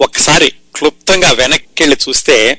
[0.00, 2.58] ఒక్కసారి క్లుప్తంగా వెనక్కి చూస్తే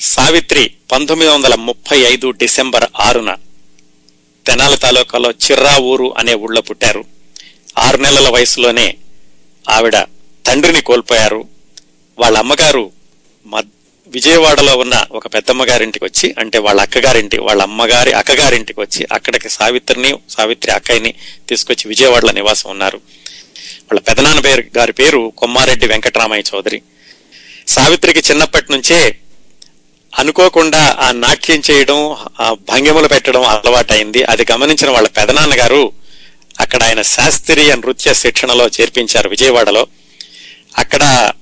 [0.00, 3.36] సావిత్రి పంతొమ్మిది వందల ముప్పై ఐదు డిసెంబర్ ఆరున
[4.46, 7.04] తెనాలి తాలూకాలో చిర్రా ఊరు అనే ఊళ్ళో పుట్టారు.
[7.78, 8.96] ఆరు నెలల వయసులోనే
[9.70, 9.98] ఆవిడ
[10.46, 11.48] తండ్రిని కోల్పోయారు.
[12.18, 12.92] వాళ్ళ అమ్మగారు
[13.46, 13.68] మద్-
[14.08, 20.72] విజయవాడలో ఉన్న ఒక పెద్దమ్మగారింటికి వచ్చి అంటే వాళ్ళ అక్కగారింటి వాళ్ళ అమ్మగారి అక్కగారింటికి వచ్చి అక్కడికి సావిత్రిని సావిత్రి
[20.72, 21.14] అక్కయ్యని
[21.48, 23.00] తీసుకొచ్చి విజయవాడలో నివాసం ఉన్నారు.
[23.90, 26.82] వాళ్ళ పెదనాన్న పేరు గారి పేరు కొమ్మారెడ్డి వెంకటరామయ్య చౌదరి.
[27.68, 29.16] సావిత్రికి చిన్నప్పటి నుంచే
[30.18, 34.22] అనుకోకుండా ఆ నాట్యం చేయడం ఆ భంగిమలు పెట్టడం అలవాటైంది.
[34.22, 35.92] అది గమనించిన వాళ్ళ పెదనాన్న గారు
[36.60, 39.86] అక్కడ ఆయన శాస్త్రీయ నృత్య శిక్షణలో చేర్పించారు విజయవాడలో.
[40.78, 41.32] అక్కడ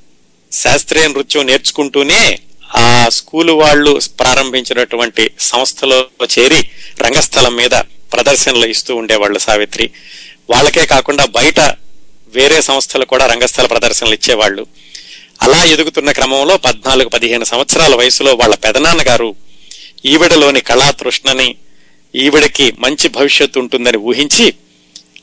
[0.52, 2.38] శాస్త్రీయ నృత్యం నేర్చుకుంటూనే
[2.76, 6.06] ఆ స్కూలు వాళ్ళు ప్రారంభించినటువంటి సంస్థలో
[6.38, 6.70] చేరి
[7.00, 7.74] రంగస్థలం మీద
[8.12, 9.90] ప్రదర్శనలు ఇస్తూ ఉండేవాళ్ళు సావిత్రి.
[10.50, 11.60] వాళ్ళకే కాకుండా బయట
[12.34, 14.66] వేరే సంస్థలు కూడా రంగస్థల ప్రదర్శనలు ఇచ్చేవాళ్ళు.
[15.42, 19.34] అలా ఎదుగుతున్న క్రమంలో పద్నాలుగు పదిహేను సంవత్సరాల వయసులో వాళ్ళ పెదనాన్నగారు
[20.04, 21.54] ఈవిడలోని కళా తృష్ణని
[22.14, 24.54] ఈవిడకి మంచి భవిష్యత్తు ఉంటుందని ఊహించి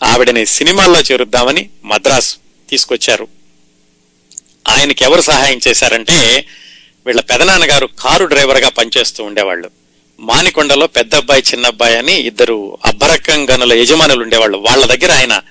[0.03, 2.35] ఆవిడని సినిమాల్లో చేరుద్దామని మద్రాసు
[2.69, 3.27] తీసుకొచ్చారు.
[4.67, 6.45] ఆయనకి ఎవరు సహాయం చేశారంటే
[7.05, 9.69] వీళ్ళ పెదనాన్నగారు కారు డ్రైవర్గా పనిచేస్తూ ఉండేవాళ్ళు.
[10.19, 14.57] మానికొండలో పెద్ద అబ్బాయి చిన్న అబ్బాయి అని ఇద్దరు అబ్బరకం గనుల యజమానులు ఉండేవాళ్ళు.
[14.57, 15.41] వాళ్ళ దగ్గర ఆయన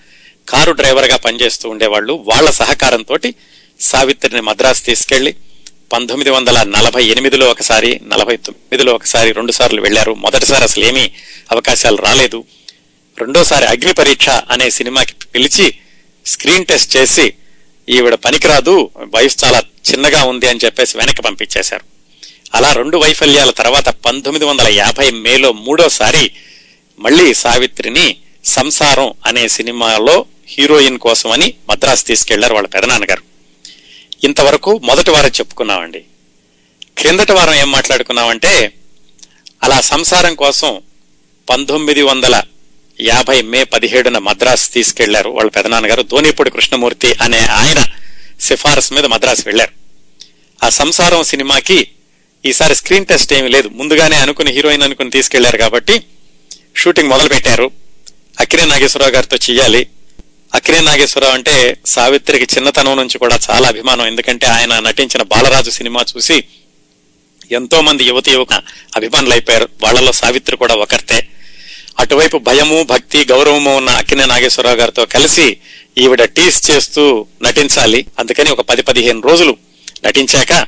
[0.48, 2.12] కారు డ్రైవర్గా పనిచేస్తూ ఉండేవాళ్ళు.
[2.12, 3.18] వాళ్ళ సహకారంతో
[3.80, 5.34] సావిత్రిని మద్రాసు తీసుకెళ్ళి
[5.92, 11.12] పంతొమ్మిది వందల నలభై ఎనిమిదిలో ఒకసారి నలభై తొమ్మిదిలో ఒకసారి రెండు సార్లు వెళ్ళారు మొదటిసారి అసలు ఏమీ
[11.52, 12.44] అవకాశాలు రాలేదు.
[13.18, 15.74] రెండోసారి అగ్ని పరీక్ష అనే సినిమాకి పిలిచి
[16.26, 17.34] స్క్రీన్ టెస్ట్ చేసి
[17.88, 21.84] ఈవిడ పనికిరాదు వయసు చాలా చిన్నగా ఉంది అని చెప్పేసి వెనక్కి పంపించేశారు.
[22.54, 26.30] అలా రెండు వైఫల్యాల తర్వాత పంతొమ్మిది వందల యాభై మేలో మూడోసారి
[26.98, 33.22] మళ్ళీ సావిత్రిని సంసారం అనే సినిమాలో హీరోయిన్ కోసమని మద్రాసు తీసుకెళ్ళారు వాళ్ళ పెదనాన్నగారు.
[34.24, 36.04] ఇంతవరకు మొదటి వారం చెప్పుకున్నామండి.
[36.98, 38.74] క్రిందటి వారం ఏం మాట్లాడుకున్నామంటే
[39.62, 40.82] అలా సంసారం కోసం
[41.50, 42.42] పంతొమ్మిది వందల
[43.00, 47.84] యాభై మే పదిహేడున మద్రాసు తీసుకెళ్ళారు వాళ్ళ పెదనాన్నగారు ధోనిపూడి కృష్ణమూర్తి అనే ఆయన
[48.40, 49.72] సిఫారసు మీద మద్రాసు వెళ్ళారు
[50.64, 51.88] ఆ సంసారం సినిమాకి
[52.46, 53.68] ఈసారి స్క్రీన్ టెస్ట్ ఏమీ లేదు.
[53.68, 56.02] ముందుగానే అనుకుని హీరోయిన్ అనుకుని తీసుకెళ్ళారు కాబట్టి
[56.76, 57.70] షూటింగ్ మొదలు పెట్టారు
[58.40, 59.86] అక్కినే నాగేశ్వరరావు గారితో చెయ్యాలి.
[60.54, 64.06] అక్కినే నాగేశ్వరరావు అంటే సావిత్రికి చిన్నతనం నుంచి కూడా చాలా అభిమానం.
[64.06, 66.44] ఎందుకంటే ఆయన నటించిన బాలరాజు సినిమా చూసి
[67.52, 68.52] ఎంతో మంది యువతి యువక
[68.96, 71.28] అభిమానులు అయిపోయారు వాళ్ళలో సావిత్రి కూడా ఒకరితే.
[71.98, 75.56] అటువైపు భయము భక్తి గౌరవము ఉన్న అక్కినే నాగేశ్వరరావు గారితో కలిసి
[75.98, 78.06] ఈవిడ టీస్ చేస్తూ నటించాలి.
[78.18, 79.56] అందుకని ఒక పది పదిహేను రోజులు
[80.04, 80.66] నటించాక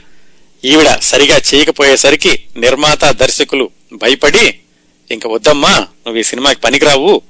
[0.64, 4.58] ఈవిడ సరిగా చేయకపోయేసరికి నిర్మాత దర్శకులు భయపడి
[5.10, 7.22] ఇంక వద్దమ్మా నువ్వు ఈ సినిమాకి పనికిరావు.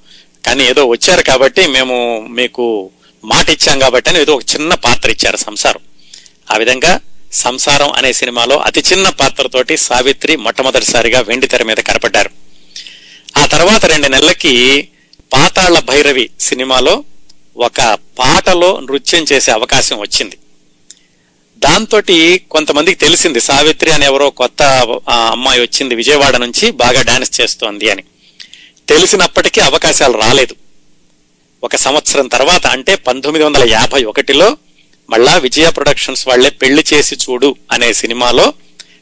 [0.47, 1.97] కానీ ఏదో వచ్చారు కాబట్టి మేము
[2.39, 2.91] మీకు
[3.25, 5.81] మాట ఇచ్చాం కాబట్టి అని ఏదో ఒక చిన్న పాత్ర ఇచ్చారు సంసారం.
[6.53, 6.93] ఆ విధంగా
[7.33, 12.31] సంసారం అనే సినిమాలో అతి చిన్న పాత్రతోటి సావిత్రి మొట్టమొదటిసారిగా వెండి తెర మీద కనపడ్డారు.
[13.39, 14.55] ఆ తర్వాత రెండు నెలలకి
[15.33, 17.05] పాతాళ భైరవి సినిమాలో
[17.57, 17.81] ఒక
[18.19, 20.37] పాటలో నృత్యం చేసే అవకాశం వచ్చింది.
[21.65, 22.01] దాంతో
[22.51, 24.63] కొంతమందికి తెలిసింది సావిత్రి అని ఎవరో కొత్త
[25.31, 28.05] అమ్మాయి వచ్చింది విజయవాడ నుంచి బాగా డాన్స్ చేస్తోంది అని.
[28.89, 30.55] తెలిసినప్పటికీ అవకాశాలు రాలేదు.
[31.63, 34.57] ఒక సంవత్సరం తర్వాత అంటే పంతొమ్మిది వందల యాభై ఒకటిలో
[35.11, 38.55] మళ్ళా విజయ ప్రొడక్షన్స్ వాళ్ళే పెళ్ళి చేసి చూడు అనే సినిమాలో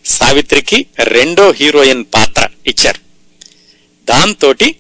[0.05, 3.01] సావిత్రికి రెండో హీరోయిన్ పాత్ర ఇచ్చారు.
[4.05, 4.77] దాంతోటి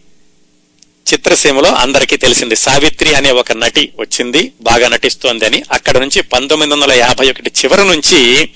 [1.12, 5.62] చిత్రసీమలో అందరికీ తెలిసింది సావిత్రి అనే ఒక నటి వచ్చింది బాగా నటిస్తోంది అని.
[5.72, 8.48] అక్కడ నుంచి పంతొమ్మిది వందల యాభై ఒకటి చివరి నుంచి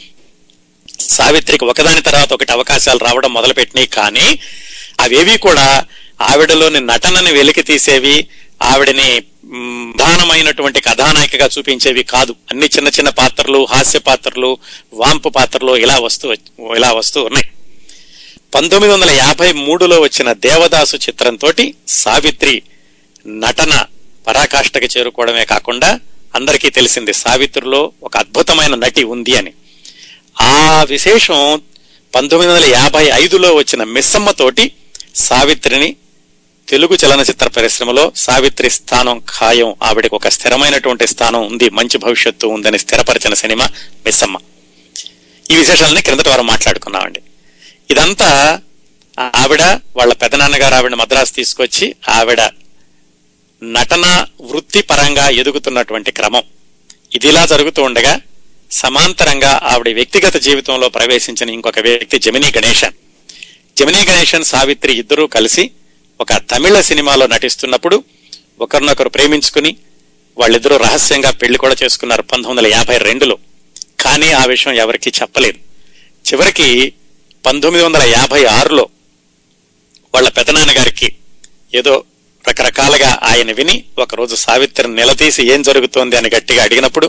[1.01, 4.39] సావిత్రికి ఒకదాని తర్వాత ఒకటి అవకాశాలు రావడం మొదలుపెట్టినాయి కానీ
[5.01, 5.85] అవేవి కూడా
[6.21, 8.27] ఆవిడలోని నటనని వెలికి తీసేవి
[8.63, 9.23] ఆవిడని
[9.97, 12.37] ప్రధానమైనటువంటి కథానాయికగా చూపించేవి కాదు.
[12.51, 14.59] అన్ని చిన్న చిన్న పాత్రలు హాస్య పాత్రలు
[14.93, 16.33] వాంపు పాత్రలు ఇలా వస్తూ
[16.77, 17.49] ఇలా వస్తూ ఉన్నాయి.
[18.55, 21.53] పంతొమ్మిది వందల యాభై మూడులో వచ్చిన దేవదాసు చిత్రంతో
[21.87, 22.63] సావిత్రి
[23.27, 23.85] నటన
[24.27, 26.01] పరాకాష్ఠకి చేరుకోవడమే కాకుండా
[26.35, 29.53] అందరికీ తెలిసింది సావిత్రిలో ఒక అద్భుతమైన నటి ఉంది అని.
[30.43, 31.61] ఆ విశేషం
[32.15, 34.73] పంతొమ్మిది వందల యాభై ఐదులో వచ్చిన మిస్సమ్మ తోటి
[35.15, 35.97] సావిత్రిని
[36.69, 39.75] తెలుగు చలనచిత్ర పరిశ్రమలో సావిత్రి స్థానం ఖాయం.
[39.83, 41.71] ఆవిడకు ఒక స్థిరమైనటువంటి స్థానం ఉంది.
[41.71, 43.67] మంచి భవిష్యత్తు ఉందని స్థిరపరిచిన సినిమా
[44.07, 44.37] మిస్సమ్మ.
[45.51, 47.21] ఈ విశేషాలని క్రిందటి వారం మాట్లాడుకున్నామండి.
[47.91, 48.61] ఇదంతా
[49.21, 49.63] ఆవిడ
[49.97, 52.41] వాళ్ళ పెదనాన్నగారు ఆవిడ మద్రాసు తీసుకొచ్చి ఆవిడ
[53.63, 56.43] నటన వృత్తి పరంగా ఎదుగుతున్నటువంటి క్రమం.
[57.15, 58.21] ఇదిలా జరుగుతూ ఉండగా
[58.71, 62.93] సమాంతరంగా ఆవిడ వ్యక్తిగత జీవితంలో ప్రవేశించిన ఇంకొక వ్యక్తి జమినీ గణేశన్.
[63.79, 65.71] జమినీ గణేశన్ సావిత్రి ఇద్దరూ కలిసి
[66.21, 67.97] ఒక తమిళ సినిమాలో నటిస్తున్నప్పుడు
[68.61, 69.71] ఒకరినొకరు ప్రేమించుకుని
[70.37, 73.37] వాళ్ళిద్దరూ రహస్యంగా పెళ్ళి కూడా చేసుకున్నారు పంతొమ్మిది వందల యాభై రెండులో.
[74.01, 75.59] కానీ ఆ విషయం ఎవరికీ చెప్పలేదు.
[76.25, 76.69] చివరికి
[77.45, 78.85] పంతొమ్మిది వందల యాభై ఆరులో
[80.15, 81.09] వాళ్ళ పెదనాన్నగారికి
[81.75, 81.95] ఏదో
[82.45, 87.09] రకరకాలుగా ఆయన విని ఒకరోజు సావిత్రిని నిలదీసి ఏం జరుగుతోంది అని గట్టిగా అడిగినప్పుడు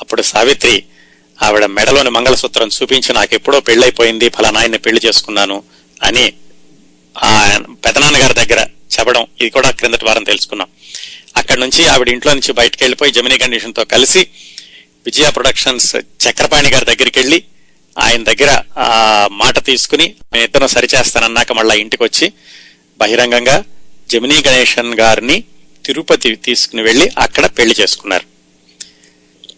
[0.00, 0.74] అప్పుడు సావిత్రి
[1.38, 5.56] ఆవిడ మెడలోని మంగళసూత్రం చూపించి నాకు ఎప్పుడో పెళ్ళైపోయింది ఫలానాయన్ని పెళ్ళి చేసుకున్నాను
[6.00, 6.26] అని
[7.22, 8.60] ఆ పెదనాన్నగారి దగ్గర
[8.98, 10.68] చెప్పడం ఇది కూడా క్రిందటి వారం తెలుసుకున్నాం.
[11.36, 14.26] అక్కడి నుంచి ఆవిడ ఇంట్లో నుంచి బయటకు వెళ్ళిపోయి జమినీ కండిషన్తో కలిసి
[15.06, 17.44] విజయ ప్రొడక్షన్స్ చక్రపాణి గారి దగ్గరికి వెళ్ళి
[17.98, 22.32] ఆయన దగ్గర ఆ మాట తీసుకుని నేను ఇద్దరం సరిచేస్తానన్నాక మళ్ళా ఇంటికి వచ్చి
[23.00, 23.64] బహిరంగంగా
[24.10, 25.44] జమినీ గణేషన్ గారిని
[25.84, 28.26] తిరుపతి తీసుకుని వెళ్ళి అక్కడ పెళ్ళి చేసుకున్నారు.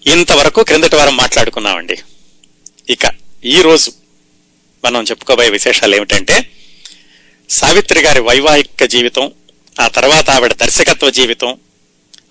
[0.07, 1.99] ఇంతవరకు క్రిందటి వారం మాట్లాడుకున్నామండి.
[2.91, 3.13] ఇక
[3.45, 3.93] ఈరోజు
[4.85, 6.51] మనం చెప్పుకోబోయే విశేషాలు ఏమిటంటే
[7.51, 9.33] సావిత్రి గారి వైవాహిక జీవితం
[9.81, 11.57] ఆ తర్వాత ఆవిడ దర్శకత్వ జీవితం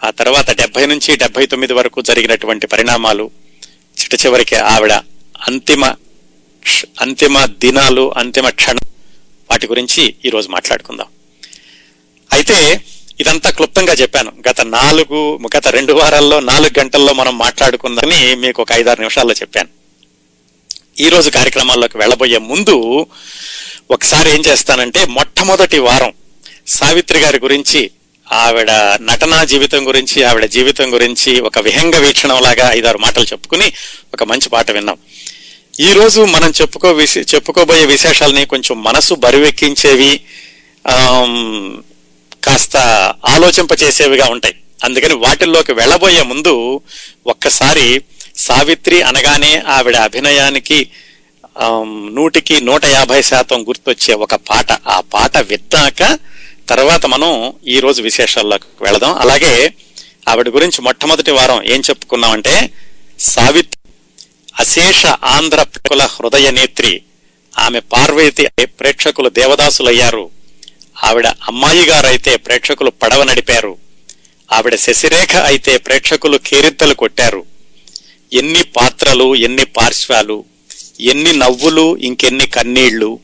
[0.04, 3.32] ఆ తర్వాత డెబ్బై నుంచి డెబ్బై తొమ్మిది వరకు జరిగినటువంటి పరిణామాలు
[3.98, 4.94] చిట చివరికి ఆవిడ
[5.48, 5.88] అంతిమ
[6.64, 8.88] క్ష- అంతిమ దినాలు అంతిమ క్షణం
[9.52, 11.08] వాటి గురించి ఈరోజు మాట్లాడుకుందాం.
[12.34, 12.82] అయితే
[13.20, 14.32] ఇదంతా క్లుప్తంగా చెప్పాను.
[14.50, 19.70] గత నాలుగు గత రెండు వారాల్లో నాలుగు గంటల్లో మనం మాట్లాడుకుందని మీకు ఒక ఐదారు నిమిషాల్లో చెప్పాను.
[21.00, 23.08] ఈరోజు కార్యక్రమాల్లోకి వెళ్ళబోయే ముందు
[23.92, 26.14] ఒకసారి ఏం చేస్తానంటే మొట్టమొదటి వారం
[26.68, 27.90] సావిత్రి గారి గురించి
[28.32, 28.72] ఆవిడ
[29.02, 33.74] నటనా జీవితం గురించి ఆవిడ జీవితం గురించి ఒక విహంగ వీక్షణం లాగా ఐదారు మాటలు చెప్పుకుని
[34.14, 34.98] ఒక మంచి పాట విన్నాం.
[35.80, 40.20] ఈ రోజు మనం చెప్పుకో విశే- చెప్పుకోబోయే విశేషాలని కొంచెం మనసు బరువెక్కించేవి
[42.44, 42.78] కాస్త
[43.26, 44.56] ఆలోచింపచేసేవిగా ఉంటాయి.
[44.84, 46.82] అందుకని వాటిల్లోకి వెళ్ళబోయే ముందు
[47.28, 48.02] ఒక్కసారి
[48.38, 50.90] సావిత్రి అనగానే ఆవిడ అభినయానికి
[52.18, 54.72] నూటికి నూట యాభై శాతం గుర్తొచ్చే ఒక పాట.
[54.88, 56.20] ఆ పాట విత్తాక
[56.70, 59.14] తర్వాత మనం ఈ రోజు విశేషాల్లోకి వెళదాం.
[59.18, 59.74] అలాగే
[60.28, 62.70] ఆవిడ గురించి మొట్టమొదటి వారం ఏం చెప్పుకున్నామంటే
[63.20, 63.92] సావిత్రి
[64.60, 67.02] అశేష ఆంధ్ర ప్రకుల హృదయ నేత్రి.
[67.60, 70.30] ఆమె పార్వతి ప్రేక్షకులు దేవదాసులయ్యారు.
[71.04, 73.78] ఆవిడ అమ్మాయి గారైతే ప్రేక్షకులు పడవ నడిపారు.
[74.54, 77.46] ఆవిడ శశిరేఖ అయితే ప్రేక్షకులు కేరిద్దలు కొట్టారు.
[78.34, 80.46] ఎన్ని పాత్రలు ఎన్ని పార్శ్వాలు
[81.00, 83.20] ఎన్ని నవ్వులు ఇంకెన్ని కన్నీళ్ళు.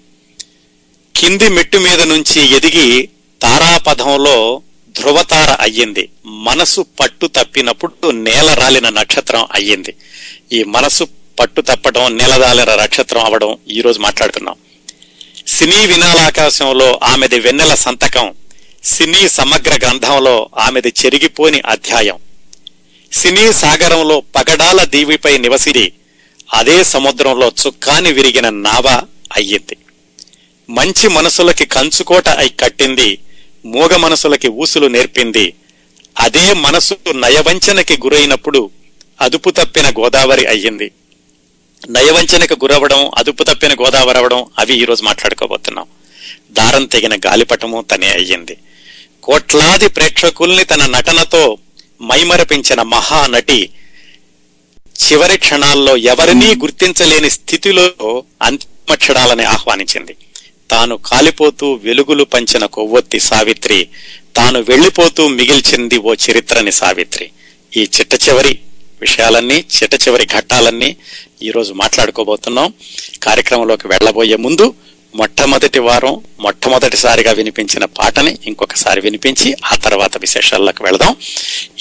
[1.15, 3.09] కింది మెట్టు మీద నుంచి ఎదిగి
[3.41, 4.61] తారాపథంలో
[4.99, 6.09] ధ్రువతార అయ్యింది.
[6.25, 9.93] మనసు పట్టు తప్పినప్పుడు నేల రాలిన నక్షత్రం అయ్యింది.
[10.51, 11.07] ఈ మనసు
[11.39, 14.55] పట్టు తప్పడం నేలదాలిన నక్షత్రం అవడం ఈరోజు మాట్లాడుతున్నాం.
[15.47, 18.33] సినీ వినాలాకాశంలో ఆమెది వెన్నెల సంతకం
[18.83, 22.17] సినీ సమగ్ర గ్రంథంలో ఆమెది చెరిగిపోని అధ్యాయం.
[23.13, 25.91] సినీ సాగరంలో పగడాల దీవిపై నివసిరి
[26.53, 29.01] అదే సముద్రంలో చుక్కాని విరిగిన నావ
[29.35, 29.77] అయ్యింది.
[30.69, 33.17] మంచి మనసులకి కంచుకోట అయి కట్టింది
[33.65, 35.53] మూగ మనసులకి ఊసులు నేర్పింది.
[36.19, 38.69] అదే మనసు నయవంచనకి గురైనప్పుడు
[39.21, 40.91] అదుపు తప్పిన గోదావరి అయ్యింది.
[41.89, 45.85] నయవంచనకు గురవడం అదుపు తప్పిన గోదావరి అవడం అవి ఈరోజు మాట్లాడుకోబోతున్నాం.
[46.51, 48.57] దారం తెగిన గాలిపటము తనే అయ్యింది.
[49.23, 51.57] కోట్లాది ప్రేక్షకుల్ని తన నటనతో
[52.09, 53.59] మైమరపించిన మహానటి
[55.03, 57.85] చివరి క్షణాల్లో ఎవరినీ గుర్తించలేని స్థితిలో
[58.41, 60.13] అంతిమ క్షణాలని ఆహ్వానించింది.
[60.71, 63.79] తాను కాలిపోతూ వెలుగులు పంచిన కొవ్వొత్తి సావిత్రి
[64.35, 67.27] తాను వెళ్ళిపోతూ మిగిల్చింది ఓ చరిత్రని సావిత్రి.
[67.77, 68.53] ఈ చిట్ట చివరి
[69.01, 70.89] విషయాలన్నీ చిట్ట చివరి ఘట్టాలన్నీ
[71.41, 72.73] ఈరోజు మాట్లాడుకోబోతున్నాం.
[73.23, 74.73] కార్యక్రమంలోకి వెళ్ళబోయే ముందు
[75.15, 81.15] మొట్టమొదటి వారం మొట్టమొదటిసారిగా వినిపించిన పాటని ఇంకొకసారి వినిపించి ఆ తర్వాత విశేషాల్లోకి వెళదాం.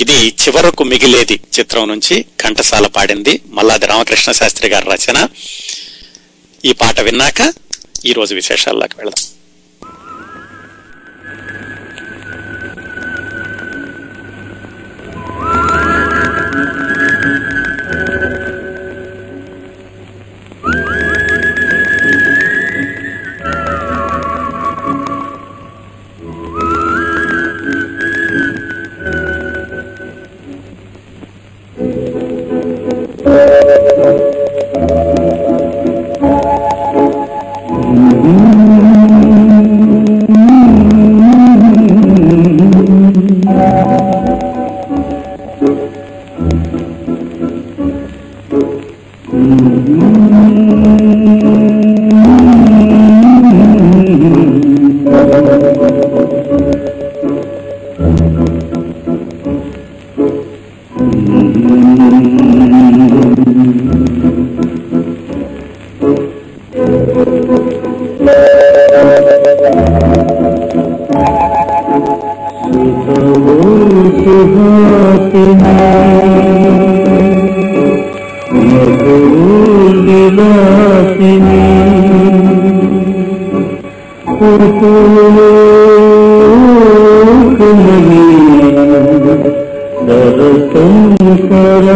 [0.00, 5.28] ఇది చివరకు మిగిలేది చిత్రం నుంచి ఘంటసాల పాడింది మల్లాది రామకృష్ణ శాస్త్రి గారి రచన.
[6.64, 7.52] ఈ పాట విన్నాక
[8.04, 9.28] ఈరోజు విశేషాల్లోకి వెళదాం.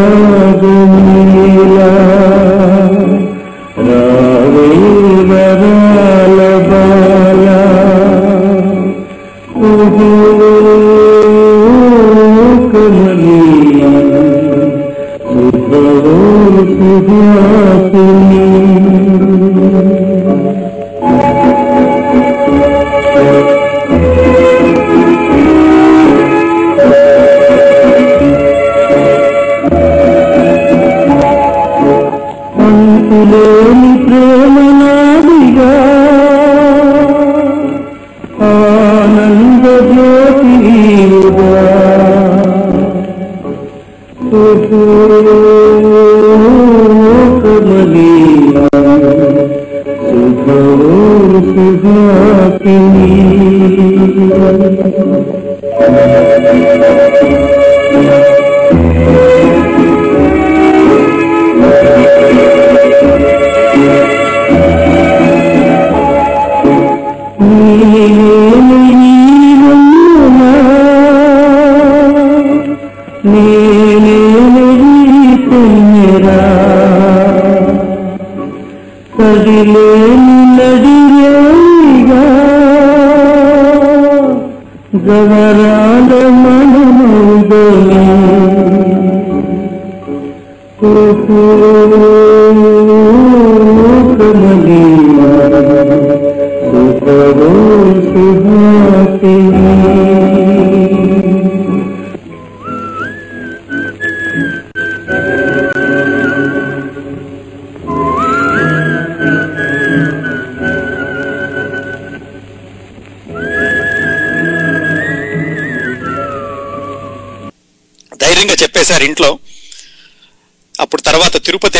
[0.06, 1.15] Agni.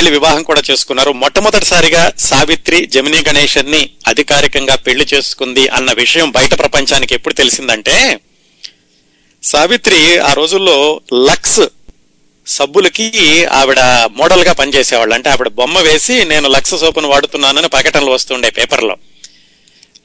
[0.06, 1.12] వెళ్ళి వివాహం కూడా చేసుకున్నారు.
[1.12, 8.20] మొట్టమొదటిసారిగా సావిత్రి జమినీ గణేశన్ని అధికారికంగా పెళ్ళి చేసుకుంది అన్న విషయం బయట ప్రపంచానికి ఎప్పుడు తెలిసిందంటే
[9.42, 11.60] సావిత్రి ఆ రోజుల్లో లక్స్
[12.46, 13.80] సబ్బులకి ఆవిడ
[14.16, 15.14] మోడల్గా పనిచేసేవాళ్ళు.
[15.14, 18.96] అంటే ఆవిడ బొమ్మ వేసి నేను లక్స్ సోపును వాడుతున్నానని ప్రకటనలు వస్తుండే పేపర్లో.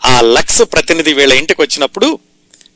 [0.05, 2.19] ఆ లక్స్ ప్రతినిధి వీళ్ళ ఇంటికి వచ్చినప్పుడు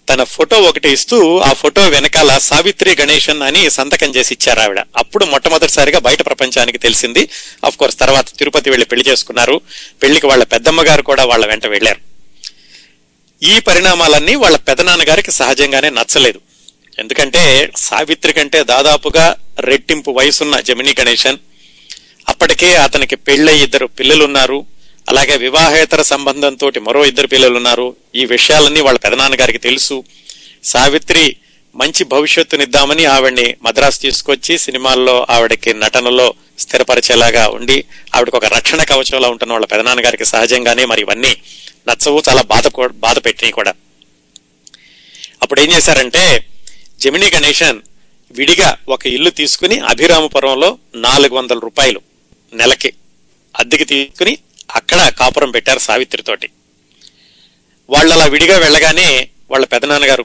[0.10, 4.80] తన ఫోటో ఒకటి ఇస్తూ ఆ ఫోటో వెనకాల సావిత్రి గణేషన్ అని సంతకం చేసి ఇచ్చారు ఆవిడ.
[4.98, 7.30] అప్పుడు మొట్టమొదటిసారిగా బయట ప్రపంచానికి తెలిసింది.
[7.64, 9.62] అఫ్ కోర్స్ తర్వాత తిరుపతి వెళ్ళి పెళ్ళి చేసుకున్నారు.
[10.04, 12.02] పెళ్ళికి వాళ్ళ పెద్దమ్మ గారు కూడా వాళ్ళ వెంట వెళ్ళారు.
[13.44, 16.42] ఈ పరిణామాలన్నీ వాళ్ళ పెదనాన్నగారికి సహజంగానే నచ్చలేదు.
[17.00, 21.38] ఎందుకంటే సావిత్రి కంటే దాదాపుగా రెట్టింపు వయసున్న జమినీ గణేశన్
[22.30, 24.66] అప్పటికే అతనికి పెళ్ళై ఇద్దరు పిల్లలున్నారు.
[25.08, 27.88] అలాగే వివాహేతర సంబంధంతో మరో ఇద్దరు పిల్లలు ఉన్నారు.
[28.16, 29.98] ఈ విషయాలన్నీ వాళ్ళ పెదనాన్నగారికి తెలుసు.
[30.64, 31.26] సావిత్రి
[31.76, 36.28] మంచి భవిష్యత్తునిద్దామని ఆవిడ్ని మద్రాసు తీసుకొచ్చి సినిమాల్లో ఆవిడకి నటనలో
[36.60, 37.78] స్థిరపరిచేలాగా ఉండి
[38.16, 41.32] ఆవిడకి ఒక రక్షణ కవచంలో ఉంటున్న వాళ్ళ పెదనాన్నగారికి సహజంగానే మరి ఇవన్నీ
[41.90, 42.68] నచ్చవు చాలా బాధ
[43.06, 43.74] బాధ పెట్టినాయి కూడా.
[45.44, 46.24] అప్పుడు ఏం చేశారంటే
[47.00, 47.80] జమినీ గణేశన్
[48.36, 52.00] విడిగా ఒక ఇల్లు తీసుకుని అభిరామపురంలో నాలుగు వందల రూపాయలు
[52.54, 52.94] నెలకి
[53.56, 54.34] అద్దెకి తీసుకుని
[54.76, 56.48] అక్కడ కాపురం పెట్టారు సావిత్రితోటి.
[57.90, 59.08] వాళ్ళు అలా విడిగా వెళ్ళగానే
[59.52, 60.24] వాళ్ళ పెదనాన్నగారు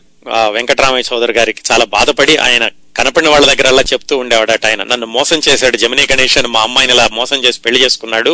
[0.54, 2.64] వెంకటరామయ్య చౌదరి గారికి చాలా బాధపడి ఆయన
[2.98, 4.82] కనపడిన వాళ్ళ దగ్గర అలా చెప్తూ ఉండేవాడట ఆయన.
[4.84, 8.32] నన్ను మోసం చేశాడు జమినీ గణేశన్ మా అమ్మాయిని ఇలా మోసం చేసి పెళ్ళి చేసుకున్నాడు.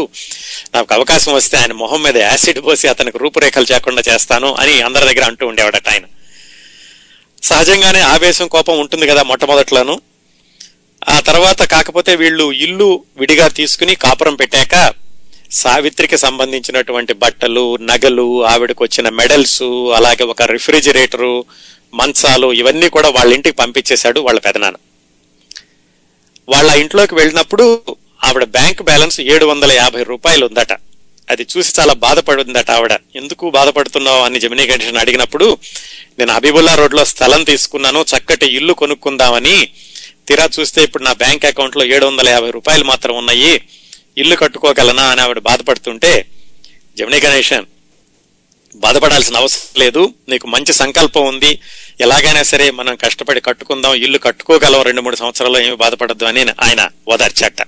[0.74, 5.24] నాకు అవకాశం వస్తే ఆయన మొహం మీద యాసిడ్ పోసి అతనికి రూపురేఖలు చేయకుండా చేస్తాను అని అందరి దగ్గర
[5.30, 6.06] అంటూ ఉండేవాడట ఆయన.
[7.42, 9.96] సహజంగానే ఆవేశం కోపం ఉంటుంది కదా మొట్టమొదట్లోను.
[11.08, 14.74] ఆ తర్వాత కాకపోతే వీళ్ళు ఇల్లు విడిగా తీసుకుని కాపురం పెట్టాక
[15.50, 19.62] సావిత్రికి సంబంధించినటువంటి బట్టలు నగలు ఆవిడకు వచ్చిన మెడల్స్
[19.96, 21.44] అలాగే ఒక రిఫ్రిజిరేటరు
[21.94, 24.76] మంచాలు ఇవన్నీ కూడా వాళ్ళ ఇంటికి పంపించేశాడు వాళ్ళ పెదనాన్న.
[26.48, 27.82] వాళ్ళ ఇంట్లోకి వెళ్ళినప్పుడు
[28.24, 30.72] ఆవిడ బ్యాంక్ బ్యాలెన్స్ ఏడు వందల యాభై రూపాయలు ఉందట
[31.30, 32.98] అది చూసి చాలా బాధపడుందట ఆవిడ.
[33.16, 34.22] ఎందుకు బాధపడుతున్నావు?
[34.22, 35.58] అని జమినీ గణేషన్ అడిగినప్పుడు
[36.18, 39.68] నేను హబీబుల్లా రోడ్లో స్థలం తీసుకున్నాను చక్కటి ఇల్లు కొనుక్కుందామని.
[40.28, 43.60] తీరా చూస్తే ఇప్పుడు నా బ్యాంక్ అకౌంట్లో ఏడు వందల యాభై రూపాయలు మాత్రం ఉన్నాయి.
[44.18, 46.26] ఇల్లు కట్టుకోగలనా అని ఆవిడ బాధపడుతుంటే
[46.98, 47.64] జమినీ గణేషన్
[48.76, 50.14] బాధపడాల్సిన అవసరం లేదు.
[50.28, 51.60] నీకు మంచి సంకల్పం ఉంది.
[52.00, 53.94] ఎలాగైనా సరే మనం కష్టపడి కట్టుకుందాం.
[53.94, 57.60] ఇల్లు కట్టుకోగలం రెండు మూడు సంవత్సరాల్లో ఏమి బాధపడద్దు అని ఆయన ఓదార్చాట.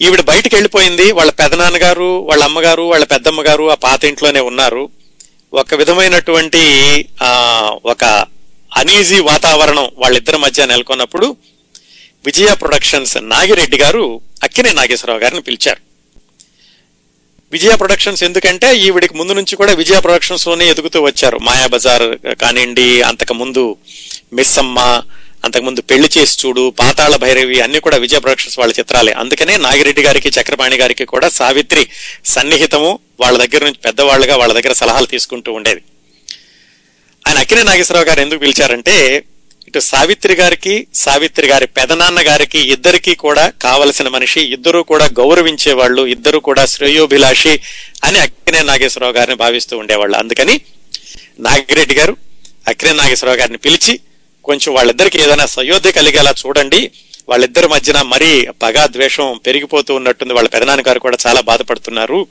[0.00, 1.12] ఈవిడ బయటికి వెళ్ళిపోయింది.
[1.12, 4.90] వాళ్ళ పెదనాన్నగారు వాళ్ళ అమ్మగారు వాళ్ళ పెద్దమ్మగారు ఆ పాత ఇంట్లోనే ఉన్నారు.
[5.52, 6.62] ఒక విధమైనటువంటి
[7.84, 8.04] ఒక
[8.76, 11.36] అనీజీ వాతావరణం వాళ్ళిద్దరి మధ్య నెలకొన్నప్పుడు
[12.26, 15.80] విజయ ప్రొడక్షన్స్ నాగిరెడ్డి గారు అక్కినే నాగేశ్వరరావు గారిని పిలిచారు.
[17.52, 21.38] విజయ ప్రొడక్షన్స్ ఎందుకంటే ఈవిడికి ముందు నుంచి కూడా విజయ ప్రొడక్షన్స్లోనే ఎదుగుతూ వచ్చారు.
[21.38, 23.76] మాయాబజార్ కానివ్వండి అంతకు ముందు
[25.44, 29.12] అంతకుముందు పెళ్ళి చేసి చూడు పాతాళ భైరవి అన్ని కూడా విజయ ప్రొడక్షన్స్ వాళ్ళ చిత్రాలే.
[29.12, 31.88] అందుకనే నాగిరెడ్డి గారికి చక్రపాణి గారికి కూడా సావిత్రి
[32.24, 35.82] సన్నిహితము వాళ్ళ దగ్గర నుంచి పెద్దవాళ్ళుగా వాళ్ళ దగ్గర సలహాలు తీసుకుంటూ ఉండేది.
[37.28, 39.24] ఆయన అక్కినే నాగేశ్వరరావు గారు ఎందుకు పిలిచారంటే
[39.72, 46.06] ఇటు సావిత్రి గారికి సావిత్రి గారి పెదనాన్న గారికి ఇద్దరికీ కూడా కావలసిన మనిషి ఇద్దరు కూడా గౌరవించే వాళ్ళు
[46.06, 47.60] ఇద్దరు కూడా శ్రేయోభిలాషి
[48.04, 50.16] అని అక్కినే నాగేశ్వరరావు గారిని భావిస్తూ ఉండేవాళ్ళు.
[50.16, 50.60] అందుకని
[51.40, 52.16] నాగిరెడ్డి గారు
[52.68, 54.00] అక్కినే నాగేశ్వరరావు గారిని పిలిచి
[54.44, 56.92] కొంచెం వాళ్ళిద్దరికి ఏదైనా సయోధ్య కలిగేలా చూడండి.
[57.28, 60.34] వాళ్ళిద్దరి మధ్యన మరీ పగా ద్వేషం పెరిగిపోతూ ఉన్నట్టుంది.
[60.34, 62.26] వాళ్ళ పెదనాన్న గారు కూడా చాలా బాధపడుతున్నారు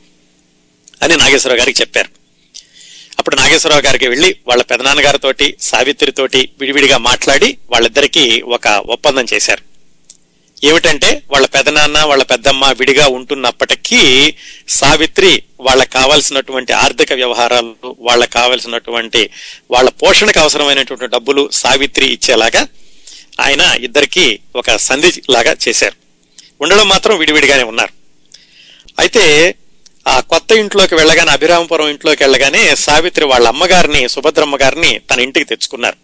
[1.04, 2.21] అని నాగేశ్వరరావు గారికి చెప్పారు.
[3.22, 9.62] అప్పుడు నాగేశ్వరరావు గారికి వెళ్ళి వాళ్ళ పెదనాన్నగారితోటి సావిత్రితోటి విడివిడిగా మాట్లాడి వాళ్ళిద్దరికీ ఒక ఒప్పందం చేశారు.
[10.64, 14.34] ఏమిటంటే వాళ్ళ పెదనాన్న వాళ్ళ పెద్దమ్మ విడిగా ఉంటున్నప్పటికీ
[14.68, 19.30] సావిత్రి వాళ్ళకి కావాల్సినటువంటి ఆర్థిక వ్యవహారాలు వాళ్ళకి కావాల్సినటువంటి
[19.72, 22.68] వాళ్ళ పోషణకు అవసరమైనటువంటి డబ్బులు సావిత్రి ఇచ్చేలాగా
[23.40, 25.96] ఆయన ఇద్దరికి ఒక సంధి లాగా చేశారు.
[26.62, 27.94] ఉండడం మాత్రం విడివిడిగానే ఉన్నారు.
[29.00, 29.56] అయితే
[30.12, 35.98] ఆ కొత్త ఇంట్లోకి వెళ్ళగానే అభిరామపురం ఇంట్లోకి వెళ్ళగానే సావిత్రి వాళ్ళ అమ్మగారిని సుభద్రమ్మ గారిని తన ఇంటికి తెచ్చుకున్నారు.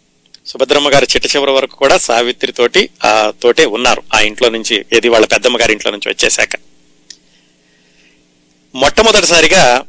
[0.47, 5.09] సుభద్రమ్మ గారు చిట్ట చివరి వరకు కూడా సావిత్రి తోటి ఆ తోటే ఉన్నారు ఆ ఇంట్లో నుంచి ఏది
[5.09, 6.55] వాళ్ళ పెద్దమ్మ గారి ఇంట్లో నుంచి వచ్చేశాక.
[8.75, 9.85] మొట్టమొదటిసారిగా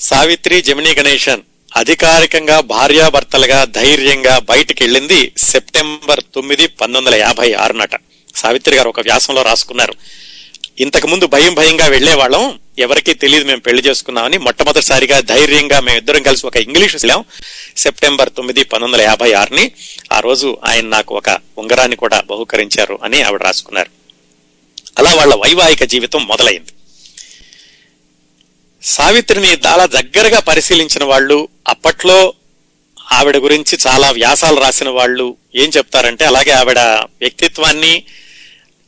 [0.00, 1.42] సావిత్రి జమినీ గణేషన్
[1.76, 7.94] అధికారికంగా భార్యాభర్తలుగా ధైర్యంగా బయటికి వెళ్ళింది సెప్టెంబర్ తొమ్మిది పంతొమ్మిది వందల యాభై ఆరునట.
[8.34, 9.94] సావిత్రి గారు ఒక వ్యాసంలో రాసుకున్నారు.
[10.80, 16.46] ఇంతకు ముందు భయం భయంగా వెళ్ళేవాళ్ళం ఎవరికీ తెలియదు మేము పెళ్ళి చేసుకున్నామని మొట్టమొదటిసారిగా ధైర్యంగా మేము ఇద్దరం కలిసి
[16.46, 17.24] ఒక ఇంగ్లీష్ వెళ్ళాం
[17.76, 19.72] సెప్టెంబర్ తొమ్మిది పంతొమ్మిది వందల యాభై ఆరుని
[20.12, 23.90] ఆ రోజు ఆయన నాకు ఒక ఉంగరాన్ని కూడా బహుకరించారు అని ఆవిడ రాసుకున్నారు.
[24.98, 26.72] అలా వాళ్ళ వైవాహిక జీవితం మొదలైంది.
[28.82, 32.34] సావిత్రిని చాలా దగ్గరగా పరిశీలించిన వాళ్ళు అప్పట్లో
[33.12, 36.78] ఆవిడ గురించి చాలా వ్యాసాలు రాసిన వాళ్ళు ఏం చెప్తారంటే అలాగే ఆవిడ
[37.20, 38.04] వ్యక్తిత్వాన్ని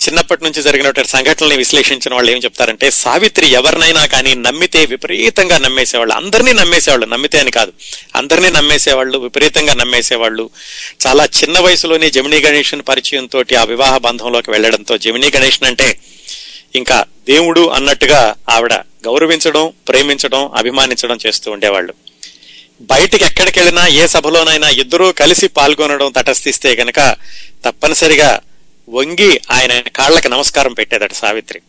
[0.02, 6.14] చిన్నప్పటి నుంచి జరిగినటువంటి సంఘటనల్ని విశ్లేషించిన వాళ్ళు ఏం చెప్తారంటే సావిత్రి ఎవరినైనా కానీ నమ్మితే విపరీతంగా నమ్మేసేవాళ్ళు.
[6.14, 7.06] అందరినీ నమ్మేసేవాళ్ళు.
[7.06, 7.72] నమ్మితే అని కాదు.
[8.16, 10.50] అందరినీ నమ్మేసేవాళ్ళు విపరీతంగా నమ్మేసేవాళ్ళు.
[11.06, 15.98] చాలా చిన్న వయసులోనే జమినీ గణేషన్ పరిచయంతో ఆ వివాహ బంధంలోకి వెళ్ళడంతో జమినీ గణేషన్ అంటే
[16.76, 21.94] ఇంకా దేవుడు అన్నట్టుగా ఆవిడ గౌరవించడం ప్రేమించడం అభిమానించడం చేస్తూ ఉండేవాళ్ళు.
[22.80, 27.16] బయటికి ఎక్కడికి వెళ్ళినా ఏ సభలోనైనా ఇద్దరూ కలిసి పాల్గొనడం తటస్థిస్తే గనక
[27.64, 28.40] తప్పనిసరిగా
[28.90, 31.61] వంగి ఆయన కాళ్ళకి నమస్కారం పెట్టేదట సావిత్రి.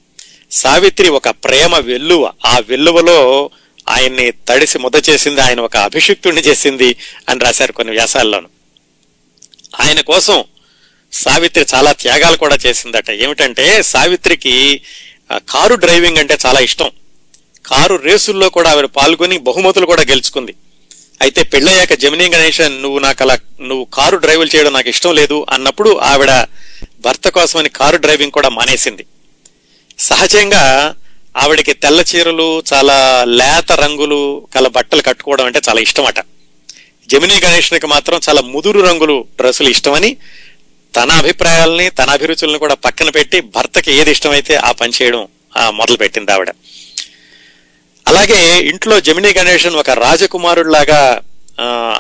[0.52, 2.32] సావిత్రి ఒక ప్రేమ వెల్లువ.
[2.46, 3.50] ఆ వెల్లువలో
[3.90, 6.96] ఆయన్ని తడిసి ముద్ద చేసింది ఆయన ఒక అభిషిక్తుడిని చేసింది
[7.30, 8.50] అని రాశారు కొన్ని వ్యాసాల్లోను.
[9.80, 10.44] ఆయన కోసం
[11.14, 13.12] సావిత్రి చాలా త్యాగాలు కూడా చేసిందట.
[13.12, 14.82] ఏమిటంటే సావిత్రికి
[15.34, 16.92] కారు డ్రైవింగ్ అంటే చాలా ఇష్టం.
[17.66, 20.54] కారు రేసుల్లో కూడా ఆవిడ పాల్గొని బహుమతులు కూడా గెలుచుకుంది.
[21.22, 25.98] అయితే పెళ్ళయ్యాక జమినీ గణేశన్ నువ్వు నాకు అలా నువ్వు కారు డ్రైవులు చేయడం నాకు ఇష్టం లేదు అన్నప్పుడు
[25.98, 26.30] ఆవిడ
[27.06, 29.04] భర్త కోసమని కారు డ్రైవింగ్ కూడా మానేసింది.
[30.00, 30.64] సహజంగా
[31.38, 32.98] ఆవిడకి తెల్ల చీరలు చాలా
[33.40, 34.20] లేత రంగులు
[34.56, 36.20] కల బట్టలు కట్టుకోవడం అంటే చాలా ఇష్టమట.
[37.10, 40.12] జమినీ గణేష్కి మాత్రం చాలా ముదురు రంగులు డ్రెస్సులు ఇష్టమని
[40.94, 45.22] తన అభిప్రాయాలని తన అభిరుచులను కూడా పక్కన పెట్టి భర్తకి ఏది ఇష్టమైతే ఆ పని చేయడం
[45.80, 46.52] మొదలు పెట్టింది ఆవిడ.
[48.08, 48.40] అలాగే
[48.72, 51.02] ఇంట్లో జమినీ గణేషన్ ఒక రాజకుమారుడిలాగా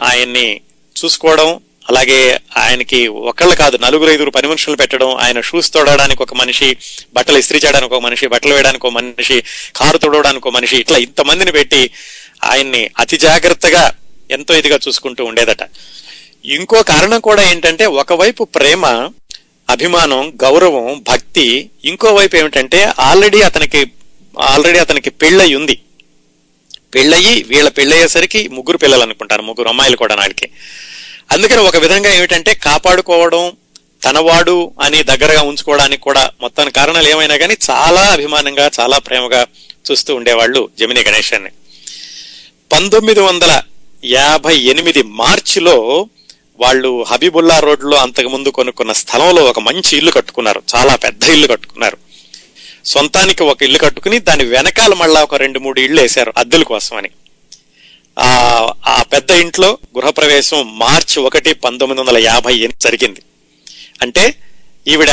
[0.09, 0.47] ఆయన్ని
[0.95, 1.49] చూసుకోవడం
[1.89, 6.77] అలాగే ఆయనకి ఒకళ్ళు కాదు నలుగురు ఐదుగురు పని మనుషులు పెట్టడం ఆయన షూస్ తోడడానికి ఒక మనిషి
[7.13, 9.43] బట్టలు ఇస్త్రీ చేయడానికి ఒక మనిషి బట్టలు వేయడానికి ఒక మనిషి
[9.75, 11.89] కారు తొడవడానికి ఒక మనిషి ఇట్లా ఇంతమందిని పెట్టి
[12.43, 13.91] ఆయన్ని అతి జాగ్రత్తగా
[14.31, 15.63] ఎంతో ఇదిగా చూసుకుంటూ ఉండేదట.
[16.45, 18.85] ఇంకో కారణం కూడా ఏంటంటే ఒకవైపు ప్రేమ
[19.69, 23.91] అభిమానం గౌరవం భక్తి ఇంకోవైపు ఏమిటంటే ఆల్రెడీ అతనికి
[24.39, 25.79] ఆల్రెడీ అతనికి పెళ్ళయి ఉంది.
[26.95, 30.47] పెళ్ళయి వీళ్ళ పెళ్ళయ్యేసరికి ముగ్గురు పిల్లలు అనుకుంటారు ముగ్గురు అమ్మాయిలు కూడా నాడికి.
[31.31, 33.51] అందుకని ఒక విధంగా ఏమిటంటే కాపాడుకోవడం
[34.03, 39.45] తనవాడు అని దగ్గరగా ఉంచుకోవడానికి కూడా మొత్తానికి కారణాలు ఏమైనా కానీ చాలా అభిమానంగా చాలా ప్రేమగా
[39.91, 41.49] చూస్తూ ఉండేవాళ్ళు జమినీ గణేశాన్ని.
[42.71, 43.61] పంతొమ్మిది వందల
[44.05, 46.07] యాభై ఎనిమిది మార్చిలో
[46.59, 50.61] వాళ్ళు హబీబుల్లా రోడ్లో అంతకుముందు కొనుక్కున్న స్థలంలో ఒక మంచి ఇల్లు కట్టుకున్నారు.
[50.75, 51.97] చాలా పెద్ద ఇల్లు కట్టుకున్నారు.
[52.85, 57.07] సొంతానికి ఒక ఇల్లు కట్టుకుని దాని వెనకాల మళ్ళా ఒక రెండు మూడు ఇళ్ళు వేశారు అద్దెల కోసమని.
[57.07, 57.18] అని
[58.19, 63.21] ఆ పెద్ద ఇంట్లో గృహప్రవేశం మార్చి ఒకటి పంతొమ్మిది వందల యాభై జరిగింది.
[64.01, 64.35] అంటే
[64.87, 65.11] ఈవిడ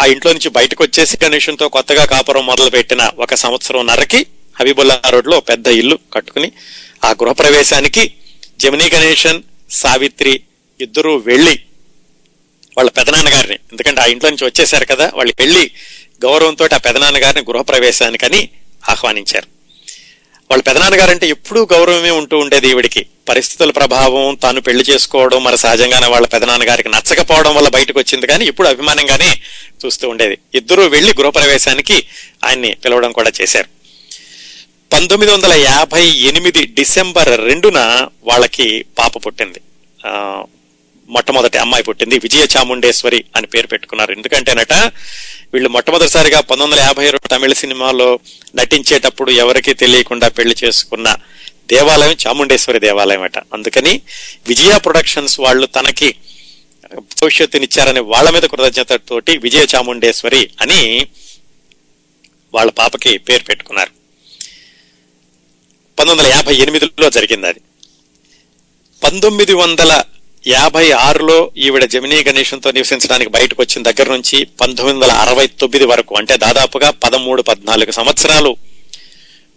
[0.00, 4.26] ఆ ఇంట్లో నుంచి బయటకు వచ్చేసి గణేషంతో కొత్తగా కాపురం మొదలు పెట్టిన ఒక సంవత్సరం నరకి
[4.60, 6.52] హబీబుల్లా రోడ్లో పెద్ద ఇల్లు కట్టుకుని
[7.04, 8.14] ఆ గృహప్రవేశానికి
[8.60, 10.40] జమినీ గణేశన్ సావిత్రి
[10.80, 11.60] ఇద్దరూ వెళ్ళి
[12.76, 15.70] వాళ్ళ పెదనాన్నగారిని ఎందుకంటే ఆ ఇంట్లో నుంచి వచ్చేసారు కదా వాళ్ళు వెళ్ళి
[16.24, 18.48] గౌరవంతో ఆ పెదనాన్నగారిని గృహప్రవేశానికని
[18.88, 19.53] ఆహ్వానించారు.
[20.50, 23.06] వాళ్ళ పెదనాన్నగారంటే ఎప్పుడూ గౌరవమే ఉంటూ ఉండేది ఈవిడికి.
[23.28, 28.26] పరిస్థితుల ప్రభావం తాను పెళ్ళి చేసుకోవడం మరి సహజంగానే వాళ్ళ పెదనాన్నగారికి నచ్చకపోవడం వల్ల బయటకు వచ్చింది.
[28.26, 29.40] కానీ ఇప్పుడు అభిమానంగానే
[29.84, 30.38] చూస్తూ ఉండేది.
[30.54, 32.06] ఇద్దరూ వెళ్ళి గృహప్రవేశానికి
[32.44, 33.68] ఆయన్ని పిలవడం కూడా చేశారు.
[34.92, 39.60] పంతొమ్మిది వందల యాభై ఎనిమిది డిసెంబర్ రెండున వాళ్ళకి పాప పుట్టింది.
[41.08, 44.12] మొట్టమొదటి అమ్మాయి పుట్టింది విజయ చాముండేశ్వరి అని పేరు పెట్టుకున్నారు.
[44.12, 44.72] ఎందుకంటేనట
[45.54, 48.18] వీళ్ళు మొట్టమొదటిసారిగా పంతొమ్మిది వందల యాభై రెండు తమిళ సినిమాలో
[48.56, 51.16] నటించేటప్పుడు ఎవరికీ తెలియకుండా పెళ్ళి చేసుకున్న
[51.66, 54.00] దేవాలయం చాముండేశ్వరి దేవాలయం అట అందుకని
[54.48, 56.14] విజయ ప్రొడక్షన్స్ వాళ్ళు తనకి
[56.94, 61.06] భవిష్యత్తునిచ్చారని వాళ్ళ మీద కృతజ్ఞతతోటి విజయ చాముండేశ్వరి అని
[62.54, 63.90] వాళ్ళ పాపకి పేరు పెట్టుకున్నారు.
[65.98, 67.60] పంతొమ్మిది వందల యాభై ఎనిమిదిలో జరిగింది అది.
[69.04, 70.02] పంతొమ్మిది వందల
[70.46, 76.14] యాభై ఆరులో ఈవిడ జమినీ గణేశంతో నివసించడానికి బయటకు వచ్చిన దగ్గర నుంచి పంతొమ్మిది వందల అరవై తొమ్మిది వరకు
[76.14, 78.56] అంటే దాదాపుగా పదమూడు పద్నాలుగు సంవత్సరాలు.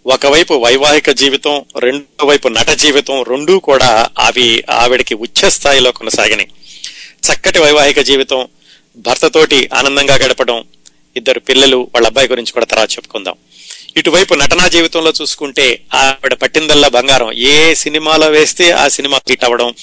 [0.06, 6.48] ఒకవైపు వైవాహిక జీవితం రెండో వైపు నట జీవితం రెండూ కూడా అవి ఆవిడకి ఉచ్చ స్థాయిలో కొనసాగినాయి.
[7.28, 8.48] చక్కటి వైవాహిక జీవితం
[8.96, 10.64] భర్తతోటి ఆనందంగా గడపడం
[11.16, 13.34] ఇద్దరు పిల్లలు వాళ్ళ అబ్బాయి గురించి కూడా తర్వాత చెప్పుకుందాం.
[13.98, 17.32] ఇటువైపు నటనా జీవితంలో చూసుకుంటే ఆవిడ పట్టిందల్లా బంగారం.
[17.32, 19.74] ఏ సినిమాలో వేస్తే ఆ సినిమా హిట్ అవ్వడం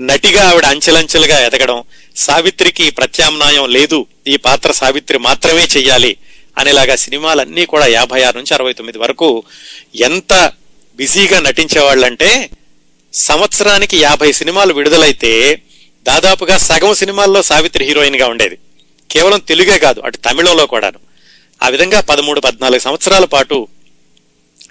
[0.00, 1.82] నటిగా ఆవిడ అంచెలంచెలుగా ఎదగడం
[2.16, 6.16] సావిత్రికి ప్రత్యామ్నాయం లేదు ఈ పాత్ర సావిత్రి మాత్రమే చెయ్యాలి
[6.58, 9.42] అనేలాగా సినిమాలన్నీ కూడా యాభై ఆరు నుంచి అరవై తొమ్మిది వరకు
[9.96, 10.52] ఎంత
[10.96, 12.50] బిజీగా నటించేవాళ్ళంటే
[13.14, 15.62] సంవత్సరానికి యాభై సినిమాలు విడుదలైతే
[16.02, 18.58] దాదాపుగా సగం సినిమాల్లో సావిత్రి హీరోయిన్గా ఉండేది.
[19.10, 21.09] కేవలం తెలుగే కాదు అటు తమిళంలో కూడాను.
[21.62, 23.68] ఆ విధంగా పదమూడు పద్నాలుగు సంవత్సరాల పాటు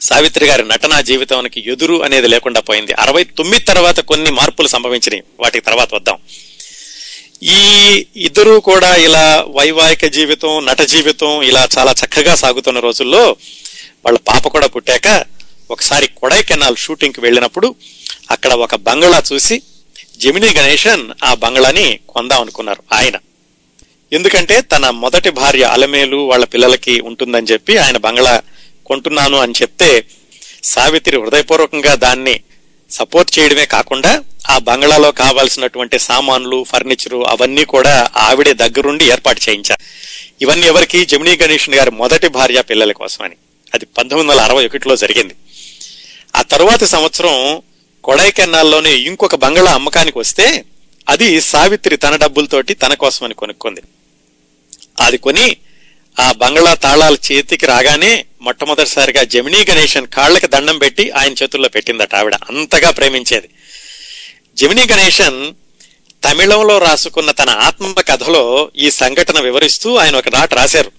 [0.02, 2.94] సావిత్రి గారి నటనా జీవితానికి ఎదురు అనేది లేకుండా పోయింది.
[2.94, 5.24] అరవై తొమ్మిది తర్వాత కొన్ని మార్పులు సంభవించినాయి.
[5.40, 6.18] వాటికి తర్వాత వద్దాం.
[7.44, 7.60] ఈ
[8.18, 13.36] ఇద్దరు కూడా ఇలా వైవాహిక జీవితం నట జీవితం ఇలా చాలా చక్కగా సాగుతున్న రోజుల్లో
[14.06, 15.26] వాళ్ళ పాప కూడా పుట్టాక
[15.72, 17.76] ఒకసారి కొడైకెనాల్ షూటింగ్కి వెళ్ళినప్పుడు
[18.32, 19.62] అక్కడ ఒక బంగ్లా చూసి
[20.20, 23.18] జమినీ గణేషన్ ఆ బంగ్లాని కొందాం అనుకున్నారు ఆయన.
[24.14, 28.42] ఎందుకంటే తన మొదటి భార్య అలమేలు వాళ్ళ పిల్లలకి ఉంటుందని చెప్పి ఆయన బంగ్లా
[28.86, 30.06] కొంటున్నాను అని చెప్తే
[30.64, 32.40] సావిత్రి హృదయపూర్వకంగా దాన్ని
[32.92, 39.84] సపోర్ట్ చేయడమే కాకుండా ఆ బంగ్లాలో కావాల్సినటువంటి సామాన్లు ఫర్నిచరు అవన్నీ కూడా ఆవిడే దగ్గరుండి ఏర్పాటు చేయించారు.
[40.42, 41.06] ఇవన్నీ ఎవరికి?
[41.06, 43.36] జమినీ గణేషన్ గారి మొదటి భార్య పిల్లల కోసమని.
[43.74, 45.36] అది పంతొమ్మిది వందల అరవై ఒకటిలో జరిగింది.
[46.36, 47.62] ఆ తరువాతి సంవత్సరం
[48.04, 50.64] కొడైకెనాల్లోని ఇంకొక బంగ్లా అమ్మకానికి వస్తే
[51.10, 53.82] అది సావిత్రి తన డబ్బులతోటి తన కోసమని కొనుక్కుంది.
[55.00, 55.58] అది కొని
[56.20, 62.36] ఆ బంగ్లా తాళాలు చేతికి రాగానే మొట్టమొదటిసారిగా జమినీ గణేషన్ కాళ్ళకి దండం పెట్టి ఆయన చేతుల్లో పెట్టిందట ఆవిడ.
[62.36, 63.50] అంతగా ప్రేమించేది.
[64.58, 65.54] జమినీ గణేషన్
[66.24, 70.92] తమిళంలో రాసుకున్న తన ఆత్మ కథలో ఈ సంఘటన వివరిస్తూ ఆయన ఒక నాట రాశారు.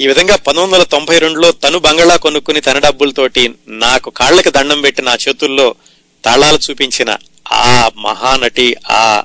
[0.00, 5.02] ఈ విధంగా పంతొమ్మిది వందల తొంభై రెండులో తను బంగ్లా కొనుక్కుని తన డబ్బులతోటి నాకు కాళ్ళకి దండం పెట్టి
[5.02, 5.74] నా చేతుల్లో
[6.24, 7.18] తాళాలు చూపించిన
[7.52, 9.22] ఆ మహానటి ఆ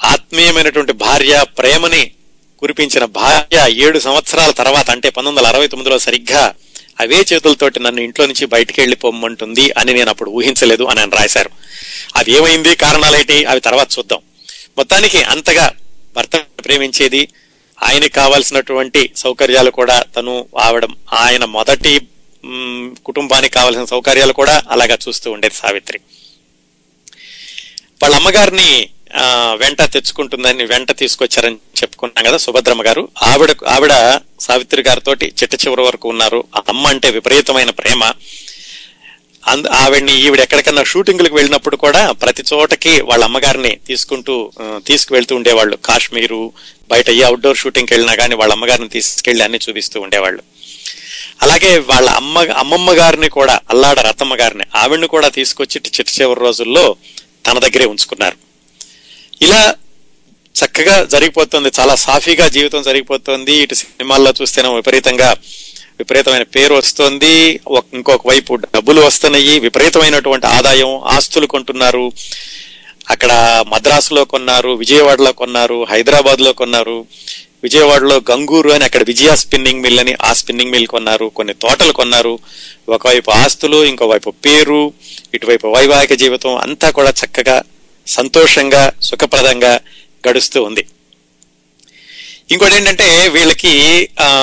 [0.00, 2.12] ఆత్మీయమైనటువంటి భార్య ప్రేమని
[2.58, 6.54] కురిపించిన భార్య ఏడు సంవత్సరాల తర్వాత అంటే పంతొమ్మిది వందల అరవై తొమ్మిదిలో సరిగ్గా
[7.00, 11.50] అవే చేతులతోటి నన్ను ఇంట్లో నుంచి బయటికి వెళ్ళిపోమ్మంటుంది అని నేను అప్పుడు ఊహించలేదు అని ఆయన రాశారు.
[12.16, 12.76] అది ఏమైంది?
[12.76, 13.44] కారణాలేంటి?
[13.44, 14.18] అవి తర్వాత చూద్దాం.
[14.78, 15.72] మొత్తానికి అంతగా
[16.16, 17.28] భర్త ప్రేమించేది
[17.82, 22.00] ఆయనకి కావాల్సినటువంటి సౌకర్యాలు కూడా తను ఆవడం ఆయన మొదటి
[23.06, 26.00] కుటుంబానికి కావాల్సిన సౌకర్యాలు కూడా అలాగా చూస్తూ ఉండేది సావిత్రి.
[28.02, 28.88] వాళ్ళ అమ్మగారిని
[29.60, 33.08] వెంట తెచ్చుకుంటుందని వెంట తీసుకొచ్చారని చెప్పుకున్నాం కదా సుభద్రమ్మ గారు.
[33.22, 36.44] ఆవిడ ఆవిడ సావిత్రి గారితో చిట్ట చివరి వరకు ఉన్నారు.
[36.56, 38.12] ఆ అమ్మ అంటే విపరీతమైన ప్రేమ.
[39.48, 44.52] అంద ఆవిడ్ని ఈవిడ ఎక్కడికన్నా షూటింగ్లకు వెళ్ళినప్పుడు కూడా ప్రతి చోటకి వాళ్ళ అమ్మగారిని తీసుకుంటూ
[44.86, 45.76] తీసుకువెళ్తూ ఉండేవాళ్ళు.
[45.76, 46.52] కాశ్మీరు
[46.90, 50.42] బయట ఏ అవుట్డోర్ షూటింగ్కి వెళ్ళినా కానీ వాళ్ళ అమ్మగారిని తీసుకెళ్ళి అన్ని చూపిస్తూ ఉండేవాళ్ళు.
[51.42, 56.96] అలాగే వాళ్ళ అమ్మ అమ్మమ్మ గారిని కూడా అల్లాడ రతమ్మ గారిని ఆవిడ్ని కూడా తీసుకొచ్చి చిట్ట చివరి రోజుల్లో
[57.46, 58.47] తన దగ్గరే ఉంచుకున్నారు.
[59.42, 59.74] ఇలా
[60.64, 61.70] చక్కగా జరిగిపోతుంది.
[61.80, 63.52] చాలా సాఫీగా జీవితం జరిగిపోతుంది.
[63.52, 65.36] ఇటు సినిమాల్లో చూస్తేనే విపరీతంగా
[65.98, 67.60] విపరీతమైన పేరు వస్తుంది.
[67.68, 69.58] ఒక- ఇంకొక వైపు డబ్బులు వస్తున్నాయి.
[69.58, 72.12] విపరీతమైనటువంటి ఆదాయం ఆస్తులు కొంటున్నారు.
[73.10, 77.06] అక్కడ మద్రాసులో కొన్నారు విజయవాడలో కొన్నారు హైదరాబాద్లో కొన్నారు.
[77.62, 81.32] విజయవాడలో గంగూరు అని అక్కడ విజయ స్పిన్నింగ్ మిల్ అని ఆ స్పిన్నింగ్ మిల్ కొన్నారు.
[81.36, 82.38] కొన్ని తోటలు కొన్నారు.
[82.88, 84.92] ఒకవైపు ఆస్తులు ఇంకోవైపు పేరు
[85.34, 87.62] ఇటువైపు వైవాహిక జీవితం అంతా కూడా చక్కగా
[88.16, 89.72] సంతోషంగా సుఖప్రదంగా
[90.26, 90.82] గడుస్తూ ఉంది.
[92.52, 93.72] ఇంకోటి ఏంటంటే వీళ్ళకి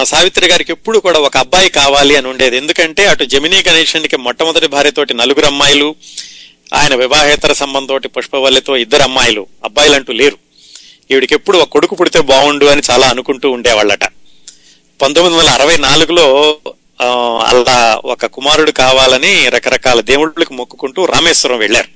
[0.10, 2.56] సావిత్రి గారికి ఎప్పుడు కూడా ఒక అబ్బాయి కావాలి అని ఉండేది.
[2.58, 5.90] ఎందుకంటే అటు జమినీ గణేశన్కి మొట్టమొదటి భార్యతోటి నలుగురు అమ్మాయిలు
[6.74, 10.38] ఆయన వివాహేతర సంబంధంతోటి పుష్పవల్లితో ఇద్దరు అమ్మాయిలు అబ్బాయిలు అంటూ లేరు.
[11.12, 14.06] ఈవిడికి ఎప్పుడు ఒక కొడుకు పుడితే బాగుండు అని చాలా అనుకుంటూ ఉండేవాళ్ళట.
[15.02, 16.26] పంతొమ్మిది వందల అరవై నాలుగులో
[17.50, 17.80] అలా
[18.14, 21.90] ఒక కుమారుడు కావాలని రకరకాల దేవుళ్ళకి మొక్కుకుంటూ రామేశ్వరం వెళ్ళారు.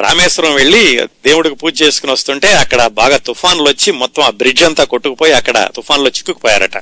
[0.00, 5.32] రామేశ్వరం వెళ్ళి దేవుడికి పూజ చేసుకుని వస్తుంటే అక్కడ బాగా తుఫాన్లు వచ్చి మొత్తం ఆ బ్రిడ్జ్ అంతా కొట్టుకుపోయి
[5.32, 6.76] అక్కడ తుఫాన్లో చిక్కుకుపోయారట.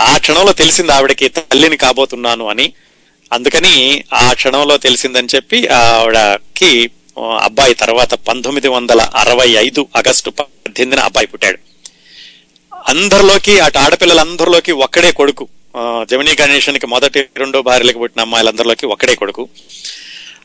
[0.00, 2.72] ఆ క్షణంలో తెలిసింది ఆవిడకి తల్లిని కాబోతున్నాను అని.
[3.32, 6.90] అందుకని ఆ క్షణంలో తెలిసిందని చెప్పి ఆవిడకి
[7.40, 11.58] అబ్బాయి తర్వాత పంతొమ్మిది వందల అరవై ఐదు ఆగస్టు పద్దెనిమిదిన అబ్బాయి పుట్టాడు.
[12.88, 15.48] అందరిలోకి అటు ఆడపిల్లలందరిలోకి ఒక్కడే కొడుకు.
[16.10, 19.48] జమినీ గణేశానికి మొదటి రెండో భార్యలకు పుట్టిన అమ్మాయిలందరిలోకి ఒక్కడే కొడుకు.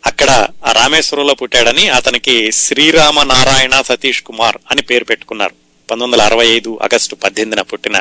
[0.06, 5.54] అక్కడ ఆ రామేశ్వరంలో పుట్టాడని అతనికి శ్రీరామ నారాయణ సతీష్ కుమార్ అని పేరు పెట్టుకున్నారు.
[5.90, 7.98] పంతొమ్మిది వందల అరవై ఐదు ఆగస్టు పద్దెనిమిదిన పుట్టిన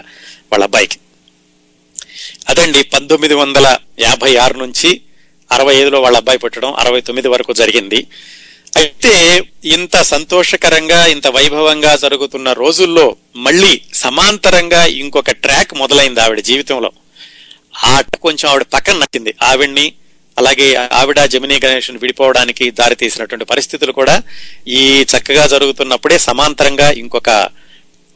[0.52, 0.98] వాళ్ళ అబ్బాయికి.
[2.48, 5.00] అదండి పంతొమ్మిది వందల యాభై ఆరు నుంచి
[5.52, 8.06] అరవై ఐదులో వాళ్ళ అబ్బాయి పుట్టడం అరవై తొమ్మిది వరకు జరిగింది.
[8.76, 16.92] అయితే ఇంత సంతోషకరంగా ఇంత వైభవంగా జరుగుతున్న రోజుల్లో మళ్ళీ సమాంతరంగా ఇంకొక ట్రాక్ మొదలైంది ఆవిడ జీవితంలో.
[17.84, 19.34] ఆ కొంచెం ఆవిడ పక్కన నచ్చింది.
[19.42, 19.92] ఆవిడ్ని
[20.38, 24.22] అలాగే ఆవిడ జమినీ గణేష్ విడిపోవడానికి దారి తీసినటువంటి పరిస్థితులు కూడా
[24.66, 27.48] ఈ చక్కగా జరుగుతున్నప్పుడే సమాంతరంగా ఇంకొక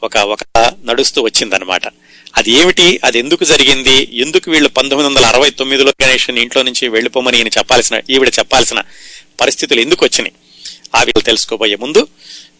[0.02, 0.42] ఒక ఒక
[0.84, 1.82] నడుస్తూ వచ్చిందనమాట
[2.34, 3.00] అది ఏమిటి?
[3.04, 4.08] అది ఎందుకు జరిగింది?
[4.12, 8.80] ఎందుకు వీళ్ళు పంతొమ్మిది వందల అరవై తొమ్మిదిలో గణేష్ ఇంట్లో నుంచి వెళ్ళిపోమని ఈయన చెప్పాల్సిన ఈవిడ చెప్పాల్సిన
[9.40, 10.34] పరిస్థితులు ఎందుకు వచ్చినాయి?
[10.96, 12.08] ఆ వీళ్ళు తెలుసుకోబోయే ముందు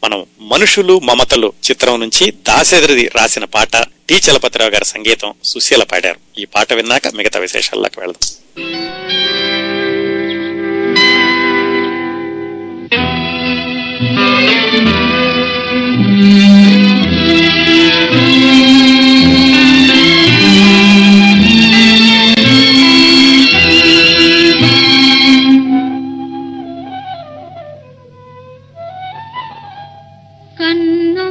[0.04, 3.76] మనం మనుషులు మమతలు చిత్రం నుంచి దాసేదరిది రాసిన పాట
[4.08, 6.20] టి చలపతిరావు గారి సంగీతం సుశీల పాడారు.
[6.38, 8.41] ఈ పాట విన్నాక మిగతా విశేషాల్లోకి వెళదాం.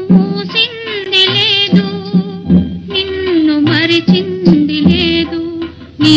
[0.09, 1.85] మూసింది లేదు
[2.93, 5.40] నిన్ను మరిచింది లేదు.
[6.03, 6.15] నీ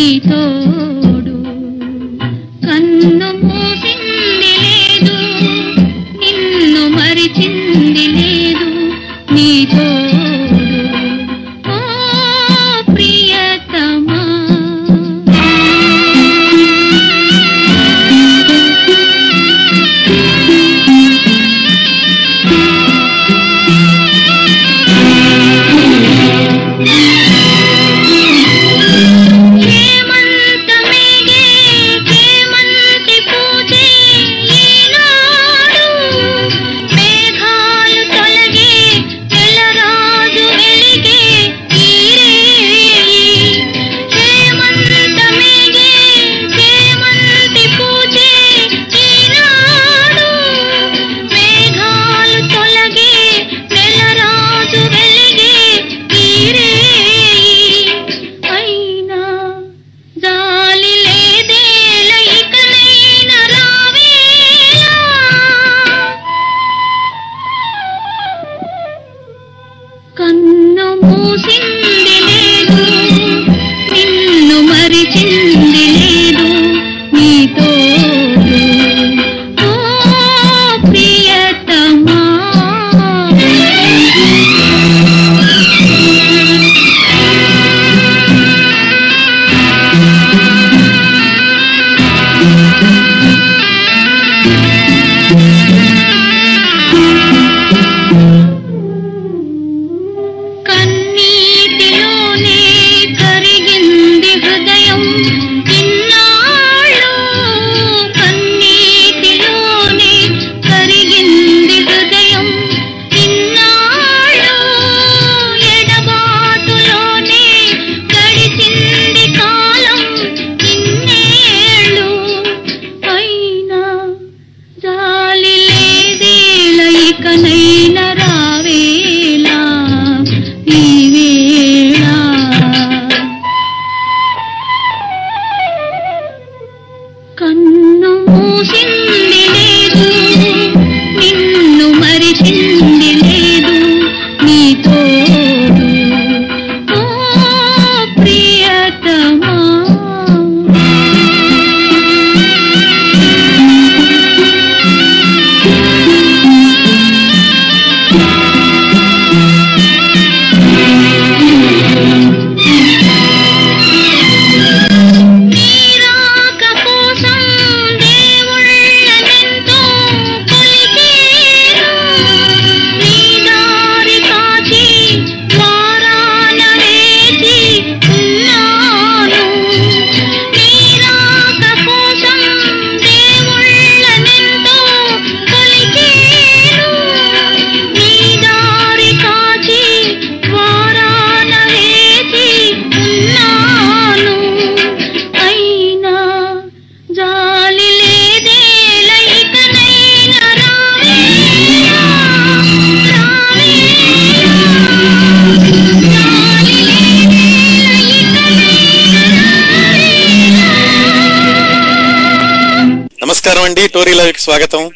[213.55, 213.93] నమస్కారం అండి.
[213.93, 214.91] టోరీ లైవ్కి స్వాగతం.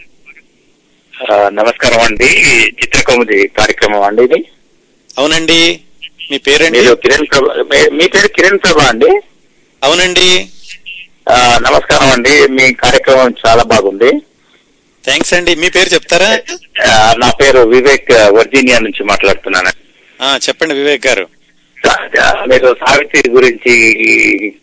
[1.48, 2.24] నమస్కారం అండి.
[2.82, 4.44] చిత్రకౌముది కార్యక్రమం అండి ఇది.
[5.18, 5.80] అవునండి.
[6.30, 6.78] మీ పేరండి?
[6.78, 7.44] కిరణ్ ప్రభ
[7.94, 9.20] మీ- పేరు కిరణ్ ప్రభ అండి.
[9.84, 10.48] అవునండి.
[11.38, 12.48] నమస్కారం అండి.
[12.48, 14.10] మీ కార్యక్రమం చాలా బాగుంది.
[15.04, 15.54] థ్యాంక్స్ అండి.
[15.54, 16.40] మీ పేరు చెప్తారా?
[17.14, 19.70] నా పేరు వివేక్ వర్జీనియా నుంచి మాట్లాడుతున్నాను.
[20.36, 21.28] చెప్పండి వివేక్ గారు.
[22.48, 23.72] మీరు సావిత్రి గురించి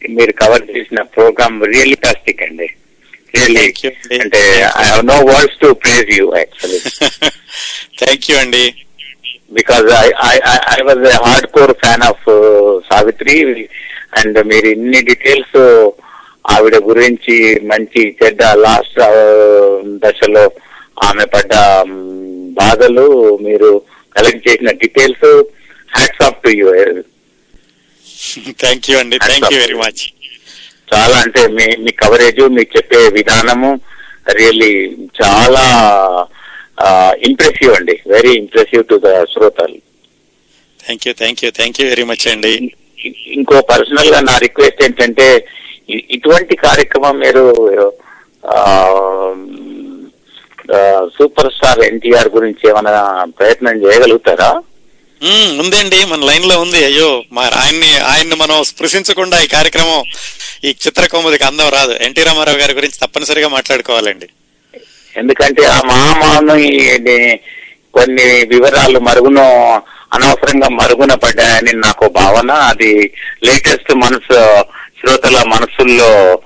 [0.10, 2.70] మీరు కవర్ చేసిన ప్రోగ్రామ్ రియల్లీ ఫాస్టిక్ అండి.
[3.36, 4.18] రియల్లీ Thank you అండి.
[4.24, 4.42] అంటే
[4.76, 6.80] I have no words to praise you actually
[8.02, 8.66] thank you అండి.
[9.52, 10.36] Because I
[10.72, 12.26] I was a hard core fan of
[12.90, 13.38] Savitri
[14.20, 15.58] and మీరు ఇన్ని డీటెయిల్స్
[16.46, 17.36] ఆవిడ గురించి
[17.72, 19.00] మంచి చెడ్డ లాస్ట్
[20.04, 20.44] దశలో
[21.06, 21.54] ఆమె పడ్డ
[21.88, 21.96] మ్,
[22.60, 23.06] బాధలు
[23.46, 23.70] మీరు
[24.16, 25.26] కలెక్ట్ చేసిన details
[25.90, 26.68] hats off to you
[28.60, 29.18] thank you అండి.
[29.24, 30.04] థ్యాంక్ యూ వెరీ మచ్
[30.94, 33.72] చాలా అంటే మీ మీ కవరేజ్ మీకు చెప్పే విధానము
[34.38, 34.74] రియల్లీ
[35.22, 35.64] చాలా
[37.28, 37.96] ఇంప్రెసివ్ అండి.
[38.14, 39.78] వెరీ ఇంప్రెసివ్ టు ద శ్రోతలు.
[40.80, 42.54] Thank you thank you thank you very much అండి.
[43.38, 45.28] ఇంకో పర్సనల్గా నా రిక్వెస్ట్ ఏంటంటే
[46.16, 47.44] ఇటువంటి కార్యక్రమం మీరు
[51.18, 52.94] సూపర్ స్టార్ ఎన్టీఆర్ గురించి ఏమైనా
[53.40, 54.50] ప్రయత్నం చేయగలుగుతారా?
[55.24, 56.86] ఉందండి మన లైన్లో ఉంది.
[56.86, 60.04] అయ్యో మా ఆయన్ని ఆయన్ని మనం స్పృశించకుండా ఈ కార్యక్రమం
[60.64, 61.94] ఈ చిత్రకౌముదికి అందం రాదు.
[62.02, 64.28] ఎన్టీ రామారావు గారి గురించి తప్పనిసరిగా మాట్లాడుకోవాలండి.
[65.18, 66.56] ఎందుకంటే ఆ మహామాను
[67.94, 69.40] కొన్ని వివరాలు మరుగున
[70.14, 72.52] అనవసరంగా మరుగున పడ్డాయని నాకు భావన.
[72.52, 73.12] అది
[73.44, 74.64] లేటెస్ట్ మనసు
[75.00, 76.42] శ్రోతల మనసుల్లో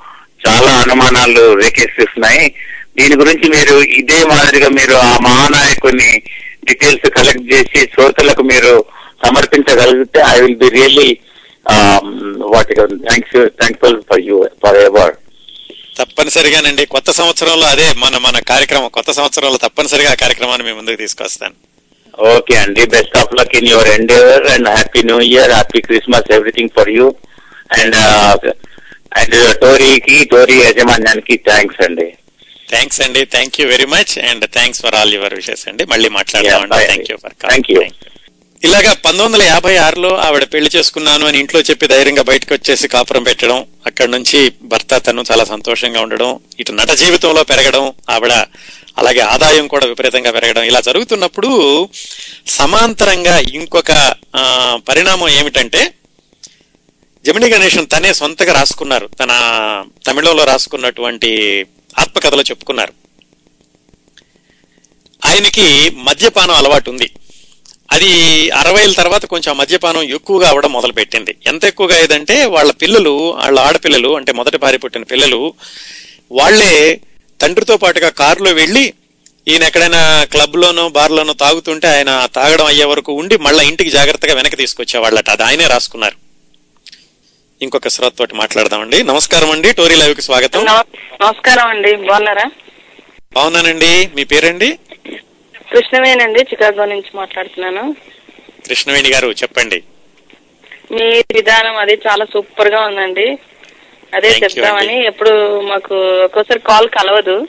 [0.47, 2.53] చాలా అనుమానాలు రేకెత్తిస్తున్నాయి.
[2.97, 6.21] దీని గురించి మీరు ఇదే మాదిరిగా మీరు ఆ మహానాయకుని
[6.67, 8.73] డీటెయిల్స్ కలెక్ట్ చేసి శ్రోతలకు మీరు
[9.25, 11.09] సమర్పించగలిగితే ఐ విల్ బి రియల్లీ
[12.53, 12.73] వాటి
[13.07, 15.15] thanks thankful for you for ever
[15.99, 16.83] తప్పనిసరిగానండి.
[16.93, 18.89] కొత్త సంవత్సరంలో అదే మన మన కార్యక్రమం.
[18.97, 21.55] కొత్త సంవత్సరంలో తప్పనిసరిగా ఆ కార్యక్రమాన్ని మీ ముందుకు తీసుకొస్తాను.
[22.35, 22.83] ఓకే అండి.
[22.93, 27.07] Best of luck in your endeavour and happy new year happy Christmas everything for you
[27.79, 27.97] and
[29.19, 32.07] and టోరీకి Tori యాజమాన్యానికి థ్యాంక్స్ అండి.
[32.69, 36.85] థ్యాంక్స్ అండి thank you very much and thanks for all your wishes అండి మళ్ళీ bye.
[36.85, 37.81] Thank you for Thank you.
[38.61, 43.23] ఇలాగా పంతొమ్మిది వందల యాభై ఆరులో ఆవిడ పెళ్ళి చేసుకున్నాను అని ఇంట్లో చెప్పి ధైర్యంగా బయటకు వచ్చేసి కాపురం
[43.27, 44.39] పెట్టడం అక్కడి నుంచి
[44.71, 48.33] భర్త తను చాలా సంతోషంగా ఉండడం ఇటు నట జీవితంలో పెరగడం ఆవిడ
[48.99, 51.51] అలాగే ఆదాయం కూడా విపరీతంగా పెరగడం ఇలా జరుగుతున్నప్పుడు
[52.57, 53.91] సమాంతరంగా ఇంకొక
[54.89, 55.83] పరిణామం ఏమిటంటే
[57.25, 59.07] జమిని గణేశన్ తనే సొంతగా రాసుకున్నారు.
[59.19, 59.31] తన
[60.05, 61.31] తమిళంలో రాసుకున్నటువంటి
[61.97, 62.93] ఆత్మకథలో చెప్పుకున్నారు.
[65.25, 67.09] ఆయనకి మద్యపానం అలవాటు ఉంది
[67.91, 68.11] అది
[68.51, 74.15] అరవైల తర్వాత కొంచెం మద్యపానం ఎక్కువగా అవడం మొదలు పెట్టింది ఎంత ఎక్కువగా అయ్యేదంటే వాళ్ళ పిల్లలు వాళ్ళ ఆడపిల్లలు
[74.15, 75.53] అంటే మొదటి భార్య పుట్టిన పిల్లలు
[76.31, 77.01] వాళ్ళే
[77.41, 78.93] తండ్రితో పాటుగా కారులో వెళ్ళి
[79.47, 85.29] ఈయన ఎక్కడైనా క్లబ్లోనో బార్లోనో తాగుతుంటే ఆయన తాగడం అయ్యే వరకు ఉండి మళ్ళీ ఇంటికి జాగ్రత్తగా వెనక్కి తీసుకొచ్చేవాళ్ళట.
[85.29, 86.28] అది ఆయనే రాసుకున్నారు.
[87.61, 89.03] ఇంకొక శ్రోత తోటి మాట్లాడదామండి.
[89.03, 89.73] నమస్కారం అండి.
[89.73, 90.65] టోరీ లైవ్కి స్వాగతం.
[90.65, 91.95] నమ- నమస్కారం అండి.
[91.95, 92.51] బాగున్నారా?
[93.33, 94.09] బాగున్నానండి.
[94.15, 94.79] మీ పేరండి?
[95.71, 97.95] కృష్ణవేనండి చికాగో నుంచి మాట్లాడుతున్నాను.
[98.67, 99.83] కృష్ణవేణి గారు చెప్పండి.
[100.91, 103.37] మీ విధానం అది చాలా సూపర్గా ఉందండి.
[104.13, 105.05] అదే చెప్తామని.
[105.05, 107.47] ఎప్పుడు మాకు ఒక్కోసారి కాల్ కలవదు.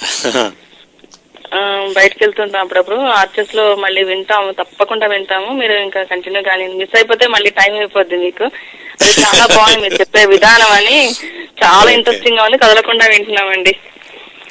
[1.96, 2.96] బయటకు వెళ్తుంటాం అప్పుడప్పుడు.
[2.96, 4.52] ఆర్చెస్లో మళ్ళీ వింటాము.
[4.52, 5.52] తప్పకుండా వింటాము.
[5.52, 8.44] మీరు ఇంకా కంటిన్యూ కానీ మిస్ అయిపోతే మళ్ళీ టైం అయిపోద్ది మీకు.
[8.44, 9.80] అది చాలా బాగుంది.
[9.80, 11.10] మీరు చెప్పే విధానం అని
[11.64, 11.90] చాలా.
[11.90, 12.58] ఇంట్రెస్టింగ్గా ఉంది.
[12.58, 13.76] కదలకుండా వింటున్నామండి.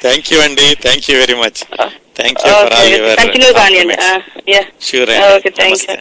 [0.02, 0.74] థ్యాంక్ యూ అండి.
[0.74, 1.64] Thank you very much
[2.16, 3.94] thank you continue కానివ్వండి.
[5.14, 5.98] నమస్తే.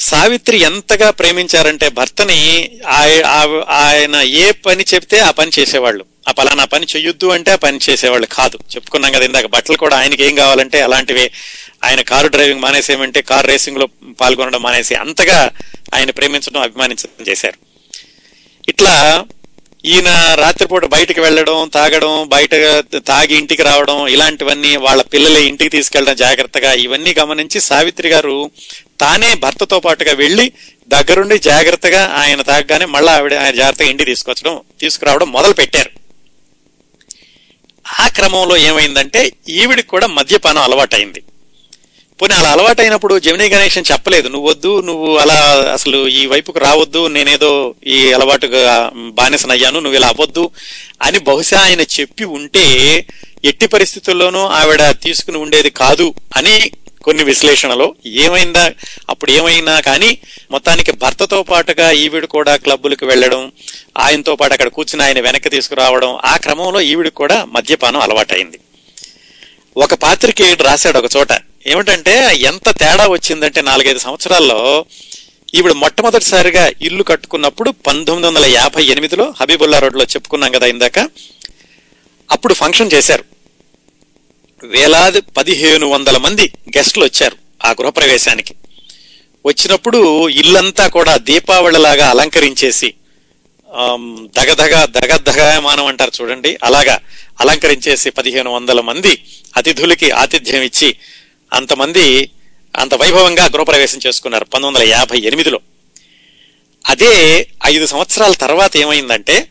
[0.00, 2.70] సావిత్రి ఎంతగా ప్రేమించారంటే భర్తని
[3.70, 6.04] ఆయన ఏ పని చెప్తే ఆ పని చేసేవాళ్ళు.
[6.26, 8.58] ఆ పలానా పని చెయ్యొద్దు అంటే ఆ పని చేసేవాళ్ళు కాదు.
[8.74, 11.26] చెప్పుకున్నాం కదా ఇందాక బట్టలు కూడా ఆయనకి ఏం కావాలంటే అలాంటివే.
[11.84, 13.86] ఆయన కారు డ్రైవింగ్ మానేసేయమంటే కారు రేసింగ్లో
[14.20, 15.38] పాల్గొనడం మానేసి అంతగా
[15.94, 17.58] ఆయన ప్రేమించడం అభిమానించడం చేశారు.
[18.68, 18.94] ఇట్లా
[19.84, 22.52] ఈయన రాత్రిపూట బయటికి వెళ్ళడం తాగడం బయట
[23.06, 28.36] తాగి ఇంటికి రావడం ఇలాంటివన్నీ వాళ్ళ పిల్లలు ఇంటికి తీసుకెళ్ళడం జాగ్రత్తగా ఇవన్నీ గమనించి సావిత్రి గారు
[29.00, 30.46] తానే భర్తతో పాటుగా వెళ్ళి
[30.88, 35.90] దగ్గరుండి జాగ్రత్తగా ఆయన తాగగానే మళ్ళీ ఆవిడ ఆయన జాగ్రత్తగా ఇంటికి తీసుకొచ్చడం తీసుకురావడం మొదలు పెట్టారు
[37.84, 39.20] ఆ క్రమంలో ఏమైందంటే
[39.54, 41.20] ఈవిడికి కూడా మద్యపానం అలవాటైంది.
[42.20, 45.36] పోనీ అలా అలవాటైనప్పుడు జమినీ గణేషన్ చెప్పలేదు నువ్వు వద్దు నువ్వు అలా
[45.72, 47.50] అసలు ఈ వైపుకు రావద్దు నేనేదో
[47.86, 48.60] ఈ అలవాటుగా
[49.18, 50.44] బానిసనయ్యాను నువ్వు ఇలా అవ్వద్దు
[51.02, 52.64] అని బహుశా ఆయన చెప్పి ఉంటే
[53.44, 56.06] ఎట్టి పరిస్థితుల్లోనూ ఆవిడ తీసుకుని ఉండేది కాదు
[56.36, 56.54] అని
[57.04, 57.86] కొన్ని విశ్లేషణలో
[58.24, 58.64] ఏమైందా
[59.10, 60.10] అప్పుడు ఏమైనా కానీ
[60.50, 63.42] మొత్తానికి భర్తతో పాటుగా ఈవిడ కూడా క్లబ్బులకు వెళ్ళడం
[63.98, 68.58] ఆయనతో పాటు అక్కడ కూర్చుని ఆయన వెనక్కి తీసుకురావడం ఆ క్రమంలో ఈవిడికి కూడా మద్యపానం అలవాటైంది.
[69.76, 71.28] ఒక పాత్రికేయుడు రాశాడు ఒక చోట.
[71.66, 74.84] ఏమిటంటే ఎంత తేడా వచ్చిందంటే నాలుగైదు సంవత్సరాల్లో
[75.54, 80.98] ఈవిడ మొట్టమొదటిసారిగా ఇల్లు కట్టుకున్నప్పుడు పంతొమ్మిది వందల యాభై ఎనిమిదిలో హబీబుల్లా రోడ్లో చెప్పుకున్నాం కదా ఇందాక
[82.30, 83.24] అప్పుడు ఫంక్షన్ చేశారు.
[84.64, 88.54] వేలాది పదిహేను వందల మంది గెస్టులు వచ్చారు ఆ గృహప్రవేశానికి.
[89.46, 92.94] వచ్చినప్పుడు ఇల్లంతా కూడా దీపావళిలాగా అలంకరించేసి
[94.36, 96.58] దగదగ దగదగమానం అంటారు చూడండి.
[96.62, 97.00] అలాగా
[97.40, 99.24] అలంకరించేసి పదిహేను వందల మంది
[99.56, 100.96] అతిథులకి ఆతిథ్యం ఇచ్చి
[101.52, 102.30] అంతమంది
[102.78, 105.60] అంత వైభవంగా గృహప్రవేశం చేసుకున్నారు పంతొమ్మిది వందల యాభై ఎనిమిదిలో.
[106.86, 109.48] అదే ఐదు సంవత్సరాల తర్వాత ఏమైందంటే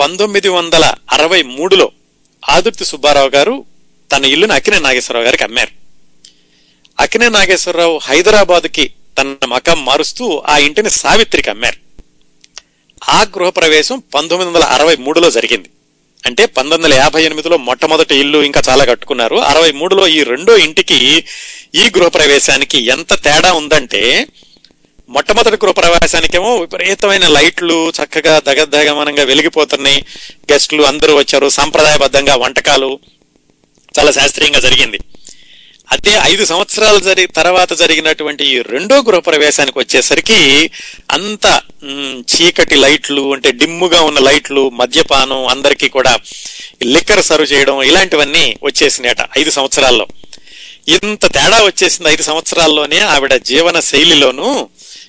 [0.00, 1.92] పంతొమ్మిది వందల అరవై మూడులో
[2.48, 3.64] ఆదుర్తి సుబ్బారావు గారు
[4.12, 5.70] తన ఇల్లును అక్కినే నాగేశ్వరరావు గారికి అమ్మారు.
[7.00, 11.89] అక్కినే నాగేశ్వరరావు హైదరాబాద్కి తన మకం మారుస్తూ ఆ ఇంటిని సావిత్రికి అమ్మారు.
[13.08, 15.70] ఆ గృహప్రవేశం పంతొమ్మిది వందల అరవై మూడులో జరిగింది.
[16.26, 19.36] అంటే పంతొమ్మిది వందల యాభై ఎనిమిదిలో మొట్టమొదటి ఇల్లు ఇంకా చాలా కట్టుకున్నారు.
[19.36, 21.24] అరవై మూడులో ఈ రెండో ఇంటికి
[21.74, 24.26] ఈ గృహప్రవేశానికి ఎంత తేడా ఉందంటే
[25.08, 30.04] మొట్టమొదటి గృహప్రవేశానికేమో విపరీతమైన లైట్లు చక్కగా దగదగమనంగా వెలిగిపోతున్నాయి.
[30.52, 31.48] గెస్టులు అందరూ వచ్చారు.
[31.48, 32.98] సాంప్రదాయబద్ధంగా వంటకాలు
[33.98, 34.98] చాలా శాస్త్రీయంగా జరిగింది.
[35.90, 40.38] అదే ఐదు సంవత్సరాలు జరి తర్వాత జరిగినటువంటి ఈ రెండో గృహప్రవేశానికి వచ్చేసరికి
[41.10, 41.46] అంత
[42.28, 46.12] చీకటి లైట్లు అంటే డిమ్ముగా ఉన్న లైట్లు మద్యపానం అందరికీ కూడా
[46.86, 50.06] లిక్కర్ సర్వ్ చేయడం ఇలాంటివన్నీ వచ్చేసినాయట ఐదు సంవత్సరాల్లో.
[50.88, 54.48] ఇంత తేడా వచ్చేసింది ఐదు సంవత్సరాల్లోనే ఆవిడ జీవన శైలిలోనూ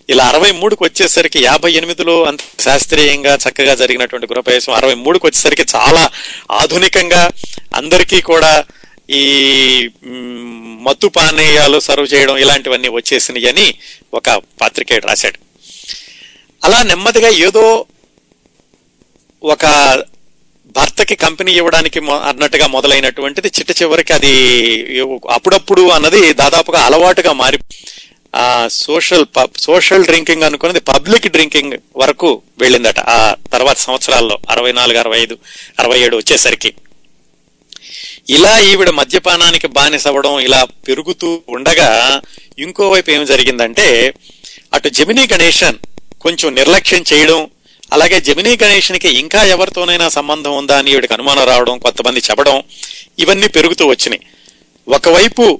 [0.10, 6.04] ఇలా అరవై మూడుకు వచ్చేసరికి యాభై ఎనిమిదిలో అంత శాస్త్రీయంగా చక్కగా జరిగినటువంటి గృహప్రవేశం అరవై మూడుకి వచ్చేసరికి చాలా
[6.52, 7.24] ఆధునికంగా
[7.74, 8.52] అందరికీ కూడా
[9.10, 9.90] ఈ
[10.82, 13.74] మత్తు పానీయాలు సర్వ్ చేయడం ఇలాంటివన్నీ వచ్చేసినాయి అని
[14.14, 15.40] ఒక పాత్రికేయుడు రాశాడు.
[16.66, 17.86] అలా నెమ్మదిగా ఏదో
[19.44, 19.66] ఒక
[20.76, 24.34] భర్తకి కంపెనీ ఇవ్వడానికి మొ- అన్నట్టుగా మొదలైనటువంటిది చిట్ట చివరికి అది
[25.30, 27.60] అప్పుడప్పుడు అన్నది దాదాపుగా అలవాటుగా మారి
[28.36, 33.00] ఆ సోషల్ పబ్ సోషల్ డ్రింకింగ్ అనుకున్నది పబ్లిక్ డ్రింకింగ్ వరకు వెళ్ళిందట.
[33.00, 35.38] ఆ తర్వాత సంవత్సరాల్లో అరవై నాలుగు అరవై ఐదు
[35.80, 36.74] అరవై ఏడు వచ్చేసరికి.
[38.30, 42.22] ఇలా ఈవిడ మద్యపానానికి బానిసవ్వడం ఇలా పెరుగుతూ ఉండగా
[42.60, 44.14] ఇంకోవైపు ఏం జరిగిందంటే
[44.74, 45.78] అటు జమినీ గణేషన్
[46.22, 47.50] కొంచెం నిర్లక్ష్యం చేయడం
[47.94, 52.64] అలాగే జమినీ గణేషన్కి ఇంకా ఎవరితోనైనా సంబంధం ఉందా అని ఈవిడికి అనుమానం రావడం కొంతమంది చెప్పడం
[53.20, 54.22] ఇవన్నీ పెరుగుతూ వచ్చినాయి.
[54.88, 55.60] ఒకవైపు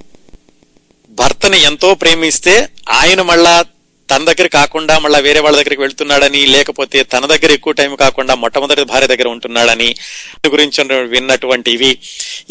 [1.10, 3.64] భర్తని ఎంతో ప్రేమిస్తే ఆయన మళ్ళా
[4.12, 8.84] తన దగ్గర కాకుండా మళ్ళీ వేరే వాళ్ళ దగ్గరికి వెళ్తున్నాడని లేకపోతే తన దగ్గర ఎక్కువ టైం కాకుండా మొట్టమొదటి
[8.84, 9.88] భార్య దగ్గర ఉంటున్నాడని
[10.46, 10.80] గురించి
[11.12, 11.92] విన్నటువంటివి.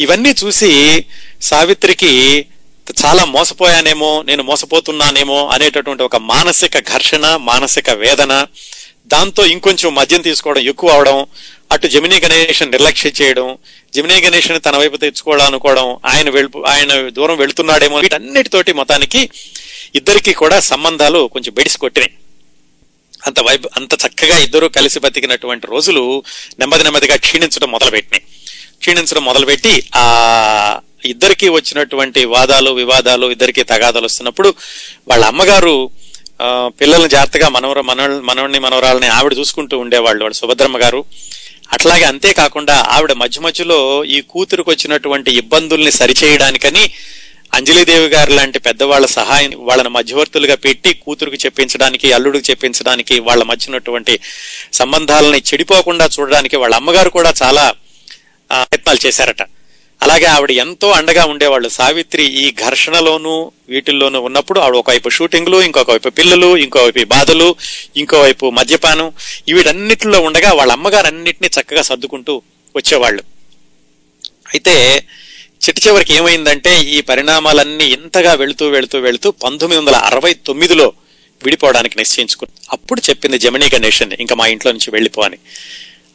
[0.00, 0.70] ఇవన్నీ చూసి
[1.42, 2.12] సావిత్రికి
[2.86, 8.32] చాలా మోసపోయానేమో నేను మోసపోతున్నానేమో అనేటటువంటి ఒక మానసిక ఘర్షణ మానసిక వేదన
[9.10, 11.18] దాంతో ఇంకొంచెం మద్యం తీసుకోవడం ఎక్కువ అవడం
[11.72, 13.46] అటు జమినీ గణేషన్ నిర్లక్ష్యం చేయడం
[13.92, 19.22] జమినీ గణేషన్ తన వైపు తెచ్చుకోవాలనుకోవడం ఆయన వెళ్ళి ఆయన దూరం వెళుతున్నాడేమో వీటన్నిటితోటి మొత్తానికి
[19.94, 22.12] ఇద్దరికి కూడా సంబంధాలు కొంచెం బెడిసి కొట్టినాయి.
[23.26, 26.02] అంత వైబ్ అంత చక్కగా ఇద్దరూ కలిసి బతికినటువంటి రోజులు
[26.60, 28.24] నెమ్మది నెమ్మదిగా క్షీణించడం మొదలుపెట్టినాయి.
[28.80, 30.06] క్షీణించడం మొదలుపెట్టి ఆ
[31.12, 34.48] ఇద్దరికి వచ్చినటువంటి వాదాలు వివాదాలు ఇద్దరికి తగాదాలు వస్తున్నప్పుడు
[35.10, 35.76] వాళ్ళ అమ్మగారు
[36.80, 41.00] పిల్లల్ని జాగ్రత్తగా మనవర మన మనవడిని మనవరాలని ఆవిడ చూసుకుంటూ ఉండేవాళ్ళు వాళ్ళు సుభద్రమ్మ గారు.
[41.74, 46.84] అట్లాగే అంతేకాకుండా ఆవిడ మధ్య మధ్యలో ఈ కూతురుకు వచ్చినటువంటి ఇబ్బందుల్ని సరిచేయడానికని
[47.54, 54.20] అంజలిదేవి గారు లాంటి పెద్దవాళ్ళ సహాయం వాళ్ళని మధ్యవర్తులుగా పెట్టి కూతురుకు చెప్పించడానికి అల్లుడికి చెప్పించడానికి వాళ్ళ మధ్య ఉన్నటువంటి
[54.72, 57.64] సంబంధాలని చెడిపోకుండా చూడడానికి వాళ్ళ అమ్మగారు కూడా చాలా
[58.50, 59.42] ప్రయత్నాలు చేశారట.
[60.02, 61.68] అలాగే ఆవిడ ఎంతో అండగా ఉండేవాళ్ళు.
[61.68, 67.56] సావిత్రి ఈ ఘర్షణలోనూ వీటిల్లోనూ ఉన్నప్పుడు ఆవిడ ఒకవైపు షూటింగ్లు ఇంకొక వైపు పిల్లలు ఇంకోవైపు బాధలు
[67.96, 69.12] ఇంకోవైపు మద్యపానం.
[69.54, 72.42] వీటన్నిటిలో ఉండగా వాళ్ళ అమ్మగారు అన్నింటినీ చక్కగా సర్దుకుంటూ
[72.76, 73.22] వచ్చేవాళ్ళు.
[74.54, 74.74] అయితే
[75.62, 80.92] చిట్టి చివరికి ఏమైందంటే ఈ పరిణామాలన్నీ ఇంతగా వెళుతూ వెళుతూ వెళుతూ పంతొమ్మిది వందల అరవై తొమ్మిదిలో
[81.44, 85.38] విడిపోవడానికి నిశ్చయించుకుంది అప్పుడు చెప్పింది జమినీ గణేషన్ ఇంకా మా ఇంట్లో నుంచి వెళ్ళిపో అని.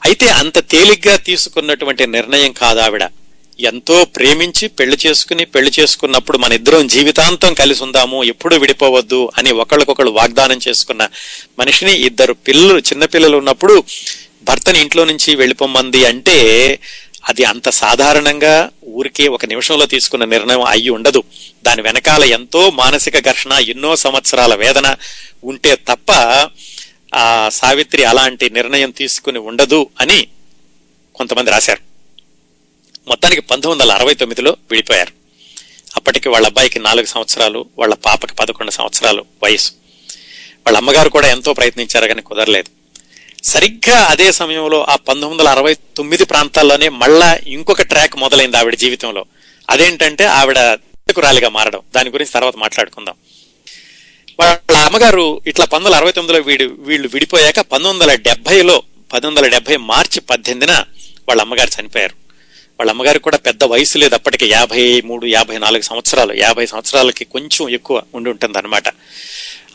[0.05, 3.03] అయితే అంత తేలిగ్గా తీసుకున్నటువంటి నిర్ణయం కాదు ఆవిడ.
[3.59, 10.11] ఎంతో ప్రేమించి పెళ్ళి చేసుకుని పెళ్ళి చేసుకున్నప్పుడు మన ఇద్దరం జీవితాంతం కలిసి ఉందాము ఎప్పుడు విడిపోవద్దు అని ఒకళ్ళకొకళ్ళు
[10.11, 11.09] వాగ్దానం చేసుకున్న
[11.59, 13.83] మనిషిని ఇద్దరు పిల్లలు చిన్నపిల్లలు ఉన్నప్పుడు
[14.43, 16.35] భర్తని ఇంట్లో నుంచి వెళ్ళిపోమంది అంటే
[17.29, 21.23] అది అంత సాధారణంగా ఊరికే ఒక నిమిషంలో తీసుకున్న నిర్ణయం అయ్యి ఉండదు.
[21.63, 24.95] దాని వెనకాల ఎంతో మానసిక ఘర్షణ ఎన్నో సంవత్సరాల వేదన
[25.43, 26.11] ఉంటే తప్ప
[27.15, 30.27] ఆ సావిత్రి అలాంటి నిర్ణయం తీసుకుని ఉండదు అని
[31.15, 31.79] కొంతమంది రాశారు.
[33.07, 35.11] మొత్తానికి పంతొమ్మిది వందల అరవై తొమ్మిదిలో విడిపోయారు.
[35.95, 39.71] అప్పటికి వాళ్ళ అబ్బాయికి నాలుగు సంవత్సరాలు వాళ్ళ పాపకి పదకొండు సంవత్సరాలు వయసు.
[40.65, 42.76] వాళ్ళ అమ్మగారు కూడా ఎంతో ప్రయత్నించారు కానీ కుదరలేదు.
[43.47, 49.25] సరిగ్గా అదే సమయంలో ఆ పంతొమ్మిది వందల అరవై తొమ్మిది ప్రాంతాల్లోనే మళ్ళా ఇంకొక ట్రాక్ మొదలైంది ఆవిడ జీవితంలో.
[49.69, 50.59] అదేంటంటే ఆవిడ
[51.19, 51.81] రాలిగా మారడం.
[51.95, 53.15] దాని గురించి తర్వాత మాట్లాడుకుందాం.
[54.39, 58.83] వాళ్ళ అమ్మగారు ఇట్లా పంతొమ్మిది వందల అరవై తొమ్మిదిలో వీడు వీళ్ళు విడిపోయాక పంతొమ్మిది వందల డెబ్బైలో
[59.13, 60.75] పంతొమ్మిది వందల డెబ్బై మార్చి పద్దెనిమిదిన
[61.29, 62.13] వాళ్ళ అమ్మగారు చనిపోయారు.
[62.79, 64.15] వాళ్ళ అమ్మగారికి కూడా పెద్ద వయసు లేదు.
[64.15, 66.33] అప్పటికి యాభై మూడు యాభై నాలుగు సంవత్సరాలు.
[66.33, 68.87] యాభై సంవత్సరాలకి కొంచెం ఎక్కువ ఉండి ఉంటుంది అనమాట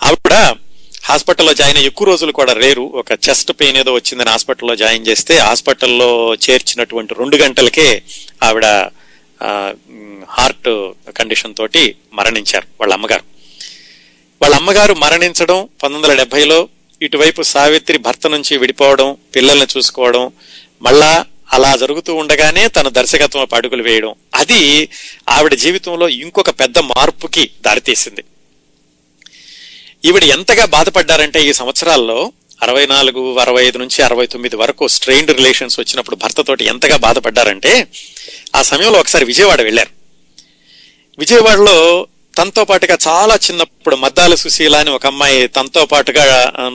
[0.02, 0.56] ఆవిడ
[1.04, 2.82] హాస్పిటల్లో జాయిన్ అయ్యి ఎక్కువ రోజులు కూడా లేరు.
[2.82, 8.02] ఒక చెస్ట్ పెయిన్ ఏదో వచ్చిందని హాస్పిటల్లో జాయిన్ చేస్తే హాస్పిటల్లో చేర్చినటువంటి రెండు గంటలకే
[8.42, 8.66] ఆవిడ
[10.28, 13.24] హార్ట్ కండిషన్ తోటి మరణించారు వాళ్ళ అమ్మగారు.
[14.42, 16.68] వాళ్ళ అమ్మగారు మరణించడం పంతొమ్మిది వందల డెబ్బైలో
[17.02, 20.32] ఇటువైపు సావిత్రి భర్త నుంచి విడిపోవడం పిల్లల్ని చూసుకోవడం
[20.82, 24.14] మళ్ళా అలా జరుగుతూ ఉండగానే తన దర్శకత్వం అడుగులు వేయడం.
[24.34, 24.88] అది
[25.28, 28.24] ఆవిడ జీవితంలో ఇంకొక పెద్ద మార్పుకి దారితీసింది.
[30.04, 32.16] ఈవిడ ఎంతగా బాధపడ్డారంటే ఈ సంవత్సరాల్లో
[32.62, 37.72] అరవై నాలుగు అరవై ఐదు నుంచి అరవై తొమ్మిది వరకు స్ట్రెయిన్డ్ రిలేషన్స్ వచ్చినప్పుడు భర్తతోటి ఎంతగా బాధపడ్డారంటే
[38.56, 39.92] ఆ సమయంలో ఒకసారి విజయవాడ వెళ్ళారు.
[41.18, 41.78] విజయవాడలో
[42.38, 46.26] తనతో పాటుగా చాలా చిన్నప్పుడు మద్దాల సుశీల అని ఒక అమ్మాయి తనతో పాటుగా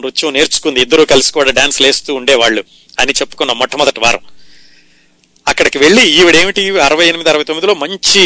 [0.02, 0.80] నృత్యం నేర్చుకుంది.
[0.82, 2.64] ఇద్దరు కలిసి కూడా డాన్స్ వేస్తూ ఉండేవాళ్ళు
[3.00, 4.24] అని చెప్పుకున్న మొట్టమొదటి వారం.
[5.48, 8.24] అక్కడికి వెళ్ళి ఈవిడేమిటి అరవై ఎనిమిది అరవై తొమ్మిదిలో మంచి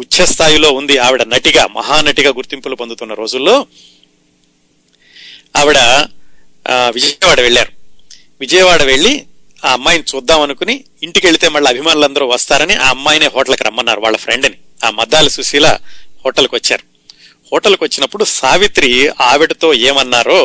[0.00, 3.54] ఉచ్చస్థాయిలో ఉంది ఆవిడ నటిగా మహానటిగా గుర్తింపులు పొందుతున్న రోజుల్లో
[5.60, 5.78] ఆవిడ
[6.96, 7.72] విజయవాడ వెళ్ళారు.
[8.42, 9.12] విజయవాడ వెళ్ళి
[9.58, 10.74] ఆ అమ్మాయిని చూద్దాం అనుకుని
[11.04, 14.50] ఇంటికి వెళితే మళ్ళీ అభిమానులందరూ వస్తారని ఆ అమ్మాయినే హోటల్కి రమ్మన్నారు వాళ్ళ ఫ్రెండ్ని.
[14.84, 15.66] ఆ మద్దాల సుశీల
[16.24, 16.84] హోటల్కి వచ్చారు
[17.52, 18.90] హోటల్కి వచ్చినప్పుడు సావిత్రి
[19.30, 20.40] ఆవిడతో ఏమన్నారో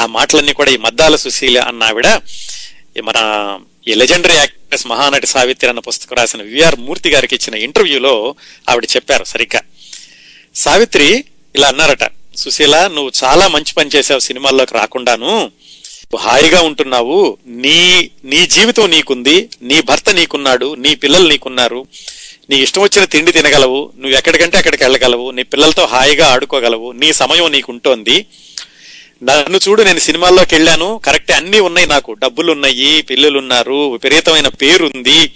[0.00, 2.08] ఆ మాటలన్నీ కూడా ఈ మద్దాల సుశీల అన్న ఆవిడ
[2.98, 3.18] ఈ మన
[3.88, 8.34] ఈ లెజెండరీ యాక్ట్రెస్ మహానటి సావిత్రి అన్న పుస్తకం రాసిన విఆర్ మూర్తి గారికి ఇచ్చిన ఇంటర్వ్యూలో
[8.70, 9.60] ఆవిడ చెప్పారు సరిగ్గా.
[10.54, 11.24] సావిత్రి
[11.56, 15.50] ఇలా అన్నారట సుశీల నువ్వు చాలా మంచి పని చేసావు సినిమాల్లోకి రాకుండాను.
[16.18, 17.38] హాయిగా ఉంటున్నావు.
[17.46, 19.48] నీ నీ జీవితం నీకుంది.
[19.62, 20.74] నీ భర్త నీకున్నాడు.
[20.74, 21.86] నీ పిల్లలు నీకున్నారు.
[22.50, 23.92] నీ ఇష్టం వచ్చిన తిండి తినగలవు.
[23.98, 25.30] నువ్వు ఎక్కడికంటే అక్కడికి వెళ్ళగలవు.
[25.30, 26.92] నీ పిల్లలతో హాయిగా ఆడుకోగలవు.
[26.92, 28.26] నీ సమయం నీకుంటోంది.
[29.22, 31.00] నన్ను చూడు నేను సినిమాల్లోకి వెళ్ళాను.
[31.04, 32.12] కరెక్ట్ అన్ని ఉన్నాయి నాకు.
[32.12, 35.32] డబ్బులు ఉన్నాయి పిల్లలు ఉన్నారు విపరీతమైన పేరుంది.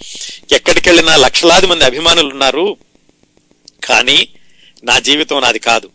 [0.51, 2.77] ఎక్కడికి వెళ్ళినా లక్షలాది మంది అభిమానులు ఉన్నారు
[3.85, 4.27] కానీ
[4.83, 5.89] నా జీవితం నాది కాదు.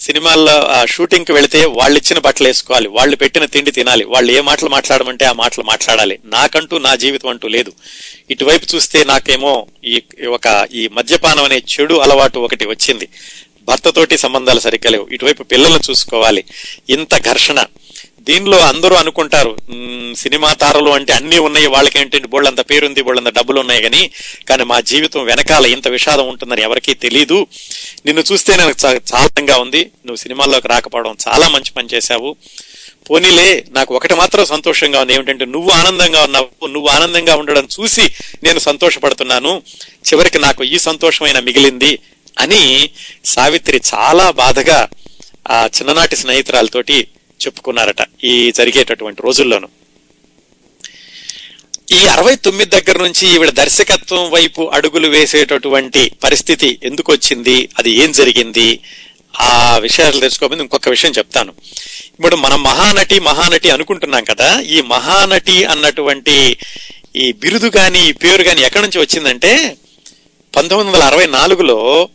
[0.00, 0.84] సినిమాల్లో ఆ
[1.32, 2.88] వెళితే వాళ్ళు ఇచ్చిన బట్టలు వేసుకోవాలి.
[2.88, 4.04] వాళ్ళు పెట్టిన తిండి తినాలి.
[4.04, 6.18] వాళ్ళు ఏ మాటలు మాట్లాడమంటే ఆ మాటలు మాట్లాడాలి.
[6.24, 7.72] నాకంటూ నా జీవితం అంటూ లేదు.
[8.30, 13.08] ఇటువైపు చూస్తే నాకేమో ఈ ఒక ఈ మద్యపానం అనే చెడు అలవాటు ఒకటి వచ్చింది.
[13.64, 15.08] భర్తతోటి సంబంధాలు సరిగ్గా లేవు.
[15.12, 16.44] ఇటువైపు పిల్లలను చూసుకోవాలి.
[16.90, 17.64] ఇంత ఘర్షణ.
[18.20, 19.56] దీనిలో అందరూ అనుకుంటారు
[20.16, 24.10] సినిమా తారలు అంటే అన్నీ ఉన్నాయి వాళ్ళకి ఏంటంటే బోళ్ళంత పేరుంది బోళ్ళంత డబ్బులు ఉన్నాయి కానీ
[24.48, 27.46] కానీ మా జీవితం వెనకాల ఇంత విషాదం ఉంటుందని ఎవరికీ తెలీదు.
[28.06, 29.80] నిన్ను చూస్తే నాకు చాలా చాలంగా ఉంది.
[29.80, 32.36] నువ్వు సినిమాల్లోకి రాకపోవడం చాలా మంచి పని చేశావు.
[33.10, 35.14] పోనీలే నాకు ఒకటి మాత్రం సంతోషంగా ఉంది.
[35.14, 36.66] ఏమిటంటే నువ్వు ఆనందంగా ఉన్నావు.
[36.66, 38.02] నువ్వు ఆనందంగా ఉండడం చూసి
[38.44, 39.62] నేను సంతోషపడుతున్నాను.
[40.12, 41.98] చివరికి నాకు ఈ సంతోషమైన మిగిలింది.
[42.38, 42.90] అని
[43.24, 44.88] సావిత్రి చాలా బాధగా
[45.50, 47.08] ఆ చిన్ననాటి స్నేహితురాలతోటి
[47.46, 49.68] చెప్పుకున్నారట ఈ జరిగేటటువంటి రోజుల్లోనూ.
[51.92, 57.68] ఈ అరవై తొమ్మిది దగ్గర నుంచి ఈవిడ దర్శకత్వం వైపు అడుగులు వేసేటటువంటి పరిస్థితి ఎందుకు వచ్చింది?
[57.78, 58.80] అది ఏం జరిగింది?
[59.40, 61.52] ఆ విషయాలు తెలుసుకోమని ఇంకొక విషయం చెప్తాను.
[62.10, 64.60] ఇప్పుడు మనం మహానటి మహానటి అనుకుంటున్నాం కదా.
[64.60, 66.56] ఈ మహానటి అన్నటువంటి
[67.16, 69.76] ఈ బిరుదు కానీ ఈ పేరు కానీ ఎక్కడి నుంచి వచ్చిందంటే
[70.56, 72.08] పంతొమ్మిది వందల అరవై నాలుగులో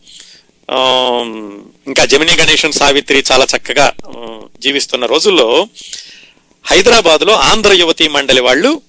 [1.88, 3.88] ఇంకా జమినీ గణేషన్ సావిత్రి చాలా చక్కగా
[4.60, 5.48] జీవిస్తున్న రోజుల్లో
[6.66, 8.82] హైదరాబాద్లో ఆంధ్ర యువతి మండలి వాళ్ళు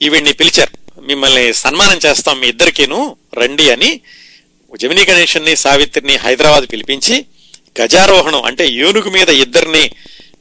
[0.00, 0.72] ఈవిడ్ని పిలిచారు.
[1.00, 4.00] మిమ్మల్ని సన్మానం చేస్తాం మీ ఇద్దరికీను రండి అని
[4.72, 7.16] జమినీ గణేశన్ని సావిత్రిని హైదరాబాద్ పిలిపించి
[7.80, 9.90] గజారోహణం అంటే ఏనుగు మీద ఇద్దరిని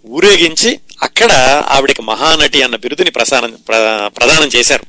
[0.07, 1.31] ఊరేగించి అక్కడ
[1.67, 4.85] ఆవిడకి మహానటి అన్న బిరుదుని ప్రసారం ప్ర- ప్రదానం చేశారు.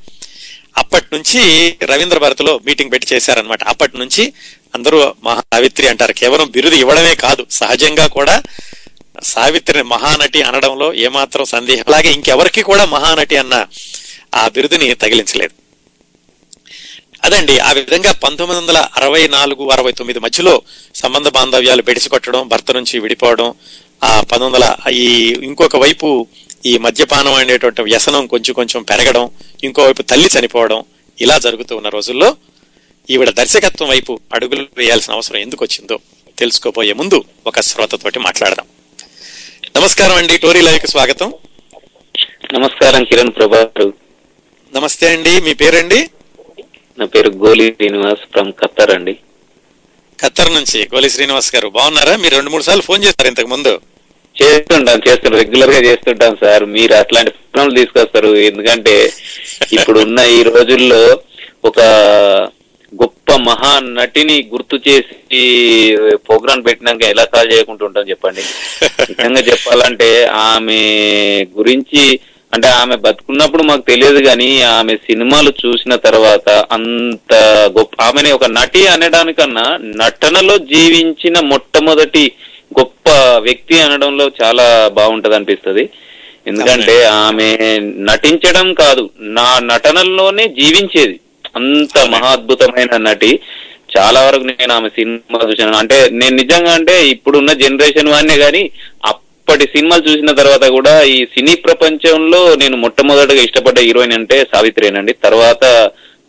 [0.78, 1.40] అప్పటి నుంచి
[1.82, 4.32] రవీంద్ర భారతిలో మీటింగ్ పెట్టి చేశారనమాట అప్పటి నుంచి
[4.74, 6.14] అందరూ మహా సావిత్రి అంటారు.
[6.20, 8.34] కేవలం బిరుదు ఇవ్వడమే కాదు సహజంగా కూడా
[9.32, 13.54] సావిత్రిని మహానటి అనడంలో ఏమాత్రం సందేహం అలాగే ఇంకెవరికి కూడా మహానటి అన్న
[14.40, 15.54] ఆ బిరుదుని తగిలించలేదు.
[17.26, 20.52] అదండి ఆ విధంగా పంతొమ్మిది వందల అరవై నాలుగు అరవై తొమ్మిది మధ్యలో
[20.94, 23.48] సంబంధ బాంధవ్యాలు బెడిసికొట్టడం భర్త నుంచి విడిపోవడం
[24.02, 24.66] ఆ పంతొమ్మిది వందల
[25.00, 25.08] ఈ
[25.48, 26.08] ఇంకొక వైపు
[26.70, 29.24] ఈ మద్యపానం అనేటువంటి వ్యసనం కొంచెం కొంచెం పెరగడం
[29.66, 30.80] ఇంకో వైపు తల్లి చనిపోవడం
[31.18, 32.28] ఇలా జరుగుతూ ఉన్న రోజుల్లో
[33.10, 35.96] ఈవిడ దర్శకత్వం వైపు అడుగులు వేయాల్సిన అవసరం ఎందుకు వచ్చిందో
[36.38, 38.66] తెలుసుకోబోయే ముందు ఒక శ్రోతతోటి మాట్లాడదాం.
[39.76, 41.32] నమస్కారం అండి టోరీ లైవ్కి స్వాగతం.
[42.54, 43.92] నమస్కారం కిరణ్ ప్రభా గారు
[44.74, 46.10] నమస్తే అండి మీ పేరండి?
[46.98, 49.14] నా పేరు గోలి శ్రీనివాస్ ఫ్రమ్ ఖత్తర్ అండి.
[50.18, 51.68] ఖత్తర్ నుంచి గోలి శ్రీనివాస్ గారు.
[51.68, 52.16] బాగున్నారా?
[52.16, 53.80] మీరు రెండు మూడు సార్లు ఫోన్ చేశారు ఇంతకు ముందు.
[54.36, 56.64] చేస్తుంటాం చేస్తుంటాం రెగ్యులర్గా చేస్తుంటాం సార్.
[56.64, 58.34] మీరు అట్లాంటి ప్రోగ్రాంలు తీసుకొస్తారు.
[58.36, 59.12] ఎందుకంటే
[59.72, 61.20] ఇప్పుడు ఉన్న ఈ రోజుల్లో
[61.64, 61.80] ఒక
[62.92, 65.40] గొప్ప మహా నటిని గుర్తు చేసి
[66.26, 68.42] ప్రోగ్రాం పెట్టినాక ఎలా కాల్ చేయకుండా ఉంటాం చెప్పండి.
[69.10, 70.80] నిజంగా చెప్పాలంటే ఆమె
[71.58, 72.20] గురించి
[72.52, 77.34] అంటే ఆమె బతుకున్నప్పుడు మాకు తెలియదు కానీ ఆమె సినిమాలు చూసిన తర్వాత అంత
[77.78, 79.66] గొప్ప ఆమెని ఒక నటి అనడానికన్నా
[80.02, 82.32] నటనలో జీవించిన మొట్టమొదటి
[82.78, 83.08] గొప్ప
[83.38, 85.90] వ్యక్తి అనడంలో చాలా బాగుంటది అనిపిస్తుంది.
[86.46, 87.48] ఎందుకంటే ఆమె
[87.80, 91.16] నటించడం కాదు నా నటనలోనే జీవించేది.
[91.54, 93.32] అంత మహాద్భుతమైన నటి.
[93.94, 98.62] చాలా వరకు నేను ఆమె సినిమా చూసాను అంటే నేను నిజంగా అంటే ఇప్పుడున్న జనరేషన్ వాడినే కానీ
[99.10, 105.64] అప్పటి సినిమాలు చూసిన తర్వాత కూడా ఈ సినీ ప్రపంచంలో నేను మొట్టమొదటిగా ఇష్టపడ్డ హీరోయిన్ అంటే సావిత్రేనండి తర్వాత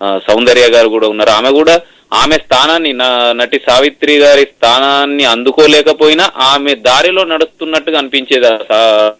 [0.01, 1.31] ఆ, సౌందర్య గారు కూడా ఉన్నారు.
[1.31, 1.73] ఆమె కూడా
[2.19, 3.07] ఆమె స్థానాన్ని నా
[3.39, 8.49] నటి సావిత్రి గారి స్థానాన్ని అందుకోలేకపోయినా ఆమె దారిలో నడుస్తున్నట్టుగా అనిపించేది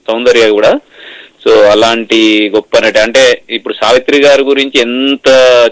[0.08, 0.72] సౌందర్య కూడా.
[1.50, 5.28] సో అలాంటి గొప్ప నటి అంటే ఇప్పుడు సావిత్రి గారి గురించి ఎంత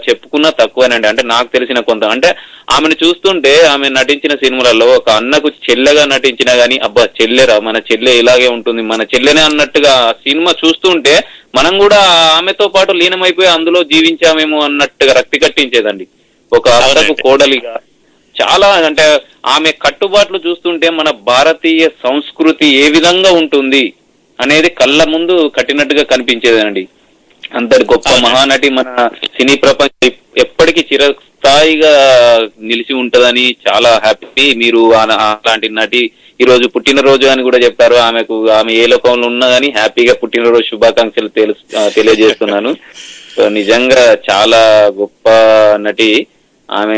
[0.08, 1.08] చెప్పుకున్నా తక్కువేనండి.
[1.08, 2.34] అంటే నాకు తెలిసిన కొంత అంటే
[2.70, 8.48] ఆమెను చూస్తుంటే ఆమె నటించిన సినిమాలలో ఒక అన్నకు చెల్లెగా నటించినా గానీ అబ్బా చెల్లెరా మన చెల్లె ఇలాగే
[8.48, 11.24] ఉంటుంది మన చెల్లెనే అన్నట్టుగా సినిమా చూస్తుంటే
[11.54, 11.96] మనం కూడా
[12.36, 16.06] ఆమెతో పాటు లీనమైపోయి అందులో జీవించామేమో అన్నట్టుగా రక్తి కట్టించేదండి.
[16.52, 17.22] ఒక అవునండి.
[17.22, 17.76] కోడలిగా
[18.42, 23.92] చాలా అంటే ఆమె కట్టుబాట్లు చూస్తుంటే మన భారతీయ సంస్కృతి ఏ విధంగా ఉంటుంది?
[24.40, 26.88] అనేది కళ్ళ ముందు కట్టినట్టుగా కనిపించేదండి.
[27.54, 28.08] అంతటి గొప్ప.
[28.22, 31.90] మహానటి మన సినీ ప్రపంచం ఎప్పటికీ చిరస్థాయిగా
[32.60, 34.54] నిలిచి ఉంటదని చాలా హ్యాపీ.
[34.54, 36.10] మీరు ఆ- అలాంటి నటి
[36.40, 37.94] ఈ రోజు పుట్టినరోజు అని కూడా చెప్పారు.
[37.94, 42.76] ఆమెకు ఆమె ఏ లోకంలో ఉన్నా కానీ హ్యాపీగా పుట్టినరోజు శుభాకాంక్షలు తెలుసు తెలియజేస్తున్నాను.
[43.36, 45.28] సో నిజంగా చాలా గొప్ప
[45.76, 46.26] నటి.
[46.70, 46.96] ఆమె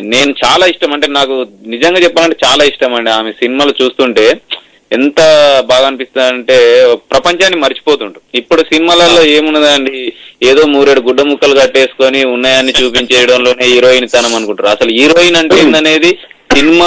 [0.00, 0.92] నేను చాలా ఇష్టం.
[0.92, 3.10] అంటే నాకు నిజంగా చెప్పాలంటే చాలా ఇష్టం అండి.
[3.10, 4.40] ఆమె సినిమాలు చూస్తుంటే
[4.92, 5.20] ఎంత
[5.66, 10.12] బాగా అనిపిస్తుంది అంటే ప్రపంచాన్ని మర్చిపోతుంటాం ఇప్పుడు సినిమాలలో ఏమున్నదండి?
[10.42, 14.68] ఏదో మూరేడు గుడ్డ ముక్కలు కట్టేసుకొని ఉన్నాయని చూపించేయడంలోనే హీరోయిన్ తనం అనుకుంటారు.
[14.68, 16.18] అసలు హీరోయిన్ అంటే ఏందనేది
[16.56, 16.86] సినిమా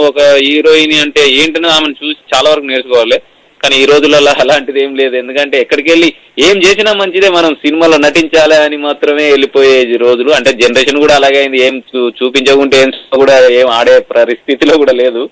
[0.00, 3.20] ఒక హీరోయిన్ అంటే ఏంటని ఆమెను చూసి చాలా వరకు నేర్చుకోవాలి.
[3.62, 5.16] కానీ ఈ రోజులలో అలాంటిది ఏం లేదు.
[5.16, 10.30] ఎందుకంటే ఎక్కడికి వెళ్ళి ఏం చేసినా మంచిదే మనం సినిమాలో నటించాలి అని మాత్రమే వెళ్ళిపోయే రోజులు.
[10.30, 11.62] అంటే జనరేషన్ కూడా అలాగే అయింది.
[11.62, 15.28] ఏం చూ- చూపించకుంటే ఏం కూడా ఏం ఆడే పరిస్థితిలో కూడా లేదు.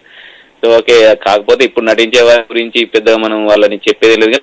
[0.65, 4.41] సో ఓకే కాకపోతే ఇప్పుడు నటించే వారి గురించి పెద్దగా మనం వాళ్ళని చెప్పేది లేదు.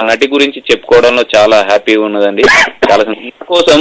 [0.00, 2.42] ఆ నటి గురించి చెప్పుకోవడంలో చాలా హ్యాపీగా ఉన్నదండి.
[2.90, 3.04] చాలా.
[3.42, 3.80] కోసం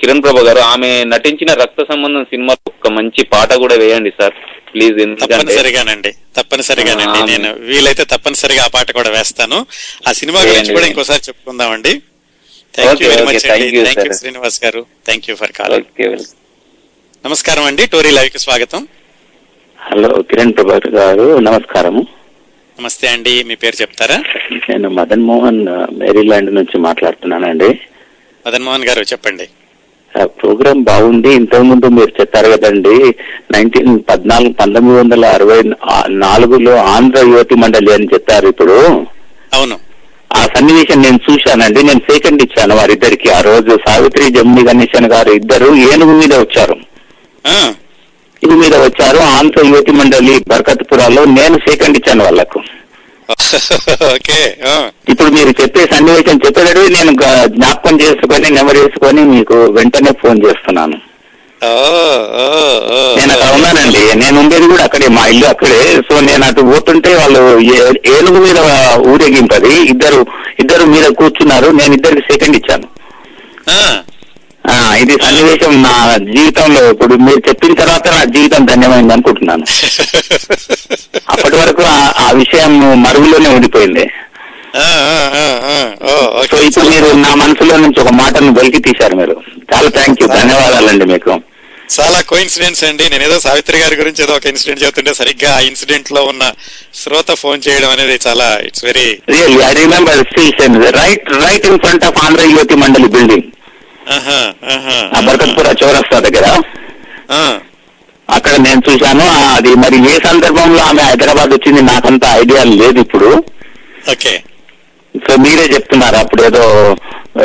[0.00, 4.32] కిరణ్ ప్రభా గారు ఆమె నటించిన రక్త సంబంధం సినిమా ఒక మంచి పాట కూడా వేయండి సార్.
[4.74, 6.12] ప్లీజ్ తప్పనిసరిగానండి.
[6.36, 7.32] తప్పనిసరిగానండి.
[7.32, 9.66] నేను వీలైతే తప్పనిసరిగా ఆ పాట కూడా వేస్తాను.
[10.08, 10.86] ఆ సినిమా గురించి కూడా.
[10.86, 12.02] ఇంకోసారి చెప్పుకుందామండి.
[12.74, 13.82] Thank you Okay, very okay, much thank అండి.
[13.82, 14.12] Thank you.
[14.12, 14.86] శ్రీనివాస్ గారు.
[15.04, 15.52] థ్యాంక్ యూ ఫర్
[15.98, 16.24] వెల్
[17.26, 17.86] నమస్కారం అండి.
[17.86, 18.88] టోరీ లైవ్కి స్వాగతం.
[19.84, 22.06] హలో కిరణ్ ప్రభాకర్ గారు నమస్కారము.
[22.80, 24.18] నమస్తే అండి మీ పేరు చెప్తారా?
[24.70, 25.66] నేను మదన్ మోహన్
[25.98, 27.80] మేరీల్యాండ్ నుంచి మాట్లాడుతున్నానండి.
[28.46, 29.46] మదన్ మోహన్ గారు చెప్పండి.
[30.24, 32.94] ప్రోగ్రామ్ బాగుంది ఇంతకు ముందు మీరు చెప్పారు కదండి
[33.54, 35.60] నైన్టీన్ పద్నాలుగు పంతొమ్మిది వందల అరవై
[36.08, 38.78] నాలుగులో ఆంధ్ర యువతి మండలి అని చెప్పారు ఇప్పుడు.
[39.54, 39.78] అవును.
[40.36, 43.30] ఆ సన్నివేశం నేను చూశానండి నేను సెకండ్ ఇచ్చాను వారిద్దరికి.
[43.30, 46.76] ఆ రోజు సావిత్రి జమ్మి గణేశన్ గారు ఇద్దరు ఏనుగు మీద వచ్చారు.
[48.42, 49.18] ఇది మీద వచ్చారు.
[49.34, 52.24] ఆంధ్ర యువతి మండలి బర్కత్పురాలో నేను సెకండ్ ఇచ్చాను
[54.66, 57.12] ఆ, ఇప్పుడు మీరు చెప్పే సన్నివేశం చెప్పేటప్పుడు నేను
[57.54, 60.96] జ్ఞాపకం చేసుకొని నెమరు వేసుకొని మీకు వెంటనే ఫోన్ చేస్తున్నాను.
[63.16, 64.22] నేను అక్కడ ఉన్నానండి.
[64.22, 66.02] నేను ఉండేది కూడా అక్కడే మా ఇల్లు అక్కడే.
[66.08, 67.40] సో నేను అటు పోతుంటే వాళ్ళు
[68.14, 68.58] ఏనుగు మీద
[69.12, 70.26] ఊరేగింపది ఇద్దరు
[70.60, 71.72] ఇద్దరు మీద కూర్చున్నారు.
[71.72, 72.88] నేను ఇద్దరికి సెకండ్ ఇచ్చాను.
[74.70, 76.90] ఇది సన్నివేశం నా జీవితంలో.
[76.90, 79.64] ఇప్పుడు మీరు చెప్పిన తర్వాత నా జీవితం ధన్యమైంది అనుకుంటున్నాను.
[81.30, 84.10] అప్పటి వరకు ఆ- విషయం మరుగులోనే ఉండిపోయింది.
[86.50, 89.42] సో ఇప్పుడు మీరు నా మనసులో నుంచి ఒక మాటను వెలికి తీశారు మీరు.
[89.74, 91.40] చాలా థ్యాంక్ యూ ధన్యవాదాలండి మీకు.
[92.00, 93.08] చాలా కోఇన్సిడెంట్స్ అండి.
[93.10, 96.52] నేను ఏదో సావిత్రి గారి గురించి ఏదో ఒక ఇన్సిడెంట్ చెప్తుంటే సరిగ్గా ఆ ఇన్సిడెంట్లో ఉన్న
[96.94, 100.24] శ్రోత ఫోన్ చేయడం అనేది చాలా it's very really I remember
[100.94, 103.42] right right in front of Andhra యువతి మండలి బిల్డింగ్
[105.26, 106.46] బర్కత్పుర చౌరస్తా దగ్గర?
[108.28, 109.24] అక్కడ నేను చూశాను
[109.56, 113.30] అది మరి ఏ సందర్భంలో ఆమె హైదరాబాద్ వచ్చింది నాకంత ఐడియా లేదు ఇప్పుడు.
[114.12, 114.32] ఓకే.
[115.14, 116.62] సో మీరే చెప్తున్నారు అప్పుడు ఏదో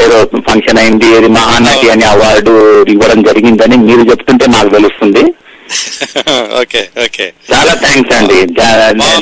[0.03, 2.53] ఏదో ఫంక్షన్ అయింది ఏది మహానటి అని అవార్డు
[2.93, 5.23] ఇవ్వడం జరిగిందని మీరు చెప్తుంటే నాకు తెలుస్తుంది.
[6.61, 7.25] Okay okay.
[7.49, 8.37] చాలా థ్యాంక్స్ అండి.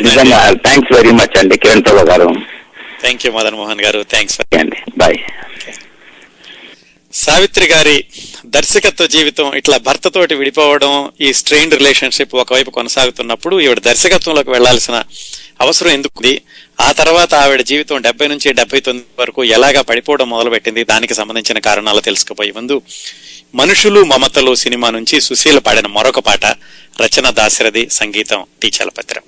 [0.03, 2.27] నిజంగా థ్యాంక్స్ వెరీ మచ్ అండి కిరణ్ ప్రభా గారు
[3.01, 4.01] థ్యాంక్ యూ మదన్ మోహన్ గారు.
[4.13, 4.79] థ్యాంక్స్ అండి.
[4.97, 5.19] బాయ్
[7.15, 7.97] సావిత్రి గారి
[8.55, 14.97] దర్శకత్వ జీవితం ఇట్లా భర్తతోటి విడిపోవడం ఈ స్ట్రెయిన్ రిలేషన్షిప్ ఒకవైపు కొనసాగుతున్నప్పుడు ఈవిడ దర్శకత్వంలోకి వెళ్ళాల్సిన
[15.59, 16.33] అవసరం ఎందుకుంది
[16.79, 20.81] ఆ తర్వాత ఆవిడ జీవితం డెబ్బై నుంచి డెబ్బై తొమ్మిది వరకు ఎలాగా పడిపోవడం మొదలుపెట్టింది?
[20.91, 22.77] దానికి సంబంధించిన కారణాలు తెలుసుకుపోయే ముందు
[23.53, 26.45] మనుషులు మమతలు సినిమా నుంచి సుశీల పాడిన మరొక పాట
[27.01, 29.23] రచన దాశరథి సంగీతం టీ చలపత్రం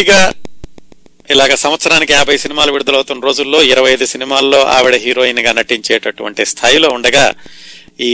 [0.00, 0.20] గట్టిగా
[1.28, 7.24] ఇలాగ సంవత్సరానికి యాభై సినిమాలు విడుదలవుతున్న రోజుల్లో ఇరవై ఐదు సినిమాల్లో ఆవిడ హీరోయిన్గా నటించేటటువంటి స్థాయిలో ఉండగా
[8.00, 8.12] ఈ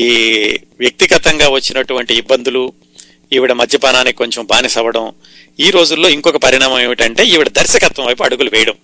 [0.81, 2.63] వ్యక్తిగతంగా వచ్చినటువంటి ఇబ్బందులు
[3.33, 5.07] ఈవిడ మద్యపానానికి కొంచెం బానిసవ్వడం
[5.59, 8.77] ఈ రోజుల్లో ఇంకొక పరిణామం ఏమిటంటే ఈవిడ దర్శకత్వం వైపు అడుగులు వేయడం.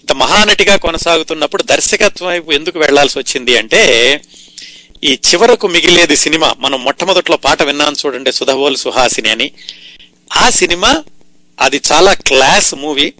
[0.00, 3.82] ఇంత మహానటిగా కొనసాగుతున్నప్పుడు దర్శకత్వం వైపు ఎందుకు వెళ్ళాల్సి వచ్చింది అంటే
[5.04, 9.48] ఈ చివరకు మిగిలేది సినిమా మనం మొట్టమొదట్లో పాట విన్నాను చూడండి సుధబోల్ సుహాసిని అని.
[10.36, 10.92] ఆ సినిమా
[11.58, 13.12] అది చాలా క్లాస్ మూవీ.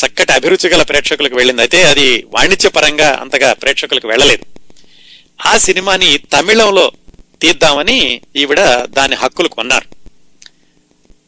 [0.00, 1.62] చక్కటి అభిరుచి గల ప్రేక్షకులకు వెళ్ళింది.
[1.62, 4.44] అయితే అది వాణిజ్య పరంగా అంతగా ప్రేక్షకులకు వెళ్ళలేదు.
[5.46, 6.92] ఆ సినిమాని తమిళంలో
[7.40, 8.60] తీద్దామని ఈవిడ
[8.98, 9.88] దాని హక్కులు కొన్నారు.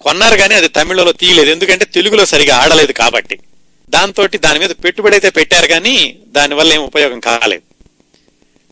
[0.01, 1.51] కొన్నారు కానీ అది తమిళంలో తీయలేదు.
[1.51, 3.39] ఎందుకంటే తెలుగులో సరిగా ఆడలేదు కాబట్టి.
[3.91, 7.63] దాంతో దాని మీద పెట్టుబడి అయితే పెట్టారు కానీ దానివల్ల ఏం ఉపయోగం కాలేదు.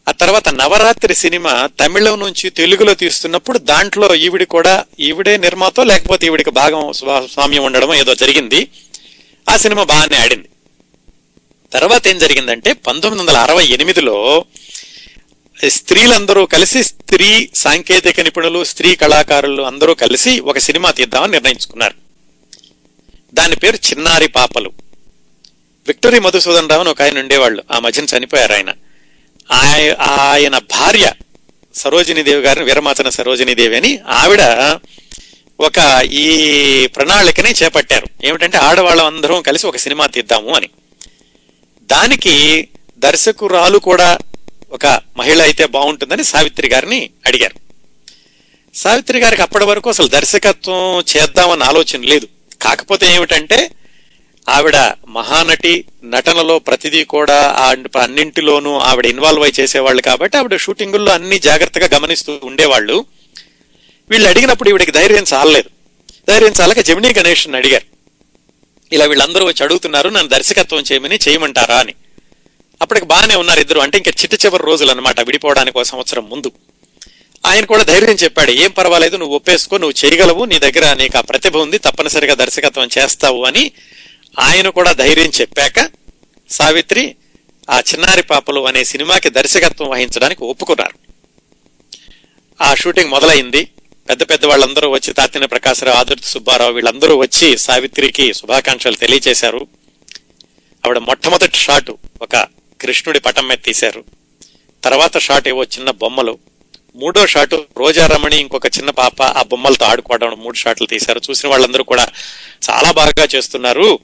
[0.09, 6.51] ఆ తర్వాత నవరాత్రి సినిమా తమిళం నుంచి తెలుగులో తీస్తున్నప్పుడు దాంట్లో ఈవిడి కూడా ఈవిడే నిర్మాత లేకపోతే ఈవిడికి
[6.51, 8.69] భాగం స్వామ్యం ఉండడం ఏదో జరిగింది.
[9.49, 10.49] ఆ సినిమా బాగానే ఆడింది.
[11.73, 14.45] తర్వాత ఏం జరిగిందంటే పంతొమ్మిది వందల అరవై ఎనిమిదిలో
[15.69, 21.95] స్త్రీలందరూ కలిసి స్త్రీ సాంకేతిక నిపుణులు స్త్రీ కళాకారులు అందరూ కలిసి ఒక సినిమా తీద్దామని నిర్ణయించుకున్నారు.
[23.35, 24.73] దాని పేరు చిన్నారి పాపలు.
[25.87, 27.63] విక్టరీ మధుసూదన్ రావు అని ఒక ఆయన ఉండేవాళ్ళు.
[27.71, 28.73] ఆ మధ్యన చనిపోయారు ఆయన.
[29.53, 31.13] ఆయన భార్య
[31.75, 34.41] సరోజినీదేవి గారిని వీరమాచన సరోజినీదేవి అని ఆవిడ
[35.61, 38.07] ఒక ఈ ప్రణాళికని చేపట్టారు.
[38.25, 40.69] ఏమిటంటే ఆడవాళ్ళం అందరం కలిసి ఒక సినిమా తీద్దాము అని.
[41.83, 42.69] దానికి
[42.99, 44.19] దర్శకురాలు కూడా
[44.73, 47.55] ఒక మహిళ అయితే బాగుంటుందని సావిత్రి గారిని అడిగారు.
[48.77, 52.29] సావిత్రి గారికి అప్పటి వరకు అసలు దర్శకత్వం చేద్దామన్న ఆలోచన లేదు.
[52.63, 53.71] కాకపోతే ఏమిటంటే
[54.49, 54.77] ఆవిడ
[55.09, 61.89] మహానటి నటనలో ప్రతిదీ కూడా ఆ అన్నింటిలోనూ ఆవిడ ఇన్వాల్వ్ అయి చేసేవాళ్ళు కాబట్టి ఆవిడ షూటింగుల్లో అన్ని జాగ్రత్తగా
[61.95, 63.07] గమనిస్తూ ఉండేవాళ్ళు.
[64.11, 65.71] వీళ్ళు అడిగినప్పుడు ఈవిడికి ధైర్యం చాలలేదు.
[66.29, 67.85] ధైర్యం చాలక జమినీ గణేష్ అడిగారు.
[68.93, 71.95] ఇలా వీళ్ళందరూ వచ్చి అడుగుతున్నారు నన్ను దర్శకత్వం చేయమని చేయమంటారా అని.
[72.83, 76.53] అప్పటికి బాగానే ఉన్నారు ఇద్దరు అంటే ఇంకా చిట్ట చివరి రోజులు అనమాట విడిపోవడానికి ఒక సంవత్సరం ముందు.
[77.47, 81.57] ఆయన కూడా ధైర్యం చెప్పాడు ఏం పర్వాలేదు నువ్వు ఒప్పేసుకో నువ్వు చేయగలవు నీ దగ్గర నీకు ఆ ప్రతిభ
[81.57, 83.73] ఉంది తప్పనిసరిగా దర్శకత్వం చేస్తావు అని
[84.39, 85.91] ఆయన కూడా ధైర్యం చెప్పాక
[86.51, 87.17] సావిత్రి
[87.71, 90.99] ఆ చిన్నారి పాపలు అనే సినిమాకి దర్శకత్వం వహించడానికి ఒప్పుకున్నారు.
[92.63, 93.69] ఆ షూటింగ్ మొదలైంది.
[94.09, 99.67] పెద్ద పెద్ద వాళ్ళందరూ వచ్చి తాతిన ప్రకాశరావు ఆదుర్తి సుబ్బారావు వీళ్ళందరూ వచ్చి సావిత్రికి శుభాకాంక్షలు తెలియజేశారు
[100.87, 101.91] ఆవిడ మొట్టమొదటి షాట్
[102.23, 102.37] ఒక
[102.81, 104.05] కృష్ణుడి పటం మీద తీశారు.
[104.85, 106.39] తర్వాత షాట్ ఏవో చిన్న బొమ్మలు
[106.97, 111.21] మూడో షాటు రోజారమణి ఇంకొక చిన్న పాప ఆ బొమ్మలతో ఆడుకోవడం మూడు షాట్లు తీశారు.
[111.31, 112.07] చూసిన వాళ్ళందరూ కూడా
[112.71, 113.99] చాలా బాగా చేస్తున్నారు.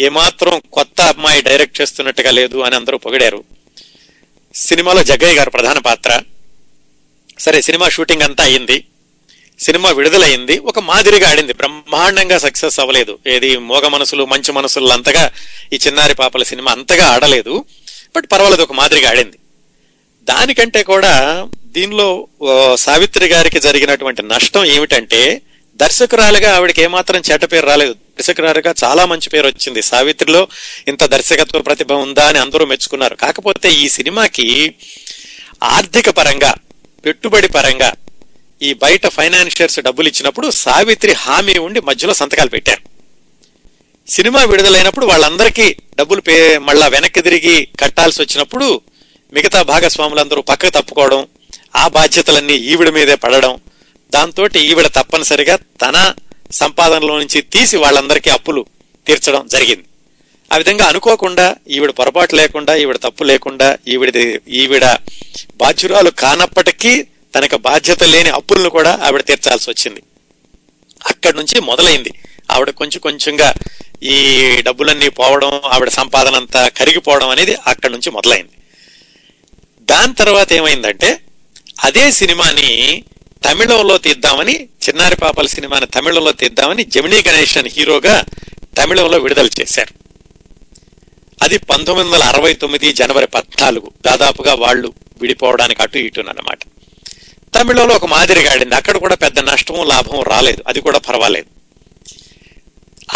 [0.00, 3.44] ఏమాత్రం కొత్త అమ్మాయి డైరెక్ట్ చేస్తున్నట్టుగా లేదు అని అందరూ పొగిడారు.
[4.54, 6.22] సినిమాలో జగ్గయ్య గారు ప్రధాన పాత్ర.
[7.38, 8.84] సరే సినిమా షూటింగ్ అంతా అయింది
[9.60, 11.52] సినిమా విడుదలైంది ఒక మాదిరిగా ఆడింది.
[11.52, 13.18] బ్రహ్మాండంగా సక్సెస్ అవ్వలేదు.
[13.26, 15.30] ఏది మోగ మనసులు మంచి మనసులు అంతగా
[15.72, 17.64] ఈ చిన్నారి పాపల సినిమా అంతగా ఆడలేదు.
[18.16, 19.38] బట్ పర్వాలేదు ఒక మాదిరిగా ఆడింది.
[20.24, 21.46] దానికంటే కూడా
[21.78, 22.08] దీనిలో
[22.78, 25.20] సావిత్రి గారికి జరిగినటువంటి నష్టం ఏమిటంటే
[25.80, 27.92] దర్శకురాలుగా ఆవిడకి ఏమాత్రం చెడ్డ పేరు రాలేదు.
[27.92, 29.82] దర్శకురాలుగా చాలా మంచి పేరు వచ్చింది.
[29.82, 30.40] సావిత్రిలో
[30.88, 33.14] ఇంత దర్శకత్వ ప్రతిభ ఉందా అని అందరూ మెచ్చుకున్నారు.
[33.14, 34.46] కాకపోతే ఈ సినిమాకి
[35.76, 36.52] ఆర్థిక పరంగా
[37.04, 37.90] పెట్టుబడి పరంగా
[38.62, 42.82] ఈ బయట ఫైనాన్షియర్స్ డబ్బులు ఇచ్చినప్పుడు సావిత్రి హామీ ఉండి మధ్యలో సంతకాలు పెట్టారు.
[44.08, 45.68] సినిమా విడుదలైనప్పుడు వాళ్ళందరికీ
[45.98, 48.68] డబ్బులు పే మళ్ళా వెనక్కి తిరిగి కట్టాల్సి వచ్చినప్పుడు
[49.32, 51.20] మిగతా భాగస్వాములందరూ పక్కకు తప్పుకోవడం
[51.76, 53.60] ఆ బాధ్యతలన్నీ ఈవిడ మీదే పడడం.
[54.14, 56.14] దాంతో ఈవిడ తప్పనిసరిగా తన
[56.52, 58.66] సంపాదనలో నుంచి తీసి వాళ్ళందరికీ అప్పులు
[59.06, 59.84] తీర్చడం జరిగింది.
[60.52, 64.16] ఆ విధంగా అనుకోకుండా ఈవిడ పొరపాటు లేకుండా ఈవిడ తప్పు లేకుండా ఈవిడ
[64.48, 64.84] ఈవిడ
[65.56, 67.02] బాధ్యురాలు కానప్పటికీ
[67.34, 70.02] తనకు బాధ్యత లేని అప్పులను కూడా ఆవిడ తీర్చాల్సి వచ్చింది.
[71.06, 72.10] అక్కడి నుంచి మొదలైంది.
[72.50, 73.54] ఆవిడ కొంచెం కొంచెంగా
[74.02, 74.16] ఈ
[74.60, 78.50] డబ్బులన్నీ పోవడం ఆవిడ సంపాదన అంతా కరిగిపోవడం అనేది అక్కడి నుంచి మొదలైంది.
[79.90, 81.20] దాని తర్వాత ఏమైందంటే
[81.84, 83.02] అదే సినిమాని
[83.50, 87.16] తమిళంలో తీద్దామని చిన్నారి పాపల సినిమాని తమిళంలో తీద్దామని జమినీ
[87.58, 88.24] అని హీరోగా
[88.78, 89.94] తమిళంలో విడుదల చేశారు.
[91.42, 93.92] అది పంతొమ్మిది వందల అరవై తొమ్మిది జనవరి పద్నాలుగు.
[94.06, 96.58] దాదాపుగా వాళ్ళు విడిపోవడానికి అటు ఇటునమాట
[97.54, 98.74] తమిళంలో ఒక మాదిరిగా ఆడింది.
[98.74, 100.64] అక్కడ కూడా పెద్ద నష్టం లాభం రాలేదు.
[100.66, 101.46] అది కూడా పర్వాలేదు.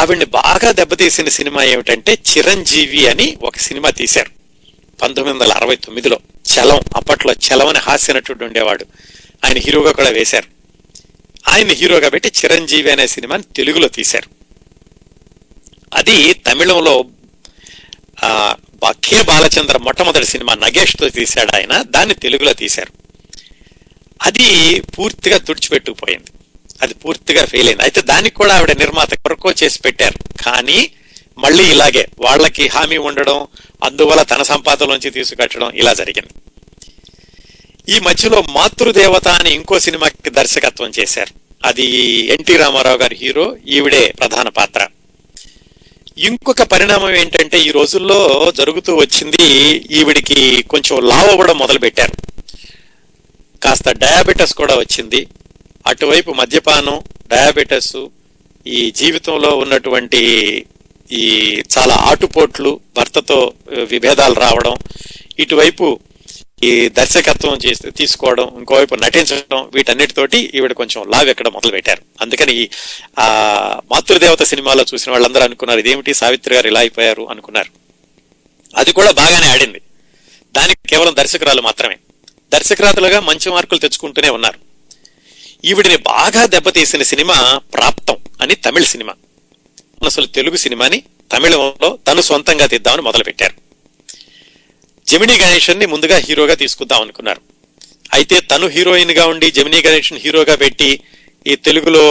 [0.01, 4.42] ఆవిడ్ని బాగా దెబ్బతీసిన సినిమా ఏమిటంటే చిరంజీవి అని ఒక సినిమా తీశారు.
[5.03, 6.19] పంతొమ్మిది వందల అరవై తొమ్మిదిలో
[6.55, 8.87] చలం అప్పట్లో చలమని అని హాస్య నటుడు ఉండేవాడు.
[9.45, 10.47] ఆయన హీరోగా కూడా వేశారు.
[11.49, 14.31] ఆయన హీరోగా పెట్టి చిరంజీవి అనే సినిమాని తెలుగులో తీశారు.
[15.95, 17.05] అది తమిళంలో
[18.85, 21.83] కే బాలచంద్ర మొట్టమొదటి సినిమా నగేష్తో తీశాడు ఆయన.
[21.83, 22.93] దాన్ని తెలుగులో తీశారు.
[24.23, 26.27] అది పూర్తిగా తుడిచిపెట్టుకుపోయింది.
[26.83, 27.83] అది పూర్తిగా ఫెయిల్ అయింది.
[27.83, 30.43] అయితే దానికి కూడా ఆవిడ నిర్మాత కొరకో చేసి పెట్టారు.
[30.43, 30.91] కానీ
[31.39, 33.47] మళ్ళీ ఇలాగే వాళ్ళకి హామీ ఉండడం
[33.83, 36.29] అందువల్ల తన సంపాదనలోంచి తీసుకట్టడం ఇలా జరిగింది.
[37.97, 41.35] ఈ మధ్యలో మాతృదేవత అని ఇంకో సినిమాకి దర్శకత్వం చేశారు.
[41.65, 41.85] అది
[42.27, 44.89] ఎన్టీ రామారావు గారి హీరో ఈవిడే ప్రధాన పాత్ర.
[46.19, 49.43] ఇంకొక పరిణామం ఏంటంటే ఈ రోజుల్లో జరుగుతూ వచ్చింది
[49.91, 52.13] ఈవిడికి కొంచెం లావ్ అవ్వడం మొదలుపెట్టారు.
[53.63, 55.27] కాస్త డయాబెటస్ కూడా వచ్చింది.
[55.87, 57.97] అటువైపు మద్యపానం డయాబెటస్
[58.67, 60.23] ఈ జీవితంలో ఉన్నటువంటి
[61.13, 64.77] ఈ చాలా ఆటుపోట్లు భర్తతో విభేదాలు రావడం
[65.39, 66.01] ఇటువైపు
[66.65, 72.69] ఈ దర్శకత్వం చేసి తీసుకోవడం ఇంకోవైపు నటించడం వీటన్నిటితోటి ఈవిడ కొంచెం లావ్ ఎక్కడ మొదలు పెట్టారు అందుకని ఈ
[73.19, 73.27] ఆ
[73.91, 76.15] మాతృదేవత సినిమాలో చూసిన వాళ్ళందరూ అనుకున్నారు ఇదేమిటి?
[76.15, 77.71] సావిత్రి గారు ఇలా అయిపోయారు అనుకున్నారు.
[78.77, 79.81] అది కూడా బాగానే ఆడింది.
[80.57, 81.97] దానికి కేవలం దర్శకురాలు మాత్రమే.
[82.53, 84.59] దర్శకురాతలుగా మంచి మార్కులు తెచ్చుకుంటూనే ఉన్నారు.
[85.65, 89.15] ఈవిడిని బాగా దెబ్బతీసిన సినిమా ప్రాప్తం అని తమిళ సినిమా.
[90.11, 90.99] అసలు తెలుగు సినిమాని
[91.33, 93.55] తమిళంలో తను సొంతంగా తీద్దామని మొదలుపెట్టారు.
[95.07, 97.41] జమినీ గణేషన్ని ముందుగా హీరోగా తీసుకుందాం అనుకున్నారు.
[98.17, 100.91] అయితే తను హీరోయిన్గా ఉండి జమినీ గణేషన్ హీరోగా పెట్టి
[101.47, 102.03] ఈ తెలుగులో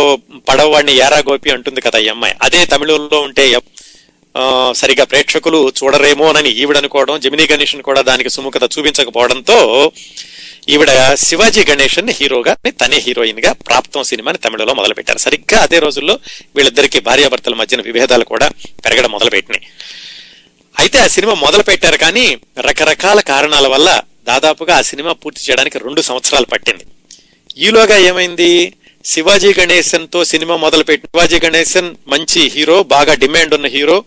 [0.50, 2.36] పడవవాడిని యారా గోపి అంటుంది కదా ఈ అమ్మాయి.
[2.46, 3.46] అదే తమిళంలో ఉంటే
[4.82, 9.58] సరిగా ప్రేక్షకులు చూడరేమోనని ఈవిడనుకోవడం జమినీ గణేషన్ కూడా దానికి సుముఖత చూపించకపోవడంతో
[10.70, 10.91] ఈవిడ
[11.28, 15.20] శివాజీ గణేషన్ హీరోగా తనే హీరోయిన్గా ప్రాప్తం సినిమాని తమిళలో మొదలుపెట్టారు.
[15.20, 16.20] సరిగ్గా అదే రోజుల్లో
[16.55, 18.47] వీళ్ళిద్దరికి భార్యాభర్తల మధ్యన విభేదాలు కూడా
[18.86, 19.64] పెరగడం మొదలుపెట్టినాయి.
[20.80, 22.26] అయితే ఆ సినిమా మొదలు పెట్టారు కానీ
[22.68, 23.89] రకరకాల కారణాల వల్ల
[24.28, 26.86] దాదాపుగా ఆ సినిమా పూర్తి చేయడానికి రెండు సంవత్సరాలు పట్టింది.
[27.57, 28.74] ఈలోగా ఏమైంది?
[29.05, 34.03] శివాజీ గణేశన్తో సినిమా మొదలు పెట్టి శివాజీ గణేశన్ మంచి హీరో బాగా డిమాండ్ ఉన్న హీరో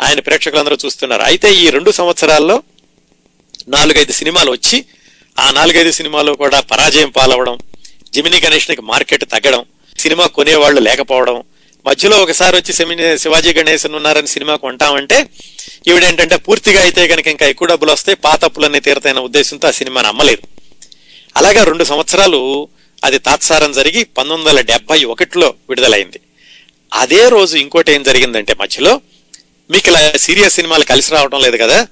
[0.00, 1.22] ఆయన ప్రేక్షకులందరూ చూస్తున్నారు.
[1.22, 2.62] అయితే ఈ రెండు సంవత్సరాల్లో
[3.68, 4.84] నాలుగైదు సినిమాలు వచ్చి
[5.36, 7.58] ఆ నాలుగైదు సినిమాలు కూడా పరాజయం పాలవడం
[8.14, 9.64] జమినీ గణేష్కి మార్కెట్ తగ్గడం
[9.98, 11.42] సినిమా కొనేవాళ్ళు లేకపోవడం
[11.86, 15.18] మధ్యలో ఒకసారి వచ్చి సెమిని శివాజీ గణేశన్ ఉన్నారని సినిమా కొంటామంటే
[15.88, 18.80] ఈవిడేంటంటే పూర్తిగా అయితే కనుక ఇంకా ఎక్కువ డబ్బులు వస్తాయి పాత అప్పులన్నీ
[19.18, 20.42] ఉద్దేశంతో ఆ సినిమాని అమ్మలేదు
[21.36, 22.68] అలాగా రెండు సంవత్సరాలు
[23.04, 26.20] అది తాత్సారం జరిగి పంతొమ్మిది వందల డెబ్బై ఒకటిలో విడుదలైంది.
[26.92, 29.00] అదే రోజు ఇంకోటి ఏం జరిగిందంటే మధ్యలో
[29.70, 31.86] మీకు ఇలా సీరియస్ సినిమాలు కలిసి రావడం లేదు కదా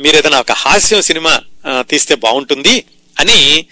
[0.00, 1.40] మీరు ఏదైనా ఒక హాస్యం సినిమా
[1.80, 2.84] తీస్తే బాగుంటుంది
[3.20, 3.66] అని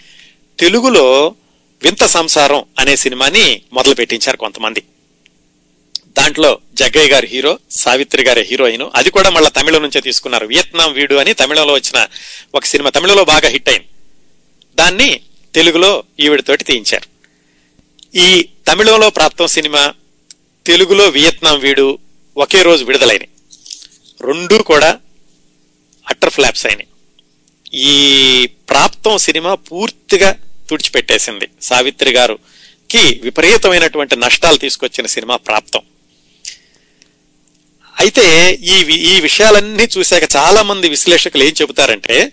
[0.59, 1.35] తెలుగులో
[1.83, 4.83] వింత సంసారం అనే సినిమాని మొదలు పెట్టించారు కొంతమంది.
[6.19, 8.87] దాంట్లో జగ్గయ్య గారి హీరో సావిత్రి గారి హీరోయిన్.
[8.95, 10.47] అది కూడా మళ్ళీ తమిళం నుంచే తీసుకున్నారు.
[10.47, 12.09] వియత్నాం వీడు అని తమిళంలో వచ్చిన
[12.55, 13.87] ఒక సినిమా తమిళంలో బాగా హిట్ అయింది.
[14.75, 15.21] దాన్ని
[15.55, 17.09] తెలుగులో ఈవిడతోటి తీయించారు.
[18.19, 19.95] ఈ తమిళంలో ప్రాప్తం సినిమా
[20.67, 21.99] తెలుగులో వియత్నాం వీడు
[22.37, 23.29] ఒకే రోజు విడుదలైనవి
[24.21, 24.99] రెండూ కూడా
[26.11, 26.87] అట్టర్ ఫ్లాప్స్ అయినాయి.
[27.75, 30.37] ఈ ప్రాప్తం సినిమా పూర్తిగా
[30.71, 31.49] తుడిచిపెట్టేసింది.
[31.63, 35.81] సావిత్రి గారుకి విపరీతమైనటువంటి నష్టాలు తీసుకొచ్చిన సినిమా ప్రాప్తం.
[38.01, 42.33] అయితే ఈ వి- ఈ విషయాలన్నీ చూశాక చాలా మంది విశ్లేషకులు ఏం చెబుతారంటే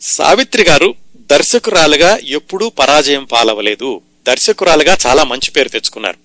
[0.00, 6.16] సావిత్రి గారు దర్శకురాలుగా ఎప్పుడూ పరాజయం పాలవలేదు దర్శకురాలుగా చాలా మంచి పేరు తెచ్చుకున్నారు.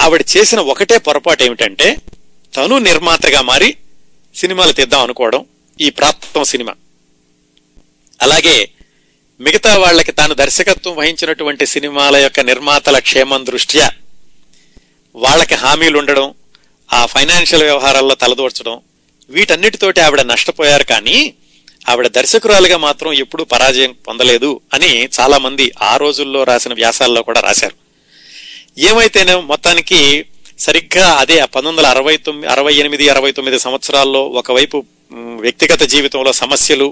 [0.00, 1.96] ఆవిడ చేసిన ఒకటే పొరపాటు ఏమిటంటే
[2.56, 3.76] తను నిర్మాతగా మారి
[4.34, 5.44] సినిమాలు తీద్దాం అనుకోవడం
[5.80, 6.74] ఈ ప్రాప్తం సినిమా.
[8.22, 8.70] అలాగే
[9.40, 13.90] మిగతా వాళ్ళకి తాను దర్శకత్వం వహించినటువంటి సినిమాల యొక్క నిర్మాతల క్షేమం దృష్ట్యా
[15.14, 16.34] వాళ్ళకి హామీలు ఉండడం
[16.92, 18.80] ఆ ఫైనాన్షియల్ వ్యవహారాల్లో తలదూర్చడం
[19.30, 21.34] వీటన్నిటితోటి ఆవిడ నష్టపోయారు కానీ
[21.88, 27.74] ఆవిడ దర్శకురాలుగా మాత్రం ఎప్పుడూ పరాజయం పొందలేదు అని చాలామంది ఆ రోజుల్లో రాసిన వ్యాసాల్లో కూడా రాశారు.
[28.78, 30.24] ఏమైతేనే మొత్తానికి
[30.64, 34.78] సరిగ్గా అదే పంతొమ్మిది వందల అరవై తొమ్మిది అరవై ఎనిమిది అరవై తొమ్మిది సంవత్సరాల్లో ఒకవైపు
[35.46, 36.88] వ్యక్తిగత జీవితంలో సమస్యలు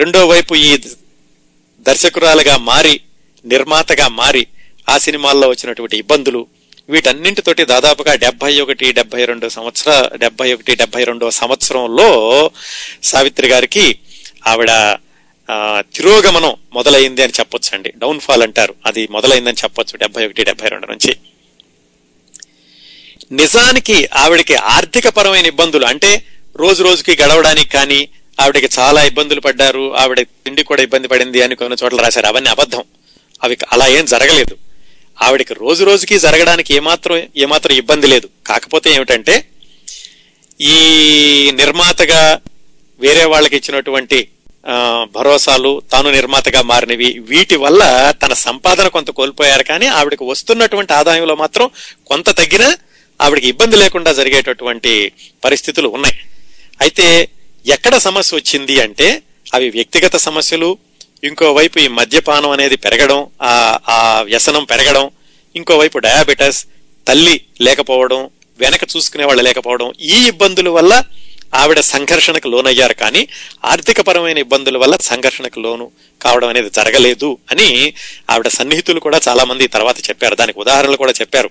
[0.00, 0.70] రెండో వైపు ఈ
[1.86, 2.94] దర్శకురాలుగా మారి
[3.44, 4.44] నిర్మాతగా మారి
[4.88, 6.40] ఆ సినిమాల్లో వచ్చినటువంటి ఇబ్బందులు
[6.92, 9.90] వీటన్నింటితోటి దాదాపుగా డెబ్బై ఒకటి డెబ్బై రెండు సంవత్సర
[10.24, 12.08] డెబ్బై ఒకటి డెబ్బై రెండో సంవత్సరంలో
[13.10, 13.86] సావిత్రి గారికి
[14.52, 14.72] ఆవిడ
[15.96, 18.74] తిరోగమనం మొదలైంది అని చెప్పొచ్చు అండి డౌన్ ఫాల్ అంటారు.
[18.88, 21.12] అది మొదలైందని చెప్పొచ్చు డెబ్బై ఒకటి డెబ్బై రెండు నుంచి.
[23.32, 26.24] నిజానికి ఆవిడకి ఆర్థిక పరమైన ఇబ్బందులు అంటే
[26.56, 28.08] రోజు రోజుకి గడవడానికి కానీ
[28.40, 32.26] ఆవిడకి చాలా ఇబ్బందులు పడ్డారు ఆవిడ తిండి కూడా ఇబ్బంది పడింది అని కొన్ని చోట్ల రాశారు.
[32.26, 32.84] అవన్నీ అబద్ధం.
[33.42, 34.56] అవి అలా ఏం జరగలేదు.
[35.22, 38.28] ఆవిడకి రోజు రోజుకి జరగడానికి ఏమాత్రం ఏమాత్రం ఇబ్బంది లేదు.
[38.46, 39.44] కాకపోతే ఏమిటంటే
[40.60, 40.76] ఈ
[41.54, 42.38] నిర్మాతగా
[43.00, 44.28] వేరే వాళ్ళకి ఇచ్చినటువంటి
[45.06, 49.62] భరోసాలు తాను నిర్మాతగా మారినవి వీటి వల్ల తన సంపాదన కొంత కోల్పోయారు.
[49.62, 51.70] కానీ ఆవిడకి వస్తున్నటువంటి ఆదాయంలో మాత్రం
[52.06, 52.76] కొంత తగ్గినా
[53.24, 54.92] ఆవిడకి ఇబ్బంది లేకుండా జరిగేటటువంటి
[55.44, 56.16] పరిస్థితులు ఉన్నాయి.
[56.84, 57.06] అయితే
[57.76, 59.08] ఎక్కడ సమస్య వచ్చింది అంటే
[59.56, 60.70] అవి వ్యక్తిగత సమస్యలు
[61.28, 63.20] ఇంకోవైపు ఈ మద్యపానం అనేది పెరగడం
[63.50, 63.52] ఆ
[63.96, 64.00] ఆ
[64.30, 65.04] వ్యసనం పెరగడం
[65.58, 66.60] ఇంకోవైపు డయాబెటస్
[67.06, 68.20] తల్లి లేకపోవడం
[68.58, 70.92] వెనక చూసుకునే వాళ్ళు లేకపోవడం ఈ ఇబ్బందుల వల్ల
[71.60, 72.94] ఆవిడ సంఘర్షణకు లోనయ్యారు.
[73.02, 73.22] కానీ
[73.72, 75.86] ఆర్థిక పరమైన ఇబ్బందుల వల్ల సంఘర్షణకు లోను
[76.20, 77.68] కావడం అనేది జరగలేదు అని
[78.32, 80.36] ఆవిడ సన్నిహితులు కూడా చాలా మంది తర్వాత చెప్పారు.
[80.40, 81.50] దానికి ఉదాహరణలు కూడా చెప్పారు.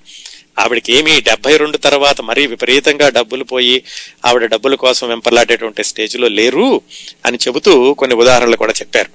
[0.59, 3.83] ఆవిడకి ఏమీ డెబ్బై రెండు తర్వాత మరీ విపరీతంగా డబ్బులు పోయి
[4.25, 6.81] ఆవిడ డబ్బుల కోసం వెంపర్లాడేటువంటి స్టేజ్లో లేరు
[7.25, 9.09] అని చెబుతూ కొన్ని ఉదాహరణలు కూడా చెప్పారు.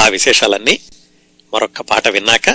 [0.00, 0.78] ఆ విశేషాలన్నీ
[1.54, 2.50] మరొక్క పాట విన్నాక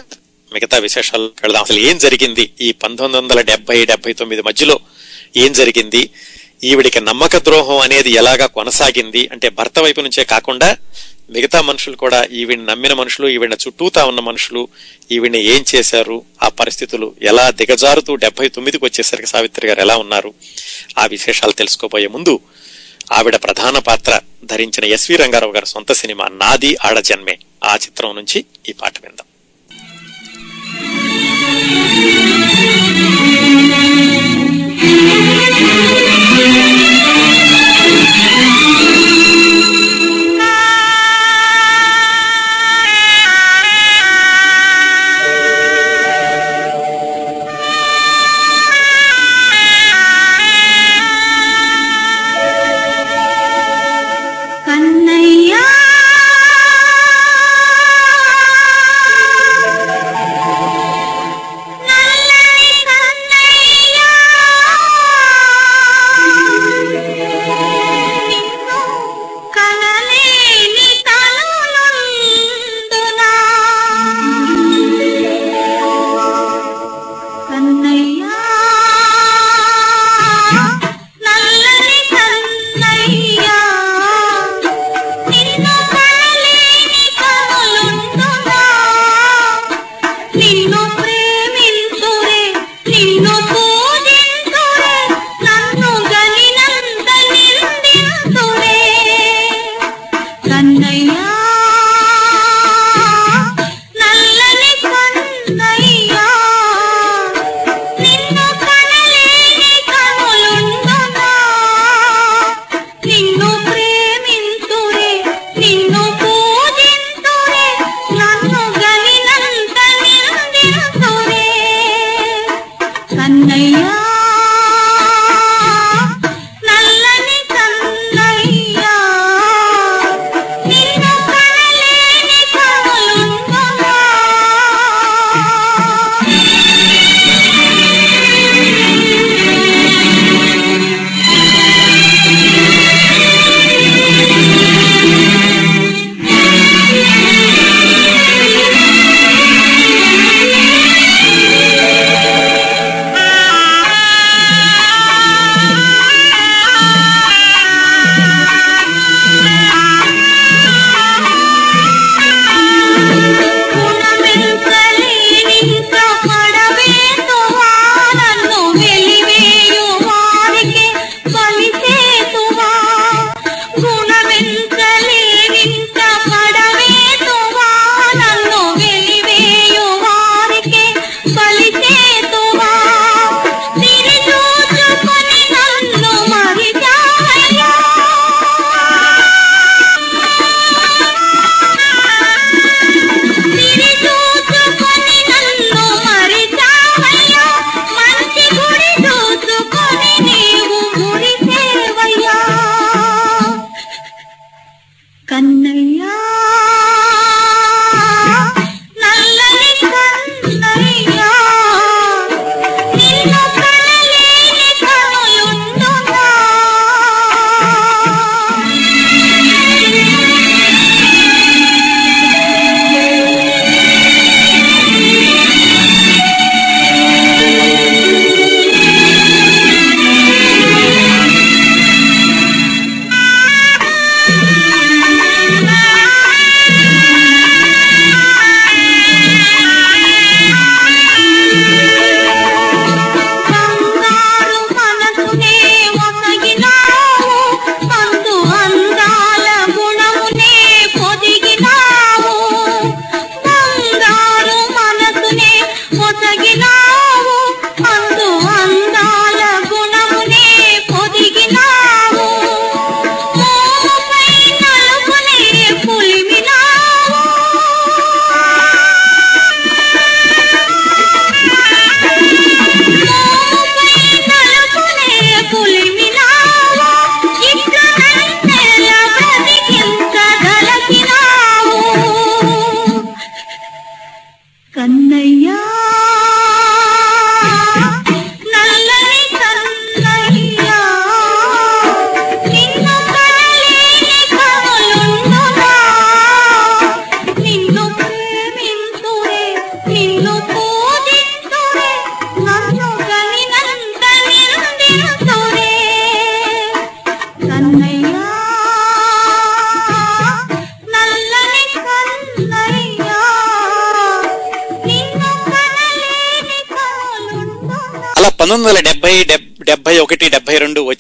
[0.54, 2.52] మిగతా విశేషాలు వెళదాం అసలు ఏం జరిగింది?
[2.62, 4.80] ఈ పంతొమ్మిది వందల డెబ్బై డెబ్బై తొమ్మిది మధ్యలో
[5.38, 6.10] ఏం జరిగింది?
[6.64, 9.30] ఈవిడికి నమ్మక ద్రోహం అనేది ఎలాగా కొనసాగింది?
[9.32, 10.78] అంటే భర్త వైపు నుంచే కాకుండా
[11.32, 14.68] మిగతా మనుషులు కూడా ఈవిని నమ్మిన మనుషులు ఈవిడ చుట్టూతా ఉన్న మనుషులు
[15.12, 20.34] ఈవిని ఏం చేశారు ఆ పరిస్థితులు ఎలా దిగజారుతూ డెబ్బై తొమ్మిదికి వచ్చేసరికి సావిత్రి గారు ఎలా ఉన్నారు
[20.98, 22.40] ఆ విశేషాలు తెలుసుకోబోయే ముందు
[23.12, 24.14] ఆవిడ ప్రధాన పాత్ర
[24.46, 27.38] ధరించిన ఎస్వి రంగారావు గారి సొంత సినిమా నాది ఆడ జన్మే.
[27.64, 29.28] ఆ చిత్రం నుంచి ఈ పాట విందాం.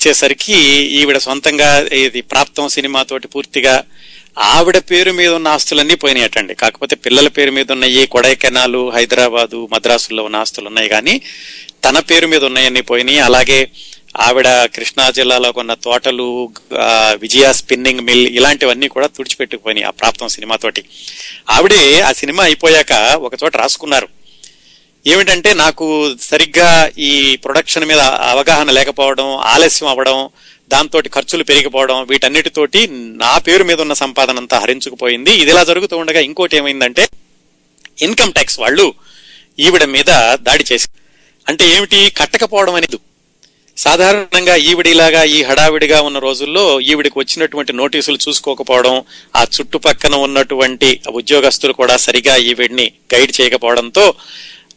[0.01, 0.55] వచ్చేసరికి
[0.99, 1.67] ఈవిడ సొంతంగా
[2.03, 3.73] ఇది ప్రాప్తం సినిమాతోటి పూర్తిగా
[4.53, 6.53] ఆవిడ పేరు మీద ఉన్న ఆస్తులన్నీ పోయినాయటండి.
[6.61, 11.15] కాకపోతే పిల్లల పేరు మీద ఉన్నాయి కొడైకెనాలు హైదరాబాదు మద్రాసుల్లో ఉన్న ఆస్తులు ఉన్నాయి కానీ
[11.85, 13.19] తన పేరు మీద ఉన్నాయన్నీ పోయినాయి.
[13.27, 13.59] అలాగే
[14.27, 14.47] ఆవిడ
[14.77, 16.27] కృష్ణా జిల్లాలో కొన్న తోటలు
[17.25, 20.83] విజయ స్పిన్నింగ్ మిల్ ఇలాంటివన్నీ కూడా తుడిచిపెట్టుకుపోయినాయి ఆ ప్రాప్తం సినిమాతోటి
[21.57, 22.93] ఆవిడే ఆ సినిమా అయిపోయాక
[23.27, 24.09] ఒక చోట రాసుకున్నారు.
[25.05, 25.85] ఏమిటంటే నాకు
[26.19, 30.17] సరిగ్గా ఈ ప్రొడక్షన్ మీద అవగాహన లేకపోవడం ఆలస్యం అవ్వడం
[30.71, 32.87] దాంతో ఖర్చులు పెరిగిపోవడం వీటన్నిటితోటి
[33.23, 35.31] నా పేరు మీద ఉన్న సంపాదన అంతా హరించుకుపోయింది.
[35.33, 37.09] ఇదిలా జరుగుతూ ఉండగా ఇంకోటి ఏమైందంటే
[37.97, 38.93] ఇన్కమ్ ట్యాక్స్ వాళ్ళు
[39.59, 40.11] ఈవిడ మీద
[40.41, 40.87] దాడి చేసి
[41.47, 42.11] అంటే ఏమిటి?
[42.17, 42.99] కట్టకపోవడం అనేది.
[43.77, 49.03] సాధారణంగా ఈవిడిలాగా ఈ హడావిడిగా ఉన్న రోజుల్లో ఈవిడికి వచ్చినటువంటి నోటీసులు చూసుకోకపోవడం
[49.35, 54.13] ఆ చుట్టుపక్కన ఉన్నటువంటి ఉద్యోగస్తులు కూడా సరిగా ఈవిడిని గైడ్ చేయకపోవడంతో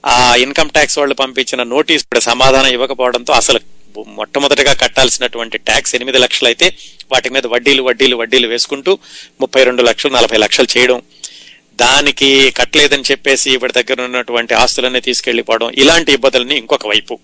[0.05, 3.61] ఆ ఇన్కమ్ ట్యాక్స్ వాళ్ళు పంపించిన నోటీస్ సమాధానం ఇవ్వకపోవడంతో అసలు
[4.09, 6.77] మొట్టమొదటిగా కట్టాల్సినటువంటి ట్యాక్స్ ఎనిమిది లక్షలు అయితే
[7.13, 8.99] వాటి మీద వడ్డీలు వడ్డీలు వడ్డీలు వేసుకుంటూ
[9.41, 11.03] ముప్పై రెండు లక్షలు నలభై లక్షలు చేయడం
[11.81, 17.19] దానికి కట్టలేదని చెప్పేసి ఈవిడ దగ్గర ఉన్నటువంటి ఆస్తులన్నీ తీసుకెళ్ళిపోవడం ఇలాంటి ఇబ్బందులని ఇంకొక వైపు.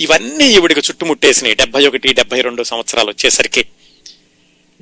[0.00, 3.64] ఇవన్నీ ఈవిడికి చుట్టుముట్టేసినాయి డెబ్బై ఒకటి డెబ్బై రెండు సంవత్సరాలు వచ్చేసరికి.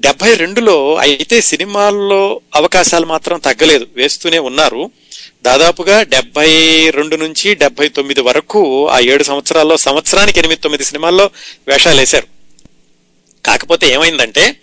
[0.00, 3.86] డెబ్బై రెండులో అయితే సినిమాల్లో అవకాశాలు మాత్రం తగ్గలేదు.
[3.96, 4.90] వేస్తూనే ఉన్నారు.
[5.44, 6.50] దాదాపుగా డెబ్బై
[6.90, 11.30] రెండు నుంచి డెబ్బై తొమ్మిది వరకు ఆ ఏడు సంవత్సరాల్లో సంవత్సరానికి ఎనిమిది తొమ్మిది సినిమాల్లో
[11.68, 12.28] వేషాలు వేశారు.
[13.44, 14.56] కాకపోతే ఏమైందంటే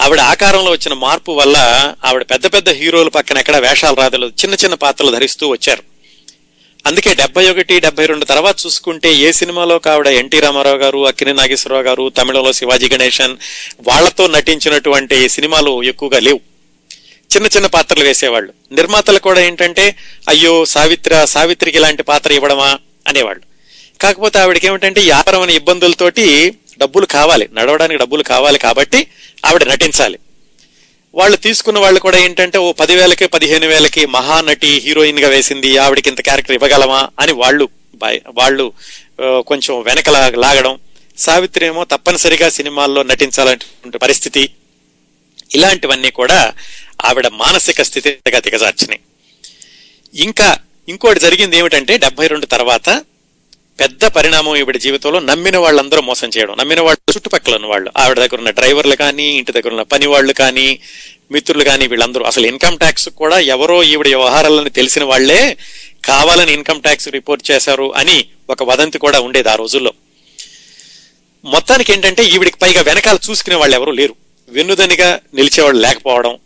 [0.00, 1.56] ఆవిడ ఆకారంలో వచ్చిన మార్పు వల్ల
[2.04, 5.82] ఆవిడ పెద్ద పెద్ద హీరోల పక్కన ఎక్కడ వేషాలు రాదలేదు చిన్న చిన్న పాత్రలు ధరిస్తూ వచ్చారు.
[6.86, 11.82] అందుకే డెబ్బై ఒకటి డెబ్బై రెండు తర్వాత చూసుకుంటే ఏ సినిమాలో కావిడ ఎన్టీ రామారావు గారు అక్కిని నాగేశ్వరరావు
[11.82, 13.36] గారు తమిళంలో శివాజీ గణేశన్
[13.88, 16.53] వాళ్ళతో నటించినటువంటి సినిమాలు ఎక్కువగా లేవు.
[17.36, 18.52] చిన్న చిన్న పాత్రలు వేసేవాళ్ళు.
[18.72, 19.96] నిర్మాతలు కూడా ఏంటంటే
[20.28, 22.78] అయ్యో సావిత్ర సావిత్రికి ఇలాంటి పాత్ర ఇవ్వడమా?
[23.08, 23.42] అనేవాళ్ళు.
[24.00, 27.48] కాకపోతే ఆవిడకి ఏమిటంటే వ్యాపారమైన ఇబ్బందులతోటి డబ్బులు కావాలి.
[27.54, 29.06] నడవడానికి డబ్బులు కావాలి కాబట్టి
[29.44, 30.18] ఆవిడ నటించాలి.
[31.14, 36.54] వాళ్ళు తీసుకున్న వాళ్ళు కూడా ఏంటంటే ఓ పదివేలకి పదిహేను వేలకి మహానటి హీరోయిన్గా వేసింది ఆవిడకి ఇంత క్యారెక్టర్
[36.54, 37.08] ఇవ్వగలమా?
[37.20, 37.68] అని వాళ్ళు
[38.34, 38.72] వాళ్ళు
[39.24, 40.78] కొంచెం వెనక లా- లాగడం.
[41.18, 44.50] సావిత్రి ఏమో తప్పనిసరిగా సినిమాల్లో నటించాలంటే పరిస్థితి.
[45.54, 46.52] ఇలాంటివన్నీ కూడా
[47.00, 49.00] ఆవిడ మానసిక స్థితిగా దిగజార్చినాయి
[50.14, 50.58] ఇంకా
[50.88, 53.04] ఇంకోటి జరిగింది ఏమిటంటే డెబ్బై రెండు తర్వాత
[53.80, 56.54] పెద్ద పరిణామం ఈవిడ జీవితంలో నమ్మిన వాళ్ళందరూ మోసం చేయడం.
[56.54, 57.90] నమ్మిన వాళ్ళు చుట్టుపక్కల ఉన్న వాళ్ళు.
[57.96, 60.78] ఆవిడ దగ్గర ఉన్న డ్రైవర్లు కానీ ఇంటి దగ్గర ఉన్న పని వాళ్ళు కానీ
[61.32, 65.56] మిత్రులు కానీ వీళ్ళందరూ అసలు ఇన్కమ్ ట్యాక్స్ కూడా ఎవరో ఈవిడ వ్యవహారాలను తెలిసిన వాళ్ళే
[66.04, 69.92] కావాలని ఇన్కమ్ ట్యాక్స్ రిపోర్ట్ చేశారు అని ఒక వదంతి కూడా ఉండేది ఆ రోజుల్లో.
[71.44, 74.14] మొత్తానికి ఏంటంటే ఈవిడికి పైగా వెనకాల చూసుకునే వాళ్ళు ఎవరు లేరు.
[74.48, 76.38] వెన్నుదనిగా నిలిచేవాళ్ళు లేకపోవడం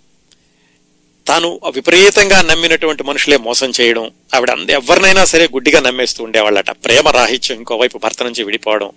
[1.29, 6.71] తాను విపరీతంగా నమ్మినటువంటి మనుషులే మోసం చేయడం ఆవిడ ఎవరినైనా సరే గుడ్డిగా నమ్మేస్తూ ఉండేవాళ్ళట.
[6.71, 8.91] ప్రేమ రాహిత్యం ఇంకోవైపు భర్త నుంచి విడిపోవడం.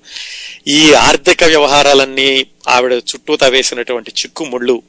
[0.67, 4.81] ఈ ఆర్థిక వ్యవహారాలన్నీ ఆవిడ చుట్టూతా వేసినటువంటి చిక్కుముళ్ళు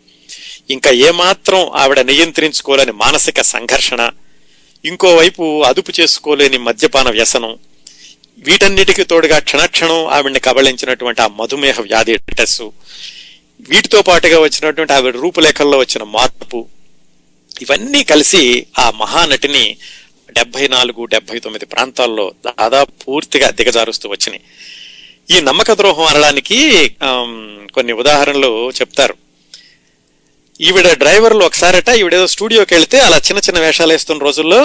[0.70, 4.10] ఇంకా ఏమాత్రం ఆవిడ నియంత్రించుకోలేని మానసిక సంఘర్షణ.
[4.85, 7.59] ఇంకోవైపు అదుపు చేసుకోలేని మద్యపాన వ్యసనం.
[8.39, 12.73] వీటన్నిటికీ తోడుగా క్షణక్షణం ఆవిడ్ని కబళించినటువంటి ఆ మధుమేహ వ్యాధి టెస్సు.
[13.69, 16.69] వీటితో పాటుగా వచ్చినటువంటి ఆవిడ రూపులేఖల్లో వచ్చిన మార్పు.
[17.64, 18.42] ఇవన్నీ కలిసి
[18.78, 19.64] ఆ మహానటిని
[20.36, 24.42] డెబ్బై నాలుగు డెబ్బై తొమ్మిది ప్రాంతాల్లో దాదాపు పూర్తిగా దిగజారుస్తూ వచ్చినాయి.
[25.34, 26.58] ఈ నమ్మక ద్రోహం అనడానికి
[27.76, 29.14] కొన్ని ఉదాహరణలు చెప్తారు.
[30.60, 34.60] ఈవిడ డ్రైవర్లు ఒకసారట ఈవిడేదో స్టూడియోకి వెళితే అలా చిన్న చిన్న వేషాలు వేస్తున్న రోజుల్లో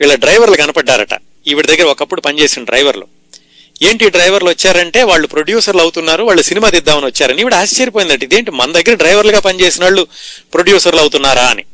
[0.00, 1.14] వీళ్ళ డ్రైవర్లు కనపడ్డారట.
[1.50, 3.06] ఈవిడ దగ్గర ఒకప్పుడు పనిచేసిన డ్రైవర్లు.
[3.88, 8.22] ఏంటి డ్రైవర్లు వచ్చారంటే వాళ్ళు ప్రొడ్యూసర్లు అవుతున్నారు వాళ్ళు సినిమా తీద్దామని వచ్చారని ఈవిడ ఆశ్చర్యపోయిందట.
[8.28, 10.04] ఇదేంటి మన దగ్గర డ్రైవర్లుగా పనిచేసిన వాళ్ళు
[10.54, 11.64] ప్రొడ్యూసర్లు అవుతున్నారా అని.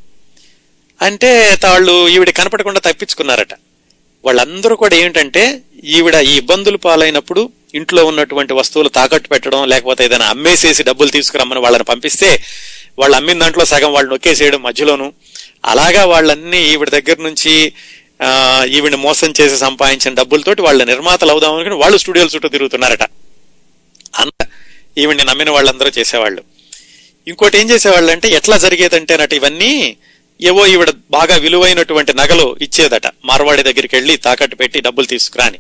[1.01, 1.31] అంటే
[1.65, 3.55] వాళ్ళు ఈవిడ కనపడకుండా తప్పించుకున్నారట.
[4.25, 5.43] వాళ్ళందరూ కూడా ఏంటంటే
[5.97, 7.43] ఈవిడ ఈ ఇబ్బందులు పాలైనప్పుడు
[7.79, 12.29] ఇంట్లో ఉన్నటువంటి వస్తువులు తాకట్టు పెట్టడం లేకపోతే ఏదైనా అమ్మేసేసి డబ్బులు తీసుకురమ్మని వాళ్ళని పంపిస్తే
[13.01, 15.07] వాళ్ళు అమ్మిన దాంట్లో సగం వాళ్ళు నొక్కేసేయడం మధ్యలోను.
[15.73, 17.55] అలాగా వాళ్ళన్నీ ఈవిడ దగ్గర నుంచి
[18.77, 23.05] ఈవిడ మోసం చేసి సంపాదించిన డబ్బులతోటి వాళ్ళ నిర్మాతలు అవుదాం అనుకుని వాళ్ళు స్టూడియోల చుట్టూ తిరుగుతున్నారట.
[24.23, 24.41] అంత
[25.03, 26.43] ఈవిడ్ని నమ్మిన వాళ్ళందరూ చేసేవాళ్ళు.
[27.27, 29.73] ఇంకోటి ఏం చేసేవాళ్ళు అంటే ఎట్లా జరిగేదంటేనట ఇవన్నీ
[30.43, 33.07] ఏవో ఈవిడ బాగా విలువైనటువంటి నగలు ఇచ్చేదట.
[33.25, 35.59] మార్వాడి దగ్గరికి వెళ్ళి తాకట్టు పెట్టి డబ్బులు తీసుకురాని.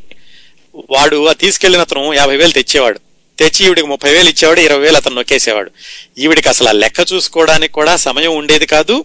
[0.91, 3.01] వాడు ఆ తీసుకెళ్ళిన అతను యాభై వేలు తెచ్చేవాడు.
[3.39, 5.71] తెచ్చి ఈవిడికి ముప్పై వేలు ఇచ్చేవాడు ఇరవై వేలు అతను నొక్కేసేవాడు.
[6.19, 9.05] ఈవిడికి అసలు ఆ లెక్క చూసుకోవడానికి కూడా సమయం ఉండేది కాదు.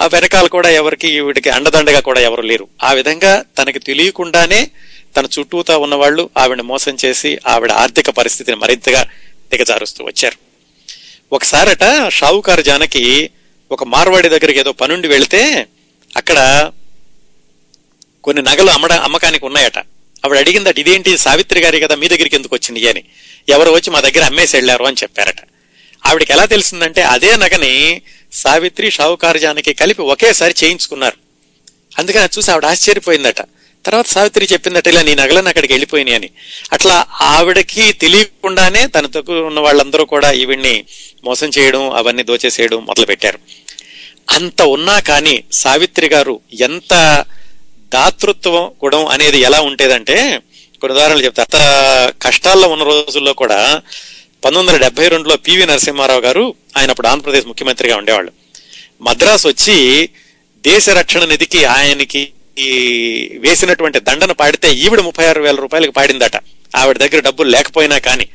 [0.00, 2.68] ఆ వెనకాల కూడా ఎవరికి ఈవిడికి అండదండగా కూడా ఎవరు లేరు.
[2.82, 4.70] ఆ విధంగా తనకి తెలియకుండానే
[5.16, 9.06] తన చుట్టూతా ఉన్నవాళ్ళు ఆవిడ మోసం చేసి ఆవిడ ఆర్థిక పరిస్థితిని మరింతగా
[9.52, 10.36] దిగజారుస్తూ వచ్చారు.
[11.32, 13.30] ఒకసారట షావుకారు జానకి
[13.70, 15.66] ఒక మార్వాడి దగ్గరికి ఏదో పనుండి వెళితే
[16.16, 16.70] అక్కడ
[18.24, 19.78] కొన్ని నగలు అమ్మడ అమ్మకానికి ఉన్నాయట.
[20.24, 22.88] ఆవిడ అడిగిందట ఇదేంటి సావిత్రి గారి కదా మీ దగ్గరికి ఎందుకు వచ్చింది?
[22.88, 23.04] అని.
[23.48, 25.36] ఎవరు వచ్చి మా దగ్గర అమ్మేసి వెళ్ళారు అని చెప్పారట.
[26.06, 28.02] ఆవిడకి ఎలా తెలిసిందంటే అదే నగని
[28.32, 31.16] సావిత్రి షావుకార్జానికి కలిపి ఒకేసారి చేయించుకున్నారు.
[31.98, 33.42] అందుకని అది చూసి ఆవిడ ఆశ్చర్యపోయిందట.
[33.84, 36.30] తర్వాత సావిత్రి చెప్పిందట ఇలా నీ నగలను అక్కడికి వెళ్ళిపోయినాయి అని.
[36.72, 40.84] అట్లా ఆవిడకి తెలియకుండానే తన దగ్గర ఉన్న వాళ్ళందరూ కూడా ఈవిడ్ని
[41.24, 43.38] మోసం చేయడం అవన్నీ దోచేసేయడం మొదలు పెట్టారు
[44.28, 47.24] అంత ఉన్నా కానీ సావిత్రి గారు ఎంత
[47.94, 50.42] దాతృత్వం గుణం అనేది ఎలా ఉండేదంటే
[50.80, 51.42] కొన్ని ఉదాహరణలు చెప్తా.
[51.42, 51.58] అంత
[52.22, 53.82] కష్టాల్లో ఉన్న రోజుల్లో కూడా
[54.44, 58.32] పంతొమ్మిది వందల డెబ్బై రెండులో పివి నరసింహారావు గారు ఆయన అప్పుడు ఆంధ్రప్రదేశ్ ముఖ్యమంత్రిగా ఉండేవాళ్ళు.
[59.02, 60.08] మద్రాసు వచ్చి
[60.64, 62.70] దేశ రక్షణ నిధికి ఆయనకి ఈ
[63.40, 66.36] వేసినటువంటి దండను పాడితే ఈవిడ ముప్పై ఆరు వేల రూపాయలకు పాడిందట.
[66.76, 68.28] ఆవిడ దగ్గర డబ్బులు లేకపోయినా కానీ.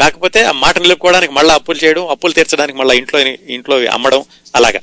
[0.00, 4.80] కాకపోతే ఆ మాట నిలుపుకోవడానికి మళ్ళీ అప్పులు చేయడం అప్పులు తీర్చడానికి మళ్ళీ ఇంట్లో ఇంట్లో అమ్మడం అలాగా.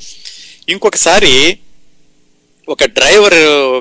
[0.70, 1.58] ఇంకొకసారి
[2.70, 3.34] ఒక డ్రైవర్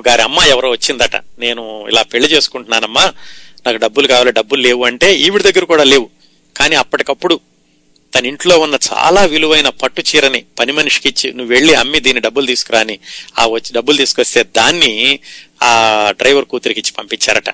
[0.07, 1.15] గారి అమ్మ ఎవరో వచ్చిందట.
[1.15, 3.13] నేను ఇలా పెళ్ళి చేసుకుంటున్నానమ్మా.
[3.65, 6.09] నాకు డబ్బులు కావాలి డబ్బులు లేవు అంటే ఈవిడ దగ్గర కూడా లేవు.
[6.57, 7.39] కానీ అప్పటికప్పుడు
[8.15, 12.45] తన ఇంట్లో ఉన్న చాలా విలువైన పట్టు చీరని పని మనిషికి ఇచ్చి నువ్వు వెళ్ళి అమ్మి దీని డబ్బులు
[12.45, 12.99] తీసుకురాని
[13.39, 15.19] ఆ వచ్చి డబ్బులు తీసుకొస్తే దాన్ని
[15.63, 17.49] ఆ డ్రైవర్ కూతురికి ఇచ్చి పంపించారట.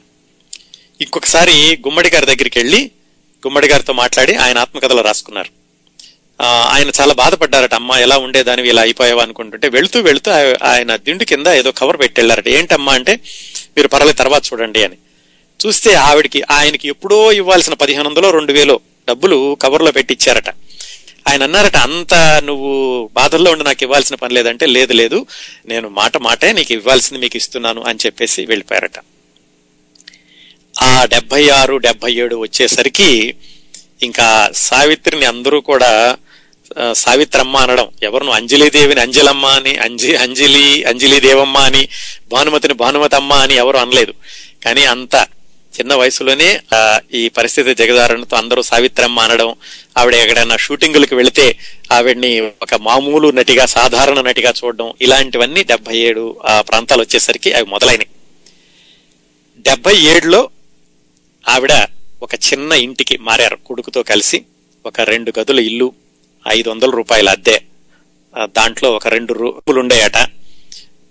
[1.02, 2.92] ఇంకొకసారి గుమ్మడి గారి దగ్గరికి వెళ్ళి
[3.48, 5.59] గుమ్మడి గారితో మాట్లాడి ఆయన ఆత్మకథలో రాసుకున్నారు.
[6.40, 9.24] ఆయన చాలా బాధపడ్డారట అమ్మ ఎలా ఉండేదానివి ఇలా అయిపోయావా?
[9.24, 10.30] అనుకుంటుంటే వెళుతూ వెళుతూ
[10.64, 12.48] ఆయన దిండు కింద ఏదో కవర్ పెట్టెళ్ళారట.
[12.48, 13.14] ఏంటమ్మా అంటే
[13.78, 14.98] మీరు పర్వాలేదు తర్వాత చూడండి అని.
[15.60, 18.76] చూస్తే ఆవిడకి ఆయనకి ఎప్పుడో ఇవ్వాల్సిన పదిహేను వందలో రెండు వేలో
[19.08, 20.50] డబ్బులు కవర్లో పెట్టి ఇచ్చారట
[21.28, 22.14] ఆయన అన్నారట అంత
[22.44, 22.72] నువ్వు
[23.14, 25.26] బాధల్లో ఉండి నాకు ఇవ్వాల్సిన పని లేదంటే లేదు లేదు.
[25.68, 28.98] నేను మాట మాటే నీకు ఇవ్వాల్సింది మీకు ఇస్తున్నాను అని చెప్పేసి వెళ్ళిపోయారట.
[30.82, 33.36] ఆ డెబ్బై ఆరు డెబ్బై ఏడు వచ్చేసరికి
[34.02, 35.92] ఇంకా సావిత్రిని అందరూ కూడా
[36.94, 37.88] సావిత్రమ్మ అనడం.
[38.04, 38.32] ఎవరిను?
[38.32, 41.84] అంజలిదేవిని అంజలమ్మ అని అంజి అంజలి అంజలి దేవమ్మ అని
[42.32, 44.14] భానుమతిని భానుమతమ్మ అని ఎవరు అనలేదు.
[44.64, 45.16] కానీ అంత
[45.74, 46.60] చిన్న వయసులోనే
[47.14, 49.56] ఈ పరిస్థితి జగదారణతో అందరూ సావిత్రమ్మ అనడం
[49.98, 51.46] ఆవిడ ఎక్కడైనా షూటింగులకు వెళితే
[51.92, 58.10] ఆవిడ్ని ఒక మామూలు నటిగా సాధారణ నటిగా చూడడం ఇలాంటివన్నీ డెబ్బై ఏడు ఆ ప్రాంతాలు వచ్చేసరికి అవి మొదలైనవి
[59.68, 60.50] డెబ్బై ఏడులో
[61.48, 61.74] ఆవిడ
[62.22, 63.56] ఒక చిన్న ఇంటికి మారారు.
[63.56, 64.40] కొడుకుతో కలిసి
[64.86, 65.94] ఒక రెండు గదుల ఇల్లు
[66.52, 67.62] ఐదు వందల రూపాయల అద్దె.
[68.44, 70.18] దాంట్లో ఒక రెండు రూపులు ఉండేయట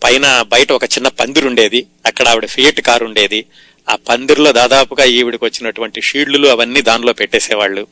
[0.04, 3.44] పైన బయట ఒక చిన్న పందిరు ఉండేది అక్కడ ఆవిడ ఫియట్ కారు ఉండేది
[3.88, 7.86] ఆ పందిరిలో దాదాపుగా ఈవిడికి వచ్చినటువంటి షీళ్ళు అవన్నీ దానిలో పెట్టేసేవాళ్ళు.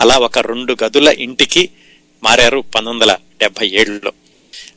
[0.00, 1.70] అలా ఒక రెండు గదుల ఇంటికి
[2.24, 4.12] మారారు పంతొమ్మిది వందల డెబ్బై ఏడులో.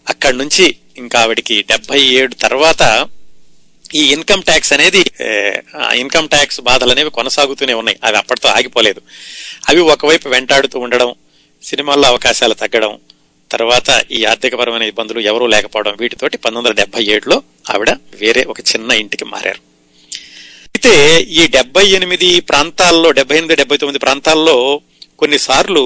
[0.10, 3.08] అక్కడి నుంచి ఇంకా ఆవిడికి డెబ్బై ఏడు తర్వాత
[3.96, 5.02] ఈ ఇన్కమ్ ట్యాక్స్ అనేది
[5.94, 8.00] ఇన్కమ్ ట్యాక్స్ బాధలు అనేవి కొనసాగుతూనే ఉన్నాయి.
[8.04, 9.02] అవి అప్పటితో ఆగిపోలేదు.
[9.70, 11.14] అవి ఒకవైపు వెంటాడుతూ ఉండడం
[11.68, 12.94] సినిమాల్లో అవకాశాలు తగ్గడం
[13.52, 17.38] తర్వాత ఈ ఆర్థికపరమైన ఇబ్బందులు ఎవరూ లేకపోవడం వీటితోటి పంతొమ్మిది వందల డెబ్బై ఏడులో
[17.74, 19.62] ఆవిడ వేరే ఒక చిన్న ఇంటికి మారారు.
[20.76, 20.94] అయితే
[21.40, 24.56] ఈ డెబ్బై ఎనిమిది ప్రాంతాల్లో డెబ్బై ఎనిమిది డెబ్బై తొమ్మిది ప్రాంతాల్లో
[25.22, 25.84] కొన్నిసార్లు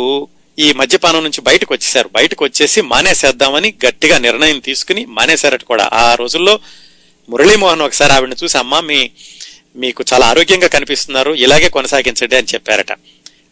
[0.57, 5.85] ఈ మద్యపానం నుంచి బయటకు వచ్చేసారు బయటకు వచ్చేసి మానేసేద్దామని గట్టిగా నిర్ణయం తీసుకుని మానేశారట కూడా.
[6.03, 6.55] ఆ రోజుల్లో
[7.29, 8.99] మురళీమోహన్ ఒకసారి ఆవిడని చూసి అమ్మా మీ
[9.81, 12.91] మీకు చాలా ఆరోగ్యంగా కనిపిస్తున్నారు ఇలాగే కొనసాగించండి అని చెప్పారట.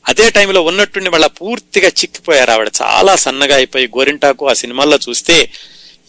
[0.07, 2.71] అదే టైంలో ఉన్నట్టుండి మళ్ళీ పూర్తిగా చిక్కిపోయారు ఆవిడ.
[2.81, 5.51] చాలా సన్నగా అయిపోయి గోరింటాకు ఆ సినిమాల్లో చూస్తే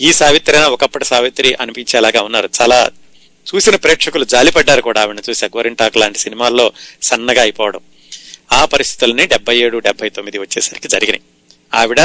[0.01, 2.51] ఈ సావిత్రి ఒకప్పటి సావిత్రి అనిపించేలాగా ఉన్నారు.
[2.61, 2.91] చాలా
[3.47, 6.73] చూసిన ప్రేక్షకులు జాలిపడ్డారు కూడా ఆవిడని చూసి గోరింటాకు లాంటి సినిమాల్లో
[7.03, 7.81] సన్నగా అయిపోవడం.
[8.53, 11.23] ఆ పరిస్థితులని డెబ్బై ఏడు డెబ్బై తొమ్మిది వచ్చేసరికి జరిగినాయి.
[11.75, 12.01] ఆవిడ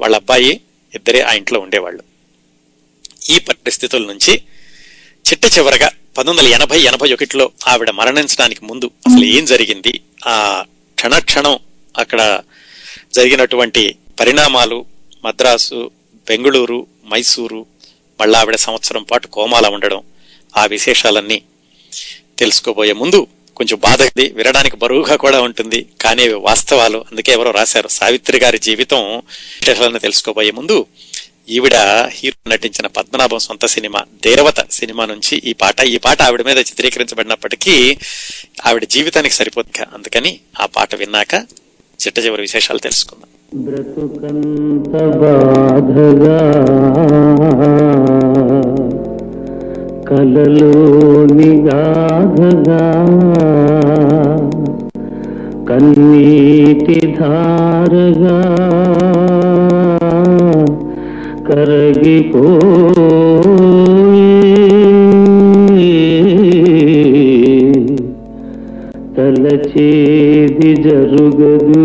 [0.00, 0.60] వాళ్ళ అబ్బాయి
[0.94, 2.02] ఇద్దరే ఆ ఇంట్లో ఉండేవాళ్ళు.
[3.30, 4.42] ఈ పరిస్థితుల నుంచి
[5.28, 5.88] చిట్ట చివరగా
[6.18, 10.00] పంతొమ్మిది వందల ఎనభై ఎనభై ఒకటిలో ఆవిడ మరణించడానికి ముందు అసలు ఏం జరిగింది?
[10.26, 10.64] ఆ
[11.02, 11.54] క్షణక్షణం
[11.94, 12.22] అక్కడ
[13.14, 13.82] జరిగినటువంటి
[14.20, 14.76] పరిణామాలు
[15.24, 15.78] మద్రాసు
[16.26, 16.76] బెంగళూరు
[17.12, 17.60] మైసూరు
[18.20, 20.00] మళ్ళా ఆవిడ సంవత్సరం పాటు కోమాల ఉండడం
[20.54, 21.38] ఆ విశేషాలన్నీ
[22.38, 23.20] తెలుసుకోబోయే ముందు
[23.56, 25.80] కొంచెం బాధది వినడానికి బరువుగా కూడా ఉంటుంది.
[26.00, 27.88] కానీ వాస్తవాలు అందుకే ఎవరో రాశారు.
[27.88, 29.02] సావిత్రి గారి జీవితం
[29.60, 30.76] విశేషాలను తెలుసుకోబోయే ముందు
[31.48, 31.76] ఈవిడ
[32.16, 37.74] హీరో నటించిన పద్మనాభం సొంత సినిమా దేవత సినిమా నుంచి ఈ పాట ఈ పాట ఆవిడ మీద చిత్రీకరించబడినప్పటికీ
[38.64, 41.34] ఆవిడ జీవితానికి సరిపోతుంది అందుకని ఆ పాట విన్నాక
[42.00, 43.28] చిట్ట చివరి విశేషాలు తెలుసుకుందాం.
[43.64, 46.38] బ్రతుకంత బాధగా
[50.08, 52.82] కలలోని గాధగా
[55.68, 58.38] కన్నీటి ధారగా
[63.02, 64.30] కరగిపోయే
[69.16, 71.84] తలచేది జరుగదు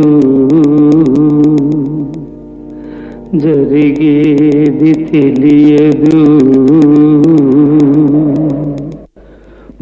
[3.43, 6.19] జరిగేది తెలియదు.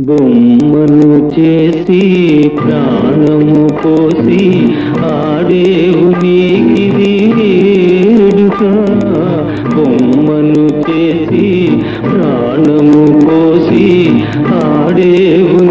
[0.08, 2.00] బొమ్మను చేసి
[2.58, 4.42] ప్రాణము పోసి
[5.12, 8.62] ఆడేవు నీకిది వేడుక
[9.70, 11.46] బొమ్మను చేసి
[12.06, 13.86] ప్రాణము పోసి
[14.60, 15.65] ఆడేవు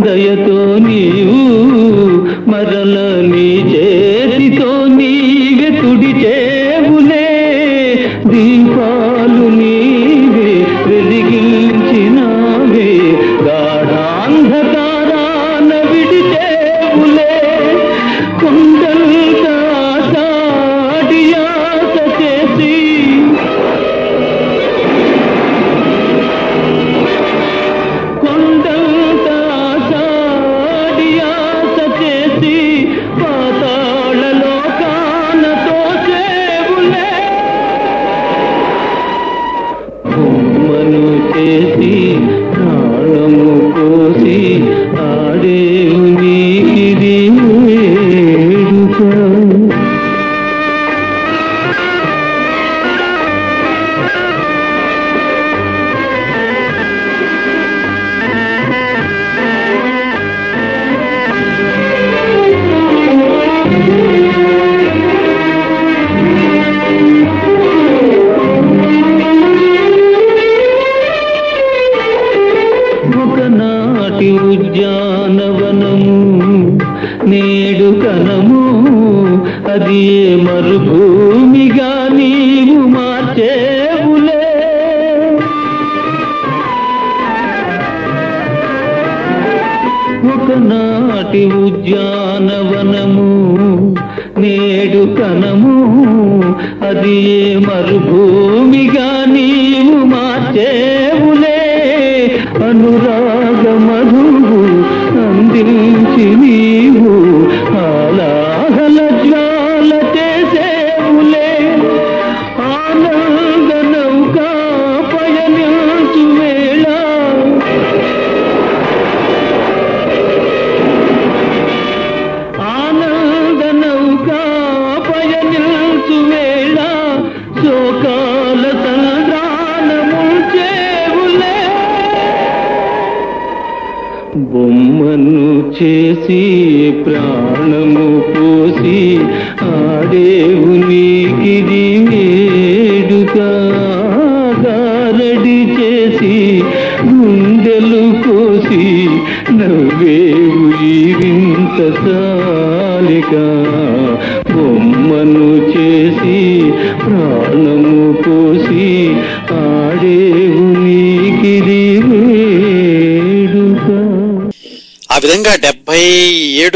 [0.00, 1.40] దయతో నీవు
[2.50, 2.96] మరల
[3.26, 3.48] నీ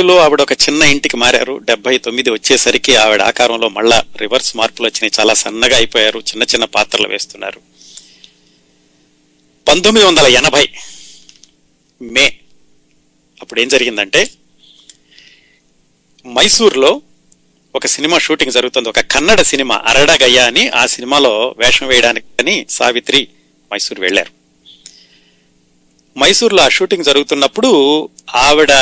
[0.05, 1.61] ఏడులో ఆవిడ ఒక చిన్న ఇంటికి మారారు.
[1.65, 5.21] డెబ్బై తొమ్మిది వచ్చేసరికి ఆవిడ ఆకారంలో మళ్ళా రివర్స్ మార్పులు వచ్చినాయి.
[5.21, 6.19] చాలా సన్నగా అయిపోయారు.
[6.21, 7.61] చిన్న చిన్న పాత్రలు వేస్తున్నారు.
[9.69, 10.69] పంతొమ్మిది వందల ఎనభై
[12.03, 12.37] మే
[13.43, 14.31] అప్పుడు ఏం జరిగిందంటే
[16.27, 17.03] మైసూర్లో
[17.75, 18.89] ఒక సినిమా షూటింగ్ జరుగుతుంది.
[18.89, 23.29] ఒక కన్నడ సినిమా అరడగయ్య అని ఆ సినిమాలో వేషం వేయడానికి అని సావిత్రి
[23.73, 24.33] మైసూర్ వెళ్ళారు.
[26.19, 28.73] మైసూర్లో ఆ షూటింగ్ జరుగుతున్నప్పుడు ఆవిడ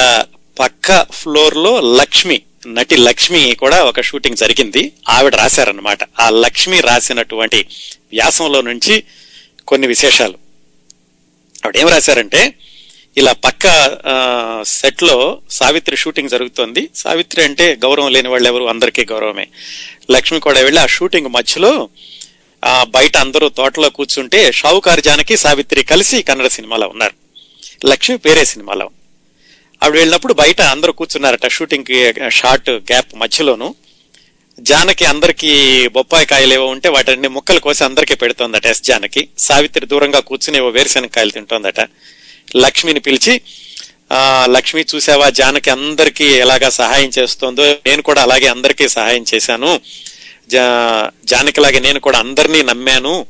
[0.83, 4.93] పక్క ఫ్లోర్లో లక్ష్మి నటి లక్ష్మి కూడా ఒక షూటింగ్ జరిగింది.
[5.09, 7.67] ఆవిడ రాశారనమాట ఆ లక్ష్మి రాసినటువంటి
[8.13, 9.05] వ్యాసంలో నుంచి
[9.69, 10.35] కొన్ని విశేషాలు.
[11.65, 12.55] ఆవిడ ఏం రాశారంటే
[13.17, 13.67] ఇలా పక్క
[14.65, 16.89] సెట్లో సావిత్రి షూటింగ్ జరుగుతోంది.
[16.95, 18.65] సావిత్రి అంటే గౌరవం లేని వాళ్ళు ఎవరు?
[18.65, 19.47] అందరికీ గౌరవమే.
[20.11, 21.89] లక్ష్మి కూడా వెళ్ళి ఆ షూటింగ్ మధ్యలో
[22.65, 27.15] ఆ బయట అందరూ తోటలో కూర్చుంటే షావుకారి జానకి సావిత్రి కలిసి కన్నడ సినిమాలో ఉన్నారు.
[27.87, 28.91] లక్ష్మి పేరే సినిమాలో.
[29.83, 33.75] ఆవిడ వెళ్ళినప్పుడు బయట అందరూ కూర్చున్నారట షూటింగ్ షార్ట్ గ్యాప్ మధ్యలోను.
[34.61, 35.53] జానకి అందరికి
[35.89, 39.29] బొప్పాయి కాయలు ఏవో ఉంటే వాటిని ముక్కలు కోసి అందరికీ పెడుతోందట ఎస్ జానకి.
[39.39, 41.81] సావిత్రి దూరంగా కూర్చుని ఏవో వేరుశనగ కాయలు తింటోందట.
[42.57, 43.41] లక్ష్మిని పిలిచి
[44.45, 45.31] లక్ష్మి చూసావా?
[45.31, 49.81] జానకి అందరికీ ఎలాగా సహాయం చేస్తోందో నేను కూడా అలాగే అందరికీ సహాయం చేశాను.
[50.49, 50.65] జా
[51.25, 53.27] జానకిలాగే నేను కూడా అందరినీ నమ్మాను.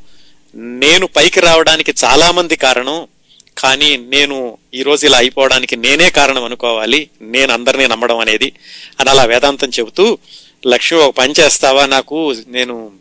[0.55, 3.07] నేను పైకి రావడానికి చాలా మంది కారణం
[3.57, 7.09] కానీ నేను ఈరోజు ఇలా అయిపోవడానికి నేనే కారణం అనుకోవాలి.
[7.21, 8.51] నేను అందరినీ నమ్మడం అనేది.
[8.99, 10.17] అని అలా వేదాంతం చెబుతూ
[10.67, 11.85] లక్ష్మి ఒక పని చేస్తావా?
[11.85, 12.91] నాకు నేను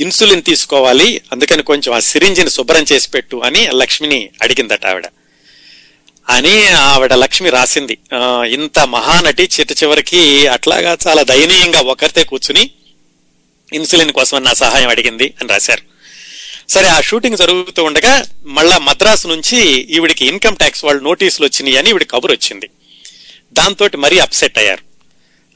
[0.00, 1.20] ఇన్సులిన్ తీసుకోవాలి.
[1.32, 5.06] అందుకని కొంచెం ఆ సిరింజిని శుభ్రం చేసి పెట్టు అని లక్ష్మిని అడిగిందట ఆవిడ.
[6.28, 7.98] అని ఆవిడ లక్ష్మి రాసింది.
[8.48, 12.70] ఇంత మహానటి చిట్ట చివరికి అట్లాగా చాలా దయనీయంగా ఒకరితే కూర్చుని
[13.72, 15.93] ఇన్సులిన్ కోసం నా సహాయం అడిగింది అని రాశారు.
[16.68, 21.90] సరే ఆ షూటింగ్ జరుగుతూ ఉండగా మళ్ళా మద్రాసు నుంచి ఈవిడికి ఇన్కమ్ ట్యాక్స్ వాళ్ళు నోటీసులు వచ్చినాయి అని
[21.90, 22.70] ఈవిడ కబురు వచ్చింది.
[23.52, 24.82] దాంతో మరీ అప్సెట్ అయ్యారు.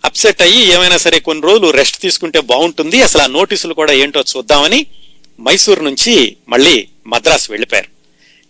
[0.04, 4.86] అప్సెట్ అయ్యి ఏమైనా సరే కొన్ని రోజులు రెస్ట్ తీసుకుంటే బాగుంటుంది అసలు ఆ నోటీసులు కూడా ఏంటో చూద్దామని
[5.40, 7.88] మైసూరు నుంచి మళ్ళీ మద్రాసు వెళ్ళిపోయారు.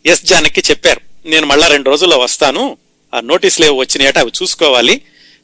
[0.06, 2.76] ఎస్ జానకి చెప్పారు నేను మళ్ళా రెండు రోజుల్లో వస్తాను
[3.14, 5.02] ఆ నోటీసులు ఏవో వచ్చినాయట అవి చూసుకోవాలి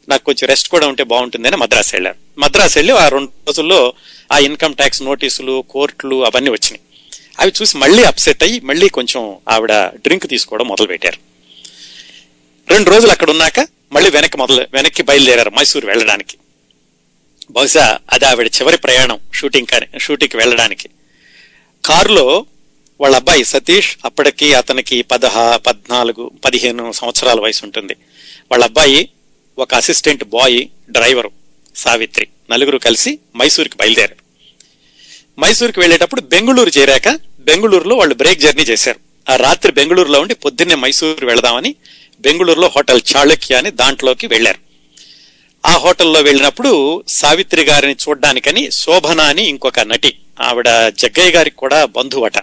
[0.09, 2.17] నాకు కొంచెం రెస్ట్ కూడా ఉంటే బాగుంటుందని మద్రాసు వెళ్ళారు.
[2.39, 3.93] మద్రాసు వెళ్ళి ఆ రెండు రోజుల్లో
[4.33, 6.81] ఆ ఇన్కమ్ ట్యాక్స్ నోటీసులు కోర్టులు అవన్నీ వచ్చినాయి.
[7.41, 9.73] అవి చూసి మళ్ళీ అప్సెట్ అయ్యి మళ్ళీ కొంచెం ఆవిడ
[10.05, 11.19] డ్రింక్ తీసుకోవడం మొదలు పెట్టారు
[12.71, 13.61] రెండు రోజులు అక్కడ ఉన్నాక
[13.93, 16.37] మళ్ళీ వెనక్కి మొదలు వెనక్కి బయలుదేరారు మైసూరు వెళ్ళడానికి.
[17.51, 20.89] బహుశా అది ఆవిడ చివరి ప్రయాణం షూటింగ్ కానీ షూటింగ్కి వెళ్ళడానికి.
[21.85, 22.47] కారులో
[23.01, 27.95] వాళ్ళ అబ్బాయి సతీష్ అప్పటికి అతనికి పదహా పద్నాలుగు పదిహేను సంవత్సరాల వయసు ఉంటుంది.
[28.51, 29.09] వాళ్ళ అబ్బాయి
[29.59, 31.31] ఒక అసిస్టెంట్ బాయ్ డ్రైవరు
[31.77, 34.24] సావిత్రి నలుగురు కలిసి మైసూర్కి బయలుదేరారు.
[35.39, 37.09] మైసూర్కి వెళ్ళేటప్పుడు బెంగళూరు చేరాక
[37.41, 39.01] బెంగళూరులో వాళ్ళు బ్రేక్ జర్నీ చేశారు.
[39.27, 41.75] ఆ రాత్రి బెంగళూరులో ఉండి పొద్దున్నే మైసూరు వెళదామని
[42.21, 44.61] బెంగళూరులో హోటల్ చాళుక్య అని దాంట్లోకి వెళ్ళారు
[45.65, 46.71] ఆ హోటల్లో వెళ్ళినప్పుడు
[47.09, 52.39] సావిత్రి గారిని చూడ్డానికని శోభన అని ఇంకొక నటి ఆవిడ జగ్గయ్య గారికి కూడా బంధువట.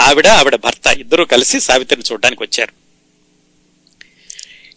[0.00, 2.72] ఆవిడ ఆవిడ భర్త ఇద్దరూ కలిసి సావిత్రిని చూడడానికి వచ్చారు.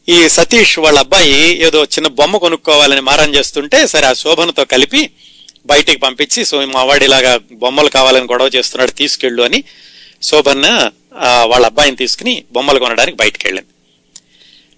[0.10, 5.10] ఈ సతీష్ వాళ్ళ అబ్బాయి ఏదో చిన్న బొమ్మ కొనుక్కోవాలని మారం చేస్తుంటే సరే ఆ శోభనతో కలిపి
[5.66, 9.64] బయటికి పంపించి సో మా వాడు ఇలాగా బొమ్మలు కావాలని గొడవ చేస్తున్నాడు తీసుకెళ్ళు అని
[10.22, 10.92] శోభన్న
[11.46, 13.70] వాళ్ళ అబ్బాయిని తీసుకుని బొమ్మలు కొనడానికి బయటికి వెళ్ళింది.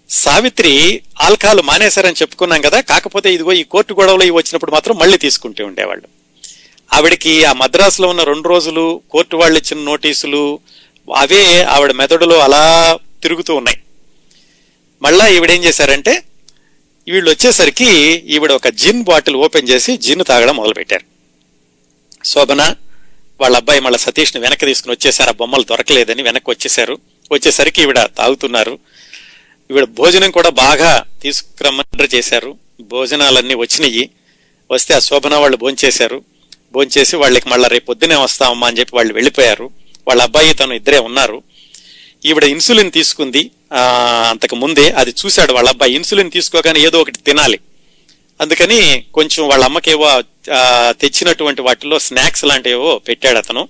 [0.10, 5.66] సావిత్రి ఆల్కహాల్ మానేశారని చెప్పుకున్నాం కదా కాకపోతే ఇదిగో ఈ కోర్టు గొడవలు ఇవి వచ్చినప్పుడు మాత్రం మళ్ళీ తీసుకుంటూ
[5.66, 6.08] ఉండేవాళ్ళు.
[6.94, 10.60] ఆవిడకి ఆ మద్రాసులో ఉన్న రెండు రోజులు కోర్టు వాళ్ళు ఇచ్చిన నోటీసులు
[11.16, 13.82] అవే ఆవిడ మెదడులో అలా తిరుగుతూ ఉన్నాయి.
[15.02, 16.24] మళ్ళా ఈవిడేం చేశారంటే
[17.12, 17.86] వీళ్ళు వచ్చేసరికి
[18.28, 21.06] ఈవిడ ఒక జిన్ బాటిల్ ఓపెన్ చేసి జిన్ తాగడం మొదలుపెట్టారు.
[22.26, 22.76] శోభన
[23.42, 25.30] వాళ్ళ అబ్బాయి మళ్ళీ సతీష్ని వెనక్కి తీసుకుని వచ్చేసారు.
[25.30, 26.98] ఆ బొమ్మలు దొరకలేదని వెనక్కి వచ్చేసారు.
[27.32, 28.80] వచ్చేసరికి ఈవిడ తాగుతున్నారు.
[29.72, 32.58] ఈవిడ భోజనం కూడా బాగా తీసుకురమ్మంటారు చేశారు.
[32.82, 34.10] భోజనాలన్నీ వచ్చినాయి.
[34.72, 36.24] వస్తే ఆ శోభన వాళ్ళు భోంచేశారు.
[36.74, 39.70] భోంచేసి వాళ్ళకి మళ్ళీ రేపు పొద్దునే వస్తామమ్మా అని చెప్పి వాళ్ళు వెళ్ళిపోయారు.
[40.08, 41.44] వాళ్ళ అబ్బాయి తను ఇద్దరే ఉన్నారు.
[42.26, 43.52] ఈవిడ ఇన్సులిన్ తీసుకుంది.
[44.32, 45.94] అంతకు ముందే అది చూశాడు వాళ్ళ అబ్బాయి.
[45.96, 47.60] ఇన్సులిన్ తీసుకోగానే ఏదో ఒకటి తినాలి.
[48.42, 48.80] అందుకని
[49.14, 50.22] కొంచెం వాళ్ళ అమ్మకేవో
[51.02, 53.68] తెచ్చినటువంటి వాటిలో స్నాక్స్ లాంటివో పెట్టాడు అతను.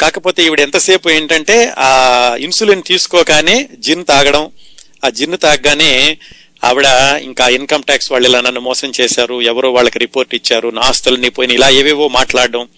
[0.00, 1.90] కాకపోతే ఈవిడ ఎంతసేపు ఏంటంటే ఆ
[2.40, 4.50] ఇన్సులిన్ తీసుకోగానే జిన్ తాగడం.
[5.04, 6.18] ఆ జిన్ తాగగానే
[6.64, 6.86] ఆవిడ
[7.22, 11.52] ఇంకా ఇన్కమ్ ట్యాక్స్ వాళ్ళు ఇలా నన్ను మోసం చేశారు ఎవరో వాళ్ళకి రిపోర్ట్ ఇచ్చారు నా ఆస్తులన్నీ పోయిన
[11.52, 12.68] ఇలా ఏవేవో మాట్లాడడం.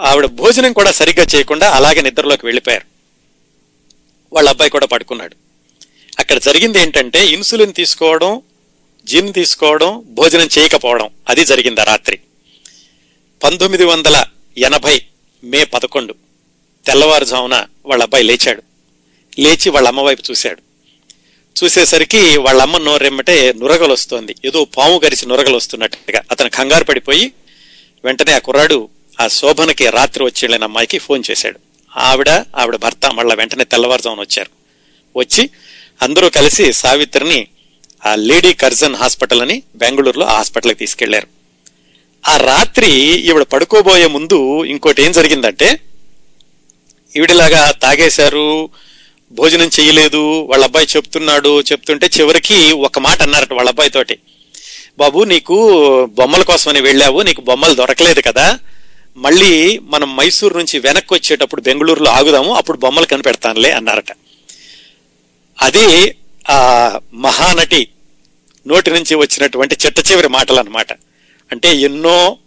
[0.00, 2.93] ఆవిడ భోజనం కూడా సరిగ్గా చేయకుండా అలాగే నిద్రలోకి వెళ్ళిపోయారు.
[4.34, 5.36] వాళ్ళ అబ్బాయి కూడా పడుకున్నాడు.
[6.18, 8.42] అక్కడ జరిగింది ఏంటంటే ఇన్సులిన్ తీసుకోవడం
[9.06, 12.18] జిమ్ తీసుకోవడం భోజనం చేయకపోవడం అది జరిగింది ఆ రాత్రి.
[13.44, 14.24] పంతొమ్మిది వందల
[14.58, 15.02] ఎనభై
[15.44, 16.14] మే పదకొండు
[16.86, 18.62] తెల్లవారుజామున వాళ్ళ అబ్బాయి లేచాడు.
[19.38, 20.62] లేచి వాళ్ళ అమ్మ వైపు చూశాడు.
[21.64, 27.32] చూసేసరికి వాళ్ళ అమ్మ నోరెమ్మటే నురగలు వస్తోంది ఏదో పాము గరిచి నురగలు వస్తున్నట్టుగా అతను కంగారు పడిపోయి
[28.04, 28.88] వెంటనే ఆ కుర్రాడు
[29.20, 31.60] ఆ శోభనకి రాత్రి వచ్చి వెళ్ళిన అమ్మాయికి ఫోన్ చేశాడు.
[31.94, 34.50] ఆవిడ ఆవిడ భర్త మళ్ళా వెంటనే తెల్లవారుజామున వచ్చారు.
[35.14, 35.42] వచ్చి
[36.00, 37.40] అందరూ కలిసి సావిత్రిని
[38.02, 41.28] ఆ లేడీ కర్జన్ హాస్పిటల్ అని బెంగళూరులో ఆ హాస్పిటల్కి తీసుకెళ్ళారు.
[42.24, 42.90] ఆ రాత్రి
[43.28, 45.68] ఈవిడ పడుకోబోయే ముందు ఇంకోటి ఏం జరిగిందంటే
[47.14, 48.46] ఈవిడలాగా తాగేశారు
[49.32, 54.16] భోజనం చేయలేదు వాళ్ళ అబ్బాయి చెప్తున్నాడు చెప్తుంటే చివరికి ఒక మాట అన్నారట వాళ్ళ అబ్బాయితోటి
[54.98, 55.56] బాబు నీకు
[56.18, 58.46] బొమ్మల కోసమని వెళ్ళావు నీకు బొమ్మలు దొరకలేదు కదా
[59.16, 64.12] మళ్ళీ మనం మైసూరు నుంచి వెనక్కి వచ్చేటప్పుడు బెంగళూరులో ఆగుదాము అప్పుడు బొమ్మలు కనిపెడతానులే అన్నారట.
[65.62, 66.16] అది
[66.50, 66.58] ఆ
[67.14, 67.88] మహానటి
[68.66, 70.92] నోటి నుంచి వచ్చినటువంటి చిట్ట చివరి మాటలు అన్నమాట
[71.52, 72.38] అంటే ఎన్నో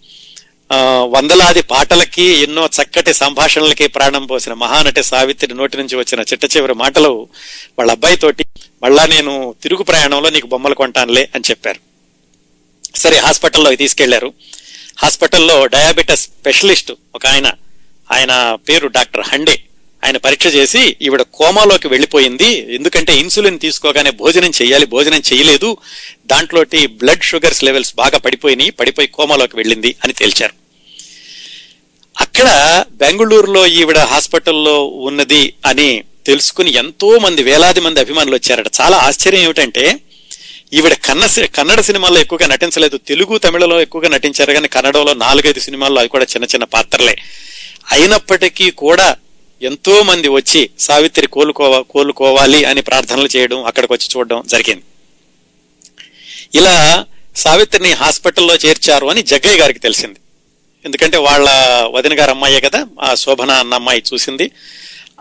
[1.04, 7.28] వందలాది పాటలకి ఎన్నో చక్కటి సంభాషణలకి ప్రాణం పోసిన మహానటి సావిత్రి నోటి నుంచి వచ్చిన చిట్ట చివరి మాటలు
[7.80, 8.46] వాళ్ళ అబ్బాయి తోటి
[8.84, 11.80] మళ్ళా నేను తిరుగు ప్రయాణంలో నీకు బొమ్మలు కొంటానులే అని చెప్పారు.
[12.98, 14.34] సరే హాస్పిటల్లో తీసుకెళ్ళారు.
[14.98, 17.52] హాస్పిటల్లో డయాబెటస్ స్పెషలిస్ట్ ఒక ఆయన.
[18.12, 19.64] ఆయన పేరు డాక్టర్ హండే.
[20.06, 22.76] ఆయన పరీక్ష చేసి ఈవిడ కోమాలోకి వెళ్ళిపోయింది.
[22.76, 25.78] ఎందుకంటే ఇన్సులిన్ తీసుకోగానే భోజనం చేయాలి భోజనం చేయలేదు.
[26.26, 30.54] దాంట్లోటి బ్లడ్ షుగర్స్ లెవెల్స్ బాగా పడిపోయినాయి పడిపోయి కోమాలోకి వెళ్ళింది అని తేల్చారు.
[32.20, 38.68] అక్కడ బెంగళూరులో ఈవిడ హాస్పిటల్లో ఉన్నది అని తెలుసుకుని ఎంతో మంది వేలాది మంది అభిమానులు వచ్చారట.
[38.82, 40.00] చాలా ఆశ్చర్యం ఏమిటంటే
[40.74, 42.98] ఈవిడ కన్న కన్నడ సినిమాల్లో ఎక్కువగా నటించలేదు.
[42.98, 44.54] తెలుగు తమిళలో ఎక్కువగా నటించారు.
[44.54, 47.18] కానీ కన్నడలో నాలుగైదు సినిమాల్లో అవి కూడా చిన్న చిన్న పాత్రలే.
[47.92, 49.16] అయినప్పటికీ కూడా
[49.62, 54.84] ఎంతో మంది వచ్చి సావిత్రి కోలుకోవ కోలుకోవాలి అని ప్రార్థనలు చేయడం అక్కడికి వచ్చి చూడడం జరిగింది.
[56.56, 60.20] ఇలా సావిత్రిని హాస్పిటల్లో చేర్చారు అని జగ్గయ్య గారికి తెలిసింది.
[60.86, 61.50] ఎందుకంటే వాళ్ళ
[61.92, 64.52] వదిన గారు అమ్మాయే కదా ఆ శోభన అన్న అమ్మాయి చూసింది.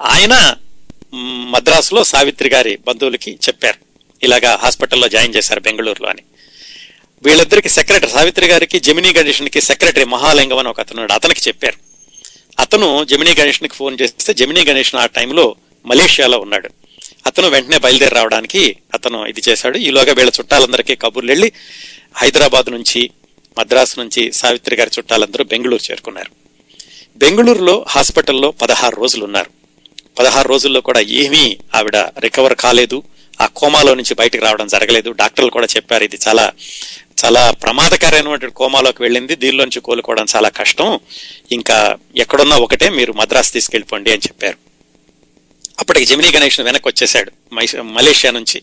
[0.01, 0.55] ఆయన
[1.49, 3.86] మద్రాసులో సావిత్రి గారి బంధువులకి చెప్పారు.
[4.23, 6.23] ఇలాగా హాస్పిటల్లో జాయిన్ చేశారు బెంగళూరులో అని.
[7.23, 11.77] వీళ్ళిద్దరికి సెక్రటరీ సావిత్రి గారికి జమినీ గణేషన్కి సెక్రటరీ మహాలింగం అని ఒక అతను అతనికి చెప్పారు.
[12.61, 15.57] అతను జమినీ గణేషన్కి ఫోన్ చేస్తే జమినీ గణేషన్ ఆ టైంలో
[15.87, 16.71] మలేషియాలో ఉన్నాడు.
[17.27, 19.79] అతను వెంటనే బయలుదేరి రావడానికి అతను ఇది చేశాడు.
[19.79, 21.53] ఈలోగా వీళ్ళ చుట్టాలందరికీ కబుర్లు వెళ్ళి
[22.17, 23.11] హైదరాబాద్ నుంచి
[23.59, 26.31] మద్రాసు నుంచి సావిత్రి గారి చుట్టాలందరూ బెంగళూరు చేరుకున్నారు.
[27.17, 29.51] బెంగళూరులో హాస్పిటల్లో పదహారు రోజులు ఉన్నారు.
[30.19, 33.03] పదహారు రోజుల్లో కూడా ఏమీ ఆవిడ రికవర్ కాలేదు.
[33.41, 35.11] ఆ కోమాలో నుంచి బయటకు రావడం జరగలేదు.
[35.11, 36.53] డాక్టర్లు కూడా చెప్పారు ఇది చాలా
[37.25, 39.37] చాలా ప్రమాదకరమైనటువంటి కోమాలోకి వెళ్ళింది.
[39.37, 41.01] దీనిలోంచి కోలుకోవడం చాలా కష్టం.
[41.53, 44.59] ఇంకా ఎక్కడున్నా ఒకటే మీరు మద్రాసు తీసుకెళ్ళిపోండి అని చెప్పారు.
[45.81, 47.33] అప్పటికి జమినీ గణేష్ వెనక్కి వచ్చేసాడు
[47.83, 48.63] మలేషియా నుంచి.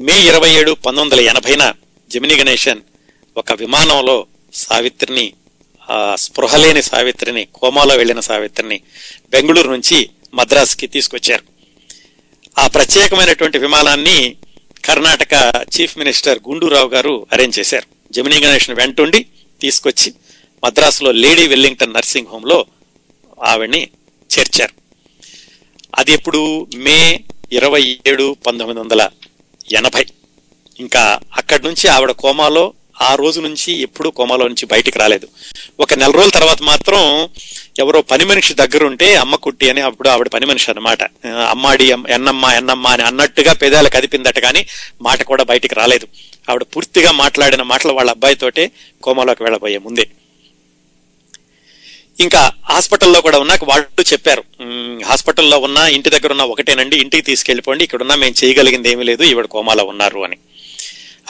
[0.00, 1.74] మే ఇరవై ఏడు పంతొమ్మిది వందల ఎనభైన
[2.10, 2.80] జమినీ గణేషన్
[3.36, 5.32] ఒక విమానంలో సావిత్రిని
[6.14, 8.80] స్పృహలేని సావిత్రిని కోమాలో వెళ్ళిన సావిత్రిని
[9.30, 11.59] బెంగళూరు నుంచి మద్రాసుకి తీసుకొచ్చారు.
[12.60, 14.36] ఆ ప్రత్యేకమైనటువంటి విమానాన్ని
[14.84, 18.12] కర్ణాటక చీఫ్ మినిస్టర్ గుండూరావు గారు అరేంజ్ చేశారు.
[18.12, 19.26] జమినీ గణేష్ను వెంటుండి
[19.60, 20.14] తీసుకొచ్చి
[20.64, 22.66] మద్రాసులో లేడీ వెల్లింగ్టన్ నర్సింగ్ హోమ్లో
[23.44, 23.90] ఆవిడ్ని
[24.38, 24.72] చేర్చారు.
[25.98, 26.66] అది ఎప్పుడు?
[26.74, 27.20] మే
[27.52, 29.08] ఇరవై ఏడు పంతొమ్మిది వందల
[29.72, 30.06] ఎనభై.
[30.80, 32.72] ఇంకా అక్కడి నుంచి ఆవిడ కోమాలో
[33.08, 35.26] ఆ రోజు నుంచి ఎప్పుడూ కోమాలో నుంచి బయటికి రాలేదు.
[35.84, 37.02] ఒక నెల రోజుల తర్వాత మాత్రం
[37.82, 41.02] ఎవరో పని మనిషి దగ్గరుంటే అమ్మ కుట్టి అని అప్పుడు ఆవిడ పని మనిషి అనమాట
[41.54, 41.86] అమ్మాడి
[42.16, 44.62] ఎన్నమ్మ ఎన్నమ్మ అని అన్నట్టుగా పెదాలు కదిపిందట కానీ
[45.08, 46.06] మాట కూడా బయటికి రాలేదు.
[46.50, 48.64] ఆవిడ పూర్తిగా మాట్లాడిన మాటలు వాళ్ళ అబ్బాయితోటే
[49.06, 50.06] కోమాలోకి వెళ్ళబోయే ముందే.
[52.24, 52.40] ఇంకా
[52.70, 54.42] హాస్పిటల్లో కూడా ఉన్నాక వాళ్ళు చెప్పారు
[55.10, 59.46] హాస్పిటల్లో ఉన్నా ఇంటి దగ్గర ఉన్న ఒకటేనండి ఇంటికి తీసుకెళ్ళిపోండి ఇక్కడ ఉన్నా మేము చేయగలిగింది ఏమీ లేదు ఈవిడ
[59.54, 60.36] కోమాలో ఉన్నారు అని.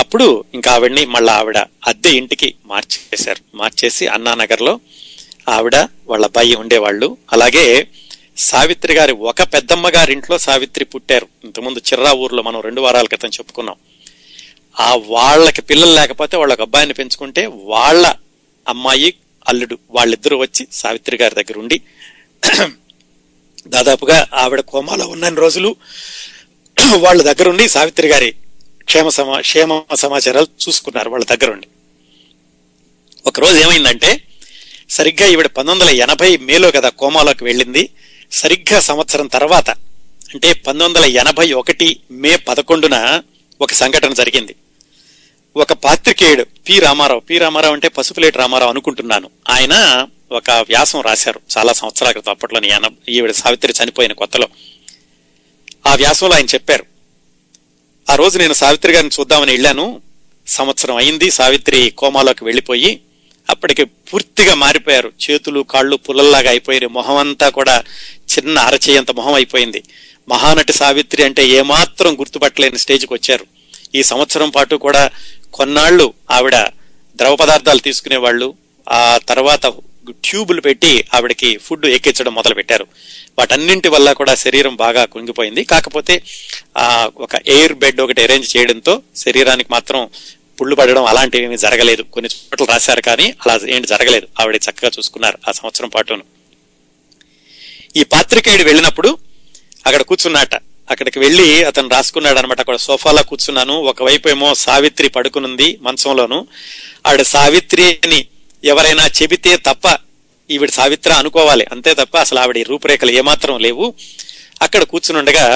[0.01, 1.59] అప్పుడు ఇంకా ఆవిడ్ని మళ్ళా ఆవిడ
[1.91, 3.43] అద్దె ఇంటికి మార్చేశారు.
[3.61, 4.75] మార్చేసి అన్నానగర్లో
[5.49, 5.77] ఆవిడ
[6.11, 7.09] వాళ్ళ అబ్బాయి ఉండేవాళ్ళు.
[7.33, 7.65] అలాగే
[8.49, 11.27] సావిత్రి గారి ఒక పెద్దమ్మ గారి ఇంట్లో సావిత్రి పుట్టారు.
[11.45, 13.79] ఇంతకుముందు చిర్రా ఊర్లో మనం రెండు వారాల క్రితం చెప్పుకున్నాం.
[14.77, 18.05] ఆ వాళ్ళకి పిల్లలు లేకపోతే వాళ్ళకి అబ్బాయిని పెంచుకుంటే వాళ్ళ
[18.67, 19.11] అమ్మాయి
[19.49, 21.79] అల్లుడు వాళ్ళిద్దరూ వచ్చి సావిత్రి గారి దగ్గర ఉండి
[23.69, 25.71] దాదాపుగా ఆవిడ కోమాలో ఉన్న రోజులు
[27.05, 28.31] వాళ్ళ దగ్గరుండి సావిత్రి గారి
[28.91, 31.69] క్షేమ సమా క్షేమ సమాచారాలు చూసుకున్నారు వాళ్ళ దగ్గర ఉండి
[33.27, 34.23] ఒకరోజు ఏమైందంటే
[34.91, 37.91] సరిగ్గా ఈవిడ పంతొమ్మిది వందల ఎనభై మేలో కదా కోమాలోకి వెళ్ళింది.
[38.33, 39.71] సరిగ్గా సంవత్సరం తర్వాత
[40.35, 43.23] అంటే పంతొమ్మిది వందల ఎనభై ఒకటి మే పదకొండున
[43.61, 44.55] ఒక సంఘటన జరిగింది.
[45.57, 49.31] ఒక పాత్రికేయుడు పి రామారావు పి రామారావు అంటే పసుపులేటి రామారావు అనుకుంటున్నాను.
[49.51, 54.49] ఆయన ఒక వ్యాసం రాశారు చాలా సంవత్సరాల క్రితం అప్పట్లోని ఎన- ఈవిడ సావిత్రి చనిపోయిన కొత్తలో.
[55.87, 56.87] ఆ వ్యాసంలో ఆయన చెప్పారు
[58.11, 60.03] ఆ రోజు నేను సావిత్రి గారిని చూద్దామని వెళ్ళాను.
[60.47, 63.01] సంవత్సరం అయింది సావిత్రి కోమాలోకి వెళ్ళిపోయి
[63.51, 65.13] అప్పటికి పూర్తిగా మారిపోయారు.
[65.31, 66.93] చేతులు కాళ్ళు పుల్లల్లాగా అయిపోయినాయి.
[66.93, 67.85] మొహం అంతా కూడా
[68.35, 69.83] చిన్న అరచేయంత మొహం అయిపోయింది.
[70.29, 73.47] మహానటి సావిత్రి అంటే ఏమాత్రం గుర్తుపట్టలేని స్టేజ్కి వచ్చారు.
[73.95, 75.11] ఈ సంవత్సరం పాటు కూడా
[75.55, 76.57] కొన్నాళ్ళు ఆవిడ
[77.17, 78.55] ద్రవ పదార్థాలు తీసుకునేవాళ్ళు.
[78.89, 79.73] ఆ తర్వాత
[80.25, 82.87] ట్యూబులు పెట్టి ఆవిడకి ఫుడ్ ఎక్కించడం మొదలు పెట్టారు
[83.41, 85.63] వాటన్నింటి వల్ల కూడా శరీరం బాగా కుంగిపోయింది.
[85.65, 86.15] కాకపోతే
[86.79, 90.01] ఆ ఒక ఎయిర్ బెడ్ ఒకటి అరేంజ్ చేయడంతో శరీరానికి మాత్రం
[90.59, 92.03] పుళ్ళు పడడం అలాంటివి ఏమీ జరగలేదు.
[92.03, 94.27] కొన్ని చోట్ల రాశారు కానీ అలా ఏంటి జరగలేదు.
[94.41, 96.25] ఆవిడ చక్కగా చూసుకున్నారు ఆ సంవత్సరం పాటును.
[97.97, 99.19] ఈ పాత్రికేయుడు వెళ్ళినప్పుడు
[99.87, 100.55] అక్కడ కూర్చున్నట.
[100.91, 103.75] అక్కడికి వెళ్ళి అతను రాసుకున్నాడు అనమాట అక్కడ సోఫాలో కూర్చున్నాను.
[103.91, 106.39] ఒకవైపు ఏమో సావిత్రి పడుకునుంది మంచంలోను.
[107.07, 108.21] ఆవిడ సావిత్రి అని
[108.65, 109.87] ఎవరైనా చెబితే తప్ప
[110.55, 111.65] ఈవిడ సావిత్ర అనుకోవాలి.
[111.75, 113.87] అంతే తప్ప అసలు ఆవిడ రూపురేఖలు ఏమాత్రం లేవు.
[114.65, 115.47] అక్కడ కూర్చునుండగా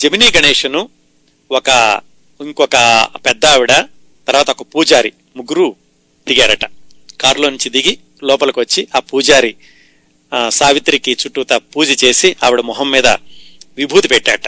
[0.00, 0.82] జమినీ గణేషను
[1.50, 1.68] ఒక
[2.40, 2.76] ఇంకొక
[3.26, 3.72] పెద్ద ఆవిడ
[4.28, 5.66] తర్వాత ఒక పూజారి ముగ్గురు
[6.26, 6.64] దిగారట.
[7.22, 7.94] కారులో నుంచి దిగి
[8.28, 9.52] లోపలికి వచ్చి ఆ పూజారి
[10.58, 13.08] సావిత్రికి చుట్టూతా పూజ చేసి ఆవిడ మొహం మీద
[13.78, 14.46] విభూతి పెట్టాట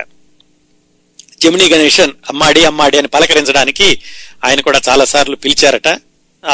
[1.42, 3.88] జమినీ గణేషన్ అమ్మాడి అమ్మాడి అని పలకరించడానికి
[4.46, 5.88] ఆయన కూడా చాలా సార్లు పిలిచారట.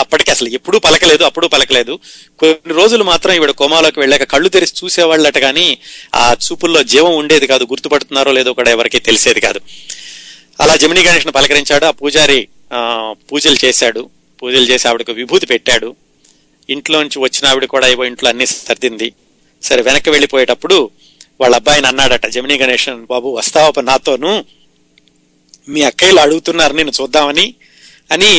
[0.00, 1.94] అప్పటికి అసలు ఎప్పుడూ పలకలేదు అప్పుడు పలకలేదు.
[2.40, 5.66] కొన్ని రోజులు మాత్రం ఈవిడ కోమాలోకి వెళ్ళాక కళ్ళు తెరిచి చూసేవాళ్ళట కానీ
[6.22, 9.60] ఆ చూపుల్లో జీవం ఉండేది కాదు గుర్తుపడుతున్నారో లేదో కూడా ఎవరికి తెలిసేది కాదు.
[10.62, 12.40] అలా జమినీ గణేష్ను పలకరించాడు ఆ పూజారి
[13.30, 14.02] పూజలు చేశాడు
[14.42, 15.88] పూజలు చేసి ఆవిడకు విభూతి పెట్టాడు.
[16.68, 19.08] ఇంట్లోంచి వచ్చిన ఆవిడ కూడా ఏవో ఇంట్లో అన్ని సర్దింది.
[19.62, 20.78] సరే వెనక్కి వెళ్ళిపోయేటప్పుడు
[21.40, 24.32] వాళ్ళ అబ్బాయిని అన్నాడట జమినీ గణేషన్ బాబు వస్తావా నాతోను?
[25.72, 27.46] మీ అక్కయ్యలు అడుగుతున్నారు నేను చూద్దామని
[28.14, 28.32] అని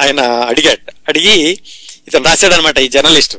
[0.00, 0.92] ఆయన అడిగాడు.
[1.08, 1.58] అడిగి
[2.08, 3.36] ఇతను రాశాడనమాట ఈ జర్నలిస్ట్.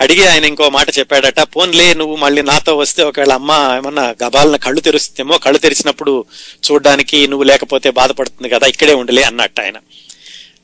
[0.00, 4.80] అడిగి ఆయన ఇంకో మాట చెప్పాడట పోన్లే నువ్వు మళ్ళీ నాతో వస్తే ఒకవేళ అమ్మ ఏమన్నా గబాలన కళ్ళు
[4.80, 6.24] తెరుస్తేమో కళ్ళు తెరిచినప్పుడు
[6.70, 9.76] చూడడానికి నువ్వు లేకపోతే బాధపడుతుంది కదా ఇక్కడే ఉండలే అన్నట్టు ఆయన.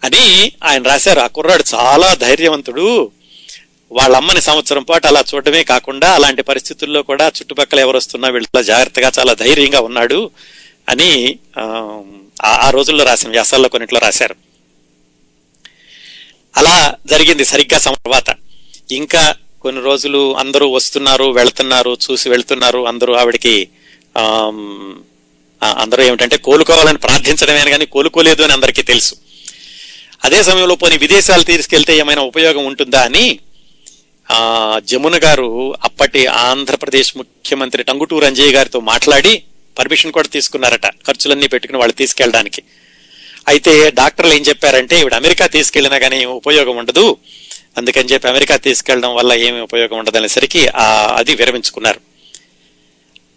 [0.05, 1.21] అని ఆయన రాశారు.
[1.21, 3.11] ఆ కుర్రాడు చాలా ధైర్యవంతుడు.
[3.93, 9.13] వాళ్ళ అమ్మని సంవత్సరం పాటు అలా చూడడమే కాకుండా అలాంటి పరిస్థితుల్లో కూడా చుట్టుపక్కల ఎవరు వస్తున్నా వీళ్ళ జాగ్రత్తగా
[9.19, 10.31] చాలా ధైర్యంగా ఉన్నాడు
[10.89, 12.01] అని ఆ,
[12.45, 14.46] ఆ- రోజుల్లో రాసిన వ్యాసాల్లో కొన్నిట్లో రాశారు.
[16.61, 16.77] అలా
[17.13, 18.29] జరిగింది సరిగ్గా తర్వాత.
[19.01, 19.23] ఇంకా
[19.65, 23.55] కొన్ని రోజులు అందరూ వస్తున్నారు వెళ్తున్నారు చూసి వెళ్తున్నారు అందరూ ఆవిడకి
[25.83, 29.15] అందరూ ఏమిటంటే కోలుకోవాలని ప్రార్థించడమే కానీ కోలుకోలేదు అని అందరికీ తెలుసు.
[30.27, 33.25] అదే సమయంలో పోనీ విదేశాలు తీసుకెళ్తే ఏమైనా ఉపయోగం ఉంటుందా అని
[34.91, 35.49] జమున గారు
[35.89, 39.33] అప్పటి ఆంధ్రప్రదేశ్ ముఖ్యమంత్రి టంగుటూరు అంజయ్య గారితో మాట్లాడి
[39.77, 40.87] పర్మిషన్ కూడా తీసుకున్నారట.
[41.07, 42.61] ఖర్చులన్నీ పెట్టుకుని వాళ్ళు తీసుకెళ్ళడానికి.
[43.47, 47.17] అయితే డాక్టర్లు ఏం చెప్పారంటే ఇవిడ అమెరికా తీసుకెళ్ళినా కానీ ఉపయోగం ఉండదు.
[47.79, 50.63] అందుకని చెప్పి అమెరికా తీసుకెళ్ళడం వల్ల ఏమి ఉపయోగం ఉండదు అనేసరికి
[51.21, 52.01] అది విరమించుకున్నారు.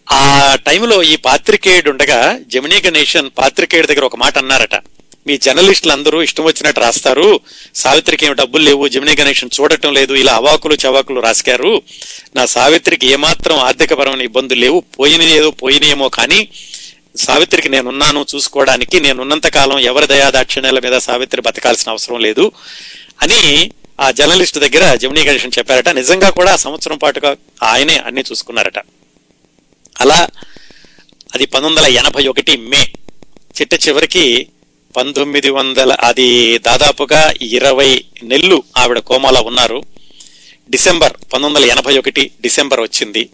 [0.08, 2.20] ఆ టైంలో ఈ పాత్రికేయుడు ఉండగా
[2.54, 4.76] జమినీ గణేషన్ పాత్రికేయుడి దగ్గర ఒక మాట అన్నారట.
[5.28, 7.40] మీ జర్నలిస్టులు అందరూ ఇష్టం వచ్చినట్టు రాస్తారు.
[7.76, 8.88] సావిత్రికి ఏమి డబ్బులు లేవు.
[8.88, 10.14] జమినీ గణేషన్ చూడటం లేదు.
[10.14, 11.82] ఇలా అవాకులు చవాకులు రాసుకారు.
[12.36, 14.80] నా సావిత్రికి ఏమాత్రం ఆర్థికపరమైన ఇబ్బందులు లేవు.
[15.00, 16.50] పోయినది ఏదో పోయినేమో కానీ
[17.20, 22.52] సావిత్రికి నేనున్నాను చూసుకోవడానికి నేనున్నంత కాలం ఎవరి దయాదాక్షిణ్యాల మీద సావిత్రి బతకాల్సిన అవసరం లేదు
[23.22, 23.72] అని
[24.02, 25.90] ఆ జర్నలిస్ట్ దగ్గర జమినీ గణేషన్ చెప్పారట.
[25.90, 27.32] నిజంగా కూడా ఆ సంవత్సరం పాటుగా
[27.64, 28.80] ఆయనే అన్ని చూసుకున్నారట.
[30.02, 30.28] అలా
[31.36, 32.82] అది పంతొమ్మిది వందల ఎనభై ఒకటి మే
[33.58, 34.48] చిట్ట చివరికి
[34.98, 39.84] పంతొమ్మిది వందల అది దాదాపుగా ఇరవై నెల్లు ఆవిడ కోమాలో ఉన్నారు.
[40.70, 43.30] డిసెంబర్ పంతొమ్మిది వందల ఎనభై ఒకటి డిసెంబర్ వచ్చింది.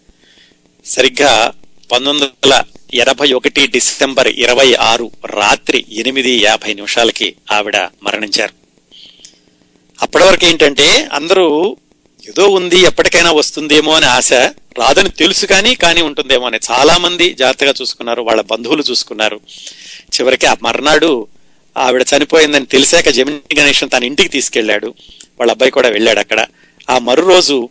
[0.84, 1.52] సరిగ్గా
[1.92, 2.64] పంతొమ్మిది వందల
[2.94, 8.52] ఎనభై ఒకటి డిసెంబర్ ఇరవై ఆరు రాత్రి ఎనిమిది యాభై నిమిషాలకి ఆవిడ మరణించారు.
[10.02, 11.76] అప్పటి వరకు ఏంటంటే అందరూ
[12.28, 14.32] ఏదో ఉంది ఎప్పటికైనా వస్తుందేమో అని ఆశ
[14.78, 19.40] రాదని తెలుసు కానీ కానీ ఉంటుందేమో అని చాలా మంది జాగ్రత్తగా చూసుకున్నారు వాళ్ళ బంధువులు చూసుకున్నారు.
[20.14, 21.26] చివరికి ఆ మర్నాడు
[21.76, 24.86] ఆవిడ చనిపోయిందని తెలిసాక జమిని గణేషన్ తన ఇంటికి తీసుకెళ్ళాడు.
[25.40, 26.46] వాళ్ళ అబ్బాయి కూడా వెళ్ళాడు అక్కడ.
[26.90, 27.68] ఆ మరు రోజు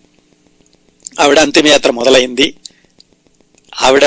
[1.20, 2.54] ఆవిడ అంతిమయాత్ర మొదలైంది.
[3.82, 4.06] ఆవిడ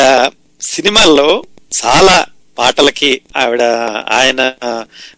[0.60, 1.44] సినిమాల్లో
[1.84, 2.26] చాలా
[2.58, 3.62] పాటలకి ఆవిడ
[4.12, 4.52] ఆయన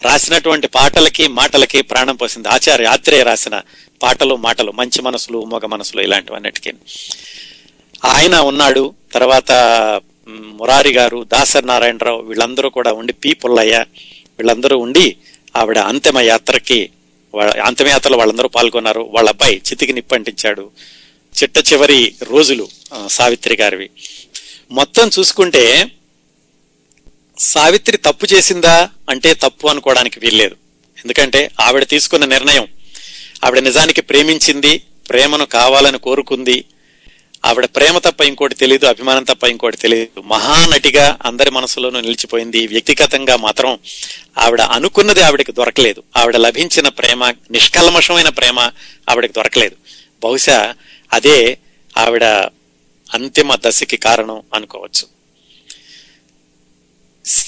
[0.04, 2.48] రాసినటువంటి పాటలకి మాటలకి ప్రాణం పోసింది.
[2.48, 3.60] ఆచార్య ఆత్రేయ రాసిన
[4.02, 6.72] పాటలు మాటలు మంచి మనసులు మగ మనసులు ఇలాంటివన్నిటికీ.
[8.04, 9.52] ఆయన ఉన్నాడు తర్వాత
[10.28, 13.84] మురారి గారు దాసరి నారాయణరావు వీళ్ళందరూ కూడా ఉండి పి పుల్లయ్య
[14.38, 15.16] వీళ్ళందరూ ఉండి
[15.56, 16.90] ఆవిడ అంతిమ యాత్రకి
[17.64, 19.00] అంతిమయాత్రలో వాళ్ళందరూ పాల్గొన్నారు.
[19.00, 20.70] వాళ్ళ అబ్బాయి చితికి నిప్పంటించాడు.
[21.42, 22.68] చిట్ట చివరి రోజులు
[23.08, 23.90] సావిత్రి గారివి.
[24.70, 25.90] మొత్తం చూసుకుంటే
[27.38, 30.56] సావిత్రి తప్పు చేసిందా అంటే తప్పు అనుకోవడానికి వీల్లేదు.
[30.98, 32.66] ఎందుకంటే ఆవిడ తీసుకున్న నిర్ణయం
[33.44, 34.72] ఆవిడ నిజానికి ప్రేమించింది
[35.10, 36.64] ప్రేమను కావాలని కోరుకుంది.
[37.44, 43.78] ఆవిడ ప్రేమ తప్ప ఇంకోటి తెలియదు అభిమానం తప్ప ఇంకోటి తెలియదు మహానటిగా అందరి మనసులోనూ నిలిచిపోయింది వ్యక్తిగతంగా మాత్రం
[44.38, 46.02] ఆవిడ అనుకున్నది ఆవిడకి దొరకలేదు.
[46.16, 48.58] ఆవిడ లభించిన ప్రేమ నిష్కల్మషమైన ప్రేమ
[49.08, 49.76] ఆవిడకి దొరకలేదు.
[50.24, 50.74] బహుశా
[51.12, 51.58] అదే
[51.98, 52.24] ఆవిడ
[53.14, 55.20] అంతిమ దశకి కారణం అనుకోవచ్చు.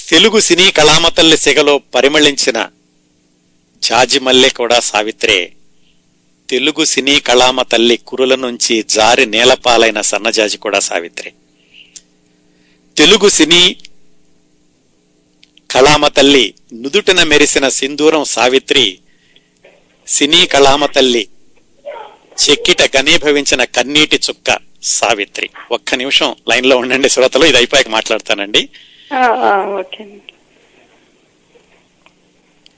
[0.09, 2.69] తెలుగు సినీ కళామతల్లి సెగలో పరిమళించిన
[3.83, 5.53] జాజిమల్లె కూడా సావిత్రే.
[6.49, 11.33] తెలుగు సినీ కళామ తల్లి కురుల నుంచి జారి నేలపాలైన సన్నజాజి కూడా సావిత్రి.
[12.97, 13.75] తెలుగు సినీ
[15.71, 18.99] కళామ తల్లి నుదుటిన మెరిసిన సింధూరం సావిత్రి
[20.07, 21.27] సినీ కళామ తల్లి
[22.49, 24.72] చెక్కిట గనీభవించిన కన్నీటి చుక్క.
[24.83, 25.49] సావిత్రి.
[25.71, 28.69] ఒక్క నిమిషం లైన్లో ఉండండి శ్రోతలు ఇది అయిపోయాక మాట్లాడతానండి.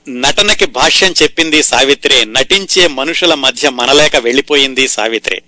[0.08, 5.42] నటనకి భాష్యం చెప్పింది సావిత్రి నటించే మనుషుల మధ్య మనలేక వెళ్ళిపోయింది సావిత్రి.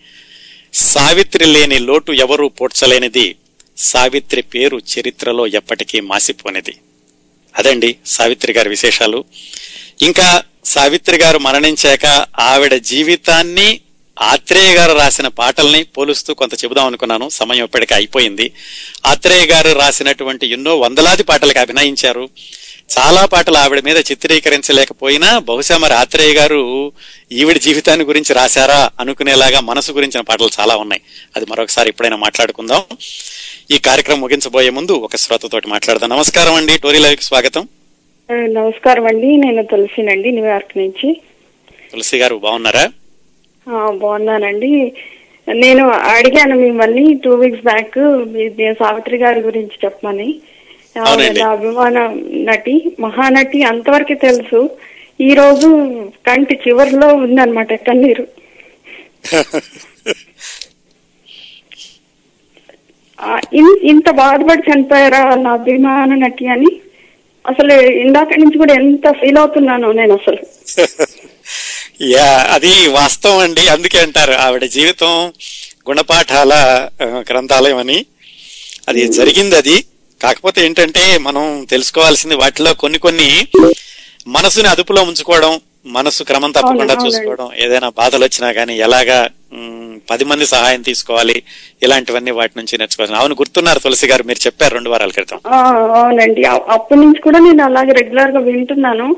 [0.74, 3.36] సావిత్రి లేని లోటు ఎవరూ పూడ్చలేనిది.
[3.76, 6.74] సావిత్రి పేరు చరిత్రలో ఎప్పటికీ మాసిపోనిది.
[7.56, 9.24] అదండి సావిత్రి గారి విశేషాలు.
[10.02, 13.80] ఇంకా సావిత్రి గారు మరణించాక ఆవిడ జీవితాన్ని
[14.20, 17.28] ఆత్రేయ గారు రాసిన పాటల్ని పోలుస్తూ కొంత చెబుదాం అనుకున్నాను.
[17.28, 18.52] సమయం ఇప్పటికే అయిపోయింది.
[19.06, 22.28] ఆత్రేయ గారు రాసినటువంటి ఎన్నో వందలాది పాటలకు అభినయించారు.
[22.98, 26.92] చాలా పాటలు ఆవిడ మీద చిత్రీకరించలేకపోయినా బహుశా మరి ఆత్రేయ గారు
[27.32, 31.02] ఈవిడ జీవితాన్ని గురించి రాశారా అనుకునేలాగా మనసు గురించిన పాటలు చాలా ఉన్నాయి.
[31.36, 32.82] అది మరొకసారి ఎప్పుడైనా మాట్లాడుకుందాం.
[33.70, 36.10] ఈ కార్యక్రమం ముగించబోయే ముందు ఒక శ్రోతతోటి మాట్లాడదాం.
[36.10, 36.78] నమస్కారం అండి.
[36.78, 37.68] టోరీ లైవ్ స్వాగతం.
[38.30, 39.36] నమస్కారం అండి.
[39.36, 41.20] నేను తులసినండి న్యూయార్క్ నుంచి.
[41.92, 42.88] తులసి గారు బాగున్నారా?
[43.98, 44.72] బాగున్నానండి.
[45.48, 47.98] నేను అడిగాను మిమ్మల్ని టూ వీక్స్ బ్యాక్
[48.78, 50.28] సావిత్రి గారి గురించి చెప్పమని.
[51.50, 51.98] అభిమాన
[52.48, 54.60] నటి మహానటి అంతవరకే తెలుసు.
[55.20, 55.68] ఈ రోజు
[56.26, 58.24] కంటి చివరిలో ఉందన్నమాట కన్నీరు.
[63.82, 66.70] ఇంత బాధపడి చనిపోయారా నా అభిమాన నటి అని?
[67.44, 67.74] అసలు
[68.04, 70.40] ఇందాక నుంచి కూడా ఎంత ఫీల్ అవుతున్నాను నేను అసలు.
[72.02, 73.68] యా అది వాస్తవం అండి.
[73.68, 75.32] అందుకే అంటారు ఆవిడ జీవితం
[75.88, 76.54] గుణపాఠాల
[77.02, 78.06] గ్రంథాలయం అని.
[78.88, 79.84] అది జరిగింది అది.
[80.22, 83.46] కాకపోతే ఏంటంటే మనం తెలుసుకోవాల్సింది వాటిలో కొన్ని కొన్ని
[84.26, 86.96] మనసుని అదుపులో ఉంచుకోవడం మనసు క్రమం తప్పకుండా.
[87.06, 89.28] చూసుకోవడం ఏదైనా బాధలు వచ్చినా గానీ ఎలాగా
[90.10, 91.42] పది మంది సహాయం తీసుకోవాలి
[91.82, 93.16] ఇలాంటివన్నీ వాటి నుంచి నేర్చుకోవాలి.
[93.16, 95.40] అవును గుర్తున్నారు తులసి గారు మీరు చెప్పారు రెండు వారాల క్రితం.
[95.46, 96.44] అవునండి.
[96.44, 99.16] అప్పటి నుంచి కూడా నేను అలాగే రెగ్యులర్గా వింటున్నాను.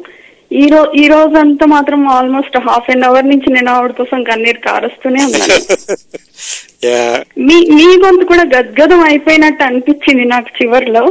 [0.50, 4.60] ఈ రోజు ఈ రోజు అంతా మాత్రం ఆల్మోస్ట్ హాఫ్ అన్ అవర్ నుంచి నేను ఆవిడ కోసం కన్నీరు
[4.64, 5.58] కారుస్తూనే ఉన్నాను.
[7.46, 11.02] మీ మీ గొంతు కూడా గద్గదం అయిపోయినట్టు అనిపించింది నాకు చివర్లో.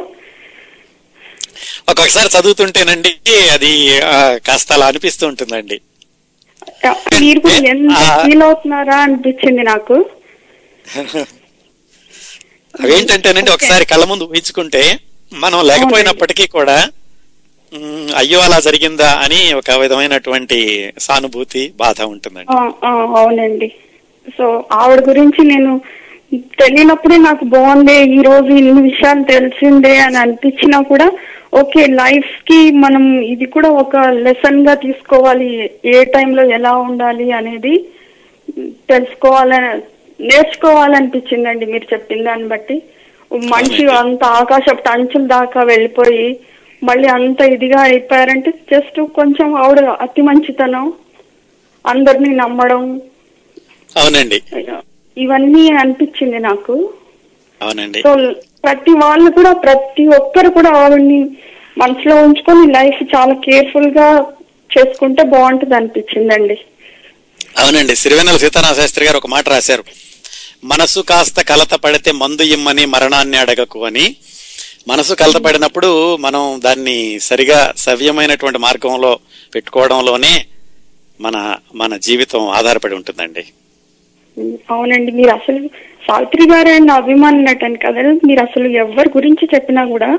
[1.89, 3.11] ఒక్కొక్కసారి చదువుతుంటేనండి
[3.55, 3.71] అది
[4.47, 5.77] కాస్త అలా అనిపిస్తూ ఉంటుందండి.
[7.19, 7.93] మీరు కూడా ఎంత.
[8.21, 9.97] ఫీల్ అవుతున్నారా అనిపించింది నాకు.
[12.73, 14.83] అవేంటంటేనండి ఒకసారి కళ్ళ ముందు ఊహించుకుంటే
[15.31, 16.77] మనం లేకపోయినప్పటికీ కూడా
[18.19, 20.57] అయ్యో అలా జరిగిందా అని ఒక విధమైనటువంటి
[21.05, 22.53] సానుభూతి బాధ ఉంటుందండి.
[23.15, 23.69] అవునండి.
[24.27, 24.45] సో
[24.79, 25.71] ఆవిడ గురించి నేను
[26.59, 31.07] తెలియనప్పుడే నాకు బాగుంది ఈ రోజు ఇన్ని విషయాలు తెలిసిందే అని అనిపించినా కూడా
[31.59, 35.47] ఓకే లైఫ్కి మనం ఇది కూడా ఒక లెసన్గా తీసుకోవాలి
[35.93, 37.73] ఏ టైంలో ఎలా ఉండాలి అనేది
[38.91, 39.71] తెలుసుకోవాలని
[40.19, 42.75] నేర్చుకోవాలనిపించిందండి మీరు చెప్పిన దాన్ని బట్టి.
[43.49, 46.23] మనిషి అంత ఆకాశపు అంచుల దాకా వెళ్ళిపోయి
[46.83, 50.93] మళ్ళీ అంత ఇదిగా అయిపోయారంటే జస్ట్ కొంచెం ఆవిడ అతి మంచితనం
[51.87, 53.01] అందరినీ నమ్మడం.
[53.97, 54.41] అవునండి.
[55.17, 56.93] ఇవన్నీ అనిపించింది నాకు.
[57.61, 58.01] అవునండి.
[58.01, 58.31] సో
[58.63, 61.29] ప్రతి వాళ్ళు కూడా ప్రతి ఒక్కరు కూడా ఆవిడ్ని
[61.77, 64.25] మనసులో ఉంచుకొని లైఫ్ చాలా కేర్ఫుల్గా
[64.77, 66.57] చేసుకుంటే బాగుంటుంది అనిపించిందండి.
[67.57, 67.95] అవునండి.
[67.95, 69.83] సిరివెన్నెల సీతారామ శాస్త్రి గారు ఒక మాట రాశారు.
[70.63, 74.15] మనసు కాస్త కలత పడితే మందు ఇమ్మని మరణాన్ని అడగకు అని.
[74.89, 75.89] మనసు కలత పడినప్పుడు
[76.25, 79.11] మనం దాన్ని సరిగా సవ్యమైనటువంటి మార్గంలో
[79.55, 80.33] పెట్టుకోవడంలోనే
[81.19, 81.37] మన
[81.75, 83.43] మన జీవితం ఆధారపడి ఉంటుందండి.
[84.69, 85.59] అవునండి మీరు అసలు
[86.07, 90.09] సావిత్రి గారు నా అభిమానం నటని కదా మీరు అసలు ఎవరి గురించి చెప్పినా కూడా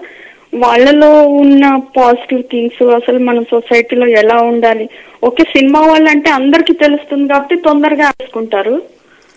[0.54, 1.10] వాళ్ళలో
[1.42, 1.64] ఉన్న
[1.96, 4.86] పాజిటివ్ థింగ్స్ అసలు మన సొసైటీలో ఎలా ఉండాలి?
[5.24, 8.74] ఓకే సినిమా వాళ్ళంటే అందరికీ తెలుస్తుంది కాబట్టి తొందరగా వేసుకుంటారు.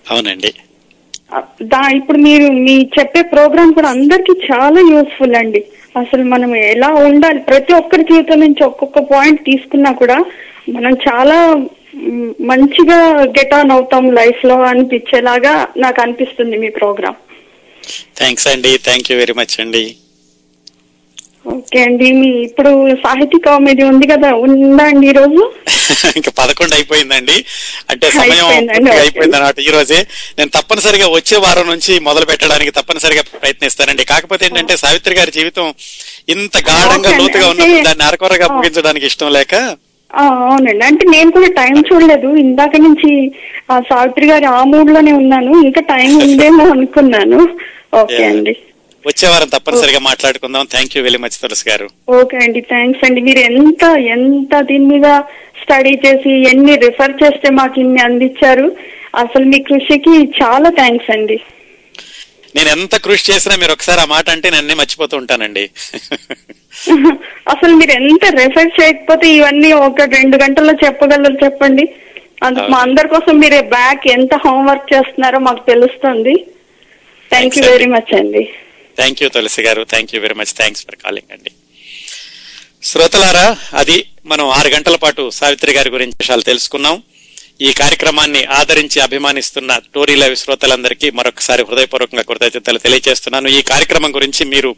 [0.09, 0.51] అవునండి.
[1.63, 5.63] దా ఇప్పుడు మీరు మీ చెప్పే ప్రోగ్రామ్ కూడా అందరికి చాలా యూస్ఫుల్ అండి.
[5.97, 7.39] అసలు మనం ఎలా ఉండాలి?
[7.39, 10.25] ప్రతి ఒక్కరి జీవితం నుంచి ఒక్కొక్క పాయింట్ తీసుకున్నా కూడా
[10.69, 11.61] మనం చాలా
[12.41, 17.15] మంచిగా గెట్ ఆన్ అవుతాం లైఫ్లో అనిపించేలాగా నాకు అనిపిస్తుంది మీ ప్రోగ్రామ్.
[18.17, 18.77] థ్యాంక్స్ అండి.
[18.77, 19.95] థ్యాంక్ యూ వెరీ మచ్ అండి.
[21.45, 25.41] ఓకే అండి మీ ఇప్పుడు సాహితీ కామెడీ ఉంది కదా ఉందా అండి ఈ రోజు?
[26.17, 27.35] ఇంకా పదకొండు అయిపోయిందండి.
[27.89, 28.47] అంటే సమయం.
[28.95, 29.99] అయిపోయింది అన్నమాట ఈ రోజే.
[30.37, 34.05] నేను తప్పనిసరిగా వచ్చే వారం నుంచి మొదలు పెట్టడానికి తప్పనిసరిగా ప్రయత్నిస్తానండి.
[34.05, 35.67] కాకపోతే ఏంటంటే సావిత్రి గారి జీవితం
[36.29, 37.11] ఇంత గాఢంగా.
[37.17, 38.47] లోతుగా ఉన్నప్పుడు దాన్ని అరకొరగా.
[38.47, 39.55] ముగించడానికి ఇష్టం లేక?
[40.11, 40.85] ఆ, అవునండి.
[40.85, 42.35] అంటే నేను కూడా టైం చూడలేదు.
[42.37, 43.11] ఇందాక నుంచి
[43.71, 45.51] ఆ సావిత్రి గారి ఆ మూడ్లోనే ఉన్నాను.
[45.63, 47.39] ఇంకా టైం ఉందేమో అనుకున్నాను.
[47.93, 48.23] ఓకే.
[48.23, 48.53] అండి.
[49.07, 50.65] వచ్చే వారం తప్పనిసరిగా మాట్లాడుకుందాం.
[50.73, 51.87] Thank you very much Tulasi గారు.
[52.19, 53.21] ఓకే అండి థ్యాంక్స్ అండి.
[53.21, 53.83] మీరు ఎంత
[54.15, 55.07] ఎంత దీని మీద
[55.61, 58.67] స్టడీ చేసి ఎన్ని రిఫర్ చేస్తే మాకు ఇన్ని అందించారు.
[59.15, 61.37] అసలు మీ కృషికి చాలా థ్యాంక్స్ అండి.
[62.55, 65.63] నేను ఎంత కృషి చేసినా మీరు ఒకసారి ఆ మాట అంటే నేను అన్నీ మర్చిపోతూ ఉంటానండి.
[67.53, 71.85] అసలు మీరు ఎంత రెఫర్ చేయకపోతే ఇవన్నీ ఒక రెండు గంటల్లో చెప్పగలరు చెప్పండి.
[72.43, 76.33] అందుకు మా అందరి కోసం మీరు బ్యాక్ ఎంత హోంవర్క్ చేస్తున్నారో మాకు తెలుస్తుంది.
[77.31, 78.43] థ్యాంక్ యూ వెరీ మచ్ అండి.
[78.97, 79.81] థ్యాంక్ యూ తులసి గారు.
[79.93, 81.51] Thank you very much thanks for calling అండి.
[82.89, 83.47] శ్రోతలారా
[83.81, 83.97] అది
[84.31, 86.95] మనం ఆరు గంటల పాటు సావిత్రి గారి గురించి విషయాలు తెలుసుకున్నాం.
[87.67, 93.47] ఈ కార్యక్రమాన్ని ఆదరించి అభిమానిస్తున్న టోరీ లైవ్ శ్రోతలందరికీ మరొకసారి హృదయపూర్వకంగా కృతజ్ఞతలు తెలియజేస్తున్నాను.
[93.57, 94.71] ఈ కార్యక్రమం గురించి మీరు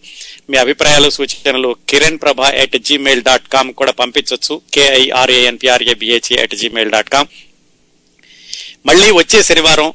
[0.49, 7.11] మీ అభిప్రాయాలు సూచనలు కిరణ్ ప్రభ ఎట్ జీమెయిల్ డాట్ కామ్ కూడా పంపించవచ్చు కేఐఆర్ఏఎన్పిఆర్ఏబిహెచ్ ఎట్ జీమెయిల్ డాట్
[7.15, 7.29] కామ్
[8.89, 9.89] మళ్ళీ వచ్చే శనివారం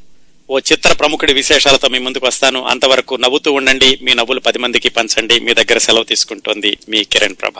[0.51, 2.65] ఓ చిత్ర ప్రముఖుడి విశేషాలతో మీ ముందుకు వస్తాను.
[2.65, 3.99] అంతవరకు నవ్వుతూ ఉండండి.
[4.03, 5.41] మీ నవ్వులు పది మందికి పంచండి.
[5.41, 7.55] మీ దగ్గర సెలవు తీసుకుంటోంది మీ కిరణ్ ప్రభ.